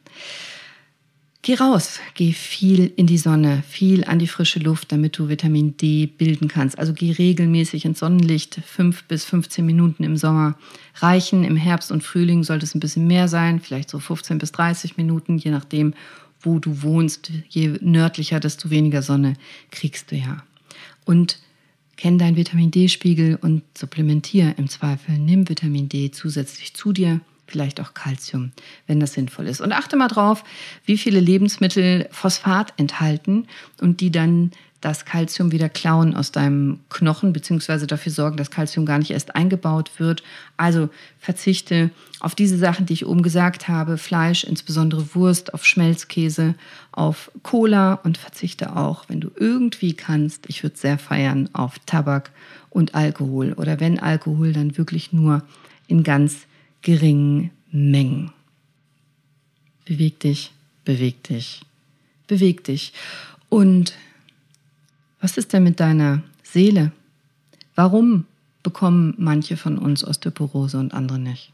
Geh 1.43 1.55
raus, 1.55 1.99
geh 2.13 2.33
viel 2.33 2.91
in 2.97 3.07
die 3.07 3.17
Sonne, 3.17 3.63
viel 3.69 4.03
an 4.03 4.19
die 4.19 4.27
frische 4.27 4.59
Luft, 4.59 4.91
damit 4.91 5.17
du 5.17 5.29
Vitamin 5.29 5.77
D 5.77 6.05
bilden 6.07 6.49
kannst. 6.49 6.77
Also 6.77 6.93
geh 6.93 7.11
regelmäßig 7.11 7.85
ins 7.85 7.99
Sonnenlicht, 7.99 8.59
fünf 8.65 9.05
bis 9.05 9.23
15 9.23 9.65
Minuten 9.65 10.03
im 10.03 10.17
Sommer 10.17 10.57
reichen. 10.95 11.45
Im 11.45 11.55
Herbst 11.55 11.91
und 11.91 12.03
Frühling 12.03 12.43
sollte 12.43 12.65
es 12.65 12.75
ein 12.75 12.81
bisschen 12.81 13.07
mehr 13.07 13.29
sein, 13.29 13.61
vielleicht 13.61 13.89
so 13.89 13.99
15 13.99 14.39
bis 14.39 14.51
30 14.51 14.97
Minuten, 14.97 15.37
je 15.37 15.51
nachdem, 15.51 15.93
wo 16.41 16.59
du 16.59 16.81
wohnst. 16.81 17.31
Je 17.47 17.77
nördlicher, 17.79 18.41
desto 18.41 18.69
weniger 18.69 19.01
Sonne 19.01 19.35
kriegst 19.71 20.11
du 20.11 20.17
ja. 20.17 20.43
Und 21.05 21.39
Kenn 21.97 22.17
deinen 22.17 22.37
Vitamin 22.37 22.71
D-Spiegel 22.71 23.37
und 23.41 23.63
supplementiere 23.77 24.53
im 24.57 24.69
Zweifel. 24.69 25.17
Nimm 25.17 25.49
Vitamin 25.49 25.89
D 25.89 26.11
zusätzlich 26.11 26.73
zu 26.73 26.93
dir, 26.93 27.19
vielleicht 27.47 27.81
auch 27.81 27.93
Kalzium, 27.93 28.51
wenn 28.85 28.99
das 28.99 29.13
sinnvoll 29.13 29.47
ist. 29.47 29.61
Und 29.61 29.71
achte 29.71 29.97
mal 29.97 30.07
drauf, 30.07 30.43
wie 30.85 30.97
viele 30.97 31.19
Lebensmittel 31.19 32.07
Phosphat 32.11 32.73
enthalten 32.77 33.47
und 33.81 33.99
die 33.99 34.11
dann 34.11 34.51
das 34.81 35.05
Kalzium 35.05 35.51
wieder 35.51 35.69
klauen 35.69 36.15
aus 36.15 36.31
deinem 36.31 36.79
Knochen, 36.89 37.33
beziehungsweise 37.33 37.87
dafür 37.87 38.11
sorgen, 38.11 38.37
dass 38.37 38.51
Kalzium 38.51 38.85
gar 38.85 38.99
nicht 38.99 39.11
erst 39.11 39.35
eingebaut 39.35 39.91
wird. 39.97 40.21
Also 40.55 40.89
verzichte 41.19 41.89
auf 42.19 42.33
diese 42.33 42.57
Sachen, 42.57 42.85
die 42.85 42.93
ich 42.93 43.05
oben 43.05 43.21
gesagt 43.21 43.67
habe, 43.67 43.97
Fleisch, 43.97 44.43
insbesondere 44.43 45.13
Wurst, 45.13 45.53
auf 45.53 45.65
Schmelzkäse, 45.65 46.55
auf 46.91 47.31
Cola 47.43 47.93
und 47.93 48.17
verzichte 48.17 48.75
auch, 48.75 49.05
wenn 49.07 49.21
du 49.21 49.29
irgendwie 49.35 49.93
kannst, 49.93 50.45
ich 50.47 50.63
würde 50.63 50.77
sehr 50.77 50.97
feiern, 50.97 51.49
auf 51.53 51.77
Tabak 51.85 52.31
und 52.69 52.95
Alkohol. 52.95 53.53
Oder 53.53 53.79
wenn 53.79 53.99
Alkohol, 53.99 54.53
dann 54.53 54.77
wirklich 54.77 55.13
nur 55.13 55.43
in 55.87 56.03
ganz 56.03 56.47
geringen 56.81 57.51
Mengen. 57.71 58.31
Beweg 59.85 60.19
dich, 60.19 60.51
beweg 60.85 61.23
dich, 61.23 61.61
beweg 62.25 62.63
dich. 62.63 62.93
Und 63.49 63.93
was 65.21 65.37
ist 65.37 65.53
denn 65.53 65.63
mit 65.63 65.79
deiner 65.79 66.23
Seele? 66.43 66.91
Warum 67.75 68.25
bekommen 68.63 69.13
manche 69.17 69.55
von 69.55 69.77
uns 69.77 70.03
Osteoporose 70.03 70.79
und 70.79 70.93
andere 70.93 71.19
nicht? 71.19 71.51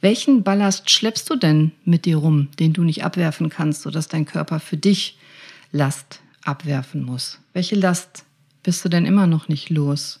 Welchen 0.00 0.42
Ballast 0.42 0.90
schleppst 0.90 1.28
du 1.30 1.36
denn 1.36 1.72
mit 1.84 2.04
dir 2.04 2.16
rum, 2.16 2.48
den 2.58 2.72
du 2.72 2.82
nicht 2.82 3.04
abwerfen 3.04 3.48
kannst, 3.48 3.82
sodass 3.82 4.08
dein 4.08 4.24
Körper 4.24 4.60
für 4.60 4.76
dich 4.76 5.18
Last 5.70 6.20
abwerfen 6.44 7.02
muss? 7.02 7.38
Welche 7.52 7.76
Last 7.76 8.24
bist 8.62 8.84
du 8.84 8.88
denn 8.88 9.06
immer 9.06 9.26
noch 9.26 9.48
nicht 9.48 9.70
los, 9.70 10.20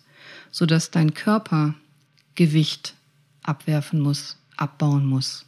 sodass 0.50 0.90
dein 0.90 1.14
Körper 1.14 1.74
Gewicht 2.34 2.94
abwerfen 3.42 4.00
muss, 4.00 4.38
abbauen 4.56 5.06
muss? 5.06 5.46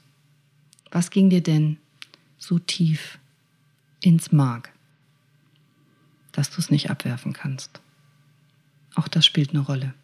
Was 0.91 1.11
ging 1.11 1.31
dir 1.31 1.43
denn 1.43 1.79
so 2.39 2.59
tief 2.59 3.19
ins 4.01 4.33
Mark? 4.33 4.75
dass 6.35 6.51
du 6.51 6.61
es 6.61 6.71
nicht 6.71 6.91
abwerfen 6.91 7.33
kannst. 7.33 7.81
Auch 8.97 9.09
das 9.09 9.25
spielt 9.25 9.51
eine 9.51 9.61
Rolle. 9.61 9.95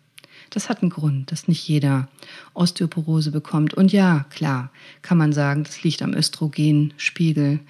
Das 0.50 0.68
hat 0.68 0.82
einen 0.82 0.90
Grund, 0.90 1.30
dass 1.30 1.48
nicht 1.48 1.66
jeder 1.66 2.08
Osteoporose 2.54 3.30
bekommt. 3.30 3.74
Und 3.74 3.92
ja, 3.92 4.26
klar, 4.30 4.70
kann 5.02 5.16
man 5.16 5.32
sagen, 5.32 5.64
das 5.64 5.82
liegt 5.82 6.02
am 6.02 6.12
Östrogenspiegel. 6.12 7.60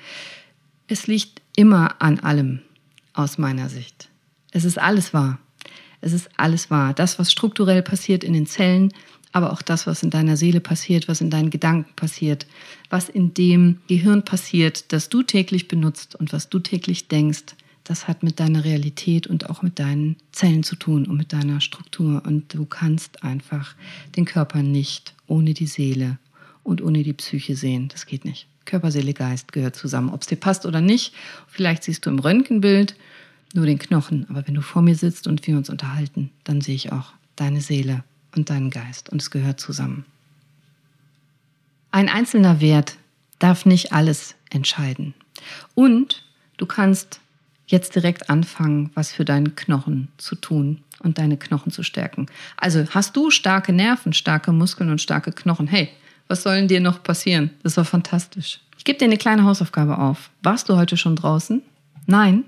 Es 0.88 1.06
liegt 1.06 1.42
immer 1.56 2.00
an 2.00 2.20
allem, 2.20 2.60
aus 3.12 3.38
meiner 3.38 3.68
Sicht. 3.68 4.08
Es 4.50 4.64
ist 4.64 4.78
alles 4.78 5.12
wahr. 5.12 5.38
Es 6.00 6.12
ist 6.12 6.30
alles 6.36 6.70
wahr. 6.70 6.94
Das, 6.94 7.18
was 7.18 7.30
strukturell 7.30 7.82
passiert 7.82 8.24
in 8.24 8.32
den 8.32 8.46
Zellen, 8.46 8.92
aber 9.32 9.52
auch 9.52 9.62
das, 9.62 9.86
was 9.86 10.02
in 10.02 10.10
deiner 10.10 10.36
Seele 10.36 10.60
passiert, 10.60 11.06
was 11.06 11.20
in 11.20 11.30
deinen 11.30 11.50
Gedanken 11.50 11.94
passiert, 11.94 12.46
was 12.88 13.08
in 13.08 13.34
dem 13.34 13.80
Gehirn 13.86 14.24
passiert, 14.24 14.92
das 14.92 15.08
du 15.08 15.22
täglich 15.22 15.68
benutzt 15.68 16.16
und 16.16 16.32
was 16.32 16.48
du 16.48 16.58
täglich 16.58 17.08
denkst, 17.08 17.54
das 17.84 18.08
hat 18.08 18.22
mit 18.22 18.40
deiner 18.40 18.64
Realität 18.64 19.26
und 19.26 19.50
auch 19.50 19.62
mit 19.62 19.78
deinen 19.78 20.16
Zellen 20.32 20.62
zu 20.62 20.76
tun 20.76 21.06
und 21.06 21.16
mit 21.16 21.32
deiner 21.32 21.60
Struktur. 21.60 22.22
Und 22.24 22.54
du 22.54 22.64
kannst 22.64 23.22
einfach 23.24 23.74
den 24.16 24.24
Körper 24.24 24.62
nicht 24.62 25.14
ohne 25.26 25.54
die 25.54 25.66
Seele 25.66 26.18
und 26.62 26.82
ohne 26.82 27.02
die 27.02 27.12
Psyche 27.12 27.56
sehen. 27.56 27.88
Das 27.88 28.06
geht 28.06 28.24
nicht. 28.24 28.46
Körper, 28.64 28.90
Seele, 28.90 29.14
Geist 29.14 29.52
gehört 29.52 29.76
zusammen. 29.76 30.10
Ob 30.10 30.20
es 30.20 30.28
dir 30.28 30.36
passt 30.36 30.66
oder 30.66 30.80
nicht, 30.80 31.14
vielleicht 31.48 31.82
siehst 31.82 32.06
du 32.06 32.10
im 32.10 32.18
Röntgenbild 32.18 32.94
nur 33.54 33.66
den 33.66 33.78
Knochen. 33.78 34.26
Aber 34.28 34.46
wenn 34.46 34.54
du 34.54 34.62
vor 34.62 34.82
mir 34.82 34.94
sitzt 34.94 35.26
und 35.26 35.46
wir 35.46 35.56
uns 35.56 35.70
unterhalten, 35.70 36.30
dann 36.44 36.60
sehe 36.60 36.74
ich 36.74 36.92
auch 36.92 37.12
deine 37.36 37.60
Seele 37.60 38.04
und 38.36 38.50
deinen 38.50 38.70
Geist. 38.70 39.10
Und 39.10 39.22
es 39.22 39.30
gehört 39.30 39.58
zusammen. 39.58 40.04
Ein 41.90 42.08
einzelner 42.08 42.60
Wert 42.60 42.96
darf 43.38 43.66
nicht 43.66 43.92
alles 43.92 44.36
entscheiden. 44.50 45.14
Und 45.74 46.24
du 46.56 46.66
kannst 46.66 47.20
jetzt 47.70 47.94
direkt 47.94 48.30
anfangen, 48.30 48.90
was 48.94 49.12
für 49.12 49.24
deinen 49.24 49.54
Knochen 49.54 50.08
zu 50.18 50.34
tun 50.34 50.82
und 51.02 51.18
deine 51.18 51.36
Knochen 51.36 51.72
zu 51.72 51.82
stärken. 51.82 52.26
Also 52.56 52.84
hast 52.90 53.16
du 53.16 53.30
starke 53.30 53.72
Nerven, 53.72 54.12
starke 54.12 54.52
Muskeln 54.52 54.90
und 54.90 55.00
starke 55.00 55.32
Knochen. 55.32 55.66
Hey, 55.66 55.88
was 56.28 56.42
soll 56.42 56.56
denn 56.56 56.68
dir 56.68 56.80
noch 56.80 57.02
passieren? 57.02 57.50
Das 57.62 57.74
doch 57.74 57.86
fantastisch. 57.86 58.60
Ich 58.76 58.84
gebe 58.84 58.98
dir 58.98 59.06
eine 59.06 59.16
kleine 59.16 59.44
Hausaufgabe 59.44 59.98
auf. 59.98 60.30
Warst 60.42 60.68
du 60.68 60.76
heute 60.76 60.96
schon 60.96 61.16
draußen? 61.16 61.62
Nein? 62.06 62.44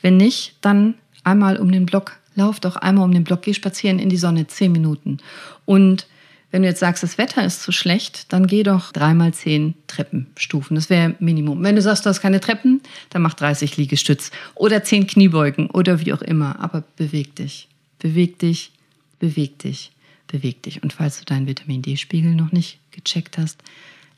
Wenn 0.00 0.16
nicht, 0.16 0.56
dann 0.60 0.94
einmal 1.24 1.58
um 1.58 1.70
den 1.70 1.86
Block. 1.86 2.18
Lauf 2.34 2.60
doch 2.60 2.76
einmal 2.76 3.04
um 3.04 3.12
den 3.12 3.24
Block, 3.24 3.42
geh 3.42 3.52
spazieren 3.52 3.98
in 3.98 4.08
die 4.08 4.16
Sonne, 4.16 4.46
zehn 4.46 4.72
Minuten. 4.72 5.18
Und 5.66 6.06
wenn 6.52 6.62
du 6.62 6.68
jetzt 6.68 6.80
sagst, 6.80 7.02
das 7.02 7.16
Wetter 7.16 7.44
ist 7.44 7.62
zu 7.62 7.72
schlecht, 7.72 8.30
dann 8.32 8.46
geh 8.46 8.62
doch 8.62 8.92
dreimal 8.92 9.32
zehn 9.32 9.74
Treppenstufen. 9.86 10.74
Das 10.74 10.90
wäre 10.90 11.16
Minimum. 11.18 11.62
Wenn 11.62 11.76
du 11.76 11.82
sagst, 11.82 12.04
du 12.04 12.10
hast 12.10 12.20
keine 12.20 12.40
Treppen, 12.40 12.82
dann 13.08 13.22
mach 13.22 13.34
30 13.34 13.78
Liegestütz 13.78 14.30
oder 14.54 14.84
zehn 14.84 15.06
Kniebeugen 15.06 15.70
oder 15.70 16.04
wie 16.04 16.12
auch 16.12 16.20
immer. 16.20 16.60
Aber 16.60 16.84
beweg 16.96 17.34
dich. 17.36 17.68
Beweg 17.98 18.38
dich, 18.38 18.70
beweg 19.18 19.58
dich, 19.60 19.92
beweg 20.26 20.62
dich. 20.62 20.82
Und 20.82 20.92
falls 20.92 21.18
du 21.18 21.24
deinen 21.24 21.46
Vitamin 21.46 21.80
D-Spiegel 21.80 22.34
noch 22.34 22.52
nicht 22.52 22.78
gecheckt 22.90 23.38
hast, 23.38 23.58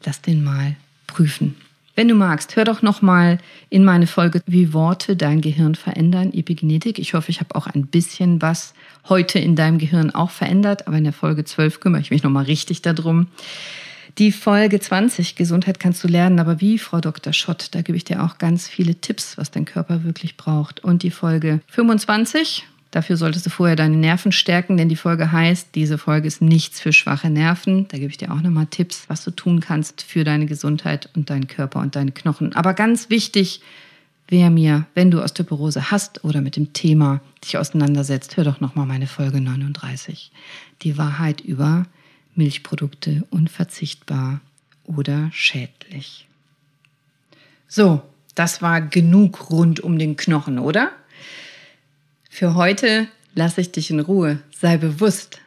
lass 0.05 0.21
den 0.21 0.43
mal 0.43 0.75
prüfen. 1.07 1.55
Wenn 1.97 2.09
du 2.09 2.17
magst, 2.17 2.57
hör 2.57 2.65
doch 2.65 2.83
noch 2.83 3.03
mal 3.03 3.39
in 3.71 3.85
meine 3.85 4.09
Folge, 4.09 4.43
wie 4.47 4.73
Worte 4.73 5.15
dein 5.15 5.41
Gehirn 5.41 5.77
verändern, 5.77 6.33
Epigenetik. 6.33 6.99
Ich 6.99 7.15
hoffe, 7.15 7.31
ich 7.31 7.39
habe 7.39 7.55
auch 7.55 7.69
ein 7.69 7.87
bisschen 7.87 8.43
was 8.43 8.75
heute 9.09 9.39
in 9.39 9.55
deinem 9.55 9.79
Gehirn 9.79 10.11
auch 10.11 10.31
verändert, 10.31 10.89
aber 10.89 10.99
in 10.99 11.05
der 11.05 11.13
Folge 11.13 11.45
12 11.45 11.79
kümmere 11.79 12.01
ich 12.01 12.11
mich 12.11 12.25
noch 12.25 12.33
mal 12.33 12.45
richtig 12.45 12.83
darum. 12.83 13.29
Die 14.19 14.33
Folge 14.33 14.81
20, 14.81 15.37
Gesundheit 15.37 15.79
kannst 15.79 16.03
du 16.03 16.09
lernen, 16.09 16.41
aber 16.41 16.61
wie, 16.61 16.79
Frau 16.79 17.01
Dr. 17.01 17.33
Schott, 17.33 17.69
da 17.73 17.83
gebe 17.83 17.97
ich 17.97 18.05
dir 18.05 18.25
auch 18.25 18.39
ganz 18.39 18.67
viele 18.67 18.97
Tipps, 18.97 19.39
was 19.39 19.53
dein 19.53 19.65
Körper 19.65 20.03
wirklich 20.03 20.37
braucht. 20.37 20.83
Und 20.83 21.05
die 21.05 21.11
Folge 21.13 21.61
25, 21.69 22.65
Dafür 22.95 23.17
solltest 23.17 23.45
du 23.45 23.51
vorher 23.51 23.75
deine 23.75 23.97
Nerven 23.97 24.31
stärken, 24.31 24.77
denn 24.77 24.89
die 24.89 24.95
Folge 24.95 25.33
heißt, 25.33 25.71
diese 25.75 25.99
Folge 25.99 26.29
ist 26.29 26.41
nichts 26.41 26.79
für 26.79 26.93
schwache 26.93 27.29
Nerven. 27.29 27.89
Da 27.89 27.99
gebe 27.99 28.09
ich 28.09 28.19
dir 28.19 28.31
auch 28.31 28.41
nochmal 28.41 28.67
Tipps, 28.67 29.07
was 29.09 29.25
du 29.25 29.33
tun 29.33 29.59
kannst 29.59 30.03
für 30.03 30.23
deine 30.23 30.47
Gesundheit 30.47 31.09
und 31.17 31.29
deinen 31.29 31.49
Körper 31.49 31.81
und 31.81 31.97
deine 31.97 32.13
Knochen. 32.13 32.55
Aber 32.55 32.73
ganz 32.73 33.11
wichtig 33.11 33.63
wäre 34.29 34.49
mir, 34.49 34.87
wenn 34.95 35.11
du 35.11 35.25
Osteoporose 35.25 35.91
hast 35.91 36.23
oder 36.23 36.41
mit 36.41 36.55
dem 36.55 36.73
Thema 36.73 37.21
dich 37.43 37.59
auseinandersetzt, 37.59 38.37
hör 38.37 38.45
doch 38.45 38.61
nochmal 38.61 38.87
meine 38.87 39.09
Folge 39.09 39.41
39. 39.41 40.31
Die 40.83 40.97
Wahrheit 40.97 41.41
über 41.41 41.87
Milchprodukte 42.37 43.25
unverzichtbar 43.29 44.41
oder 44.85 45.31
schädlich. 45.33 46.29
So, 47.67 48.03
das 48.37 48.63
war 48.63 48.81
genug 48.81 49.51
rund 49.51 49.81
um 49.81 49.99
den 49.99 50.17
Knochen, 50.17 50.61
oder? 50.61 50.93
Für 52.37 52.57
heute 52.57 53.07
lasse 53.37 53.61
ich 53.61 53.71
dich 53.71 53.93
in 53.93 54.01
Ruhe. 54.01 54.41
Sei 54.51 54.77
bewusst, 54.77 55.41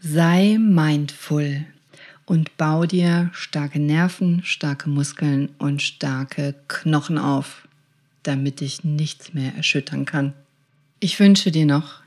sei 0.00 0.58
mindful 0.58 1.64
und 2.26 2.56
bau 2.56 2.86
dir 2.86 3.30
starke 3.32 3.78
Nerven, 3.78 4.42
starke 4.42 4.90
Muskeln 4.90 5.50
und 5.58 5.80
starke 5.80 6.56
Knochen 6.66 7.18
auf, 7.18 7.68
damit 8.24 8.58
dich 8.58 8.82
nichts 8.82 9.32
mehr 9.32 9.54
erschüttern 9.54 10.06
kann. 10.06 10.32
Ich 10.98 11.20
wünsche 11.20 11.52
dir 11.52 11.66
noch 11.66 12.00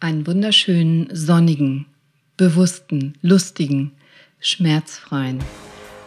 einen 0.00 0.26
wunderschönen, 0.26 1.06
sonnigen, 1.14 1.86
bewussten, 2.36 3.14
lustigen, 3.22 3.92
schmerzfreien, 4.40 5.38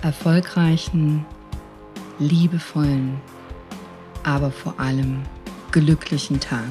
erfolgreichen, 0.01 1.26
liebevollen, 2.20 3.22
aber 4.24 4.51
vor 4.51 4.82
allem 4.82 5.22
glücklichen 5.72 6.41
Tag. 6.41 6.68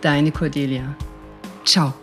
Deine 0.00 0.32
Cordelia. 0.32 0.96
Ciao. 1.64 1.99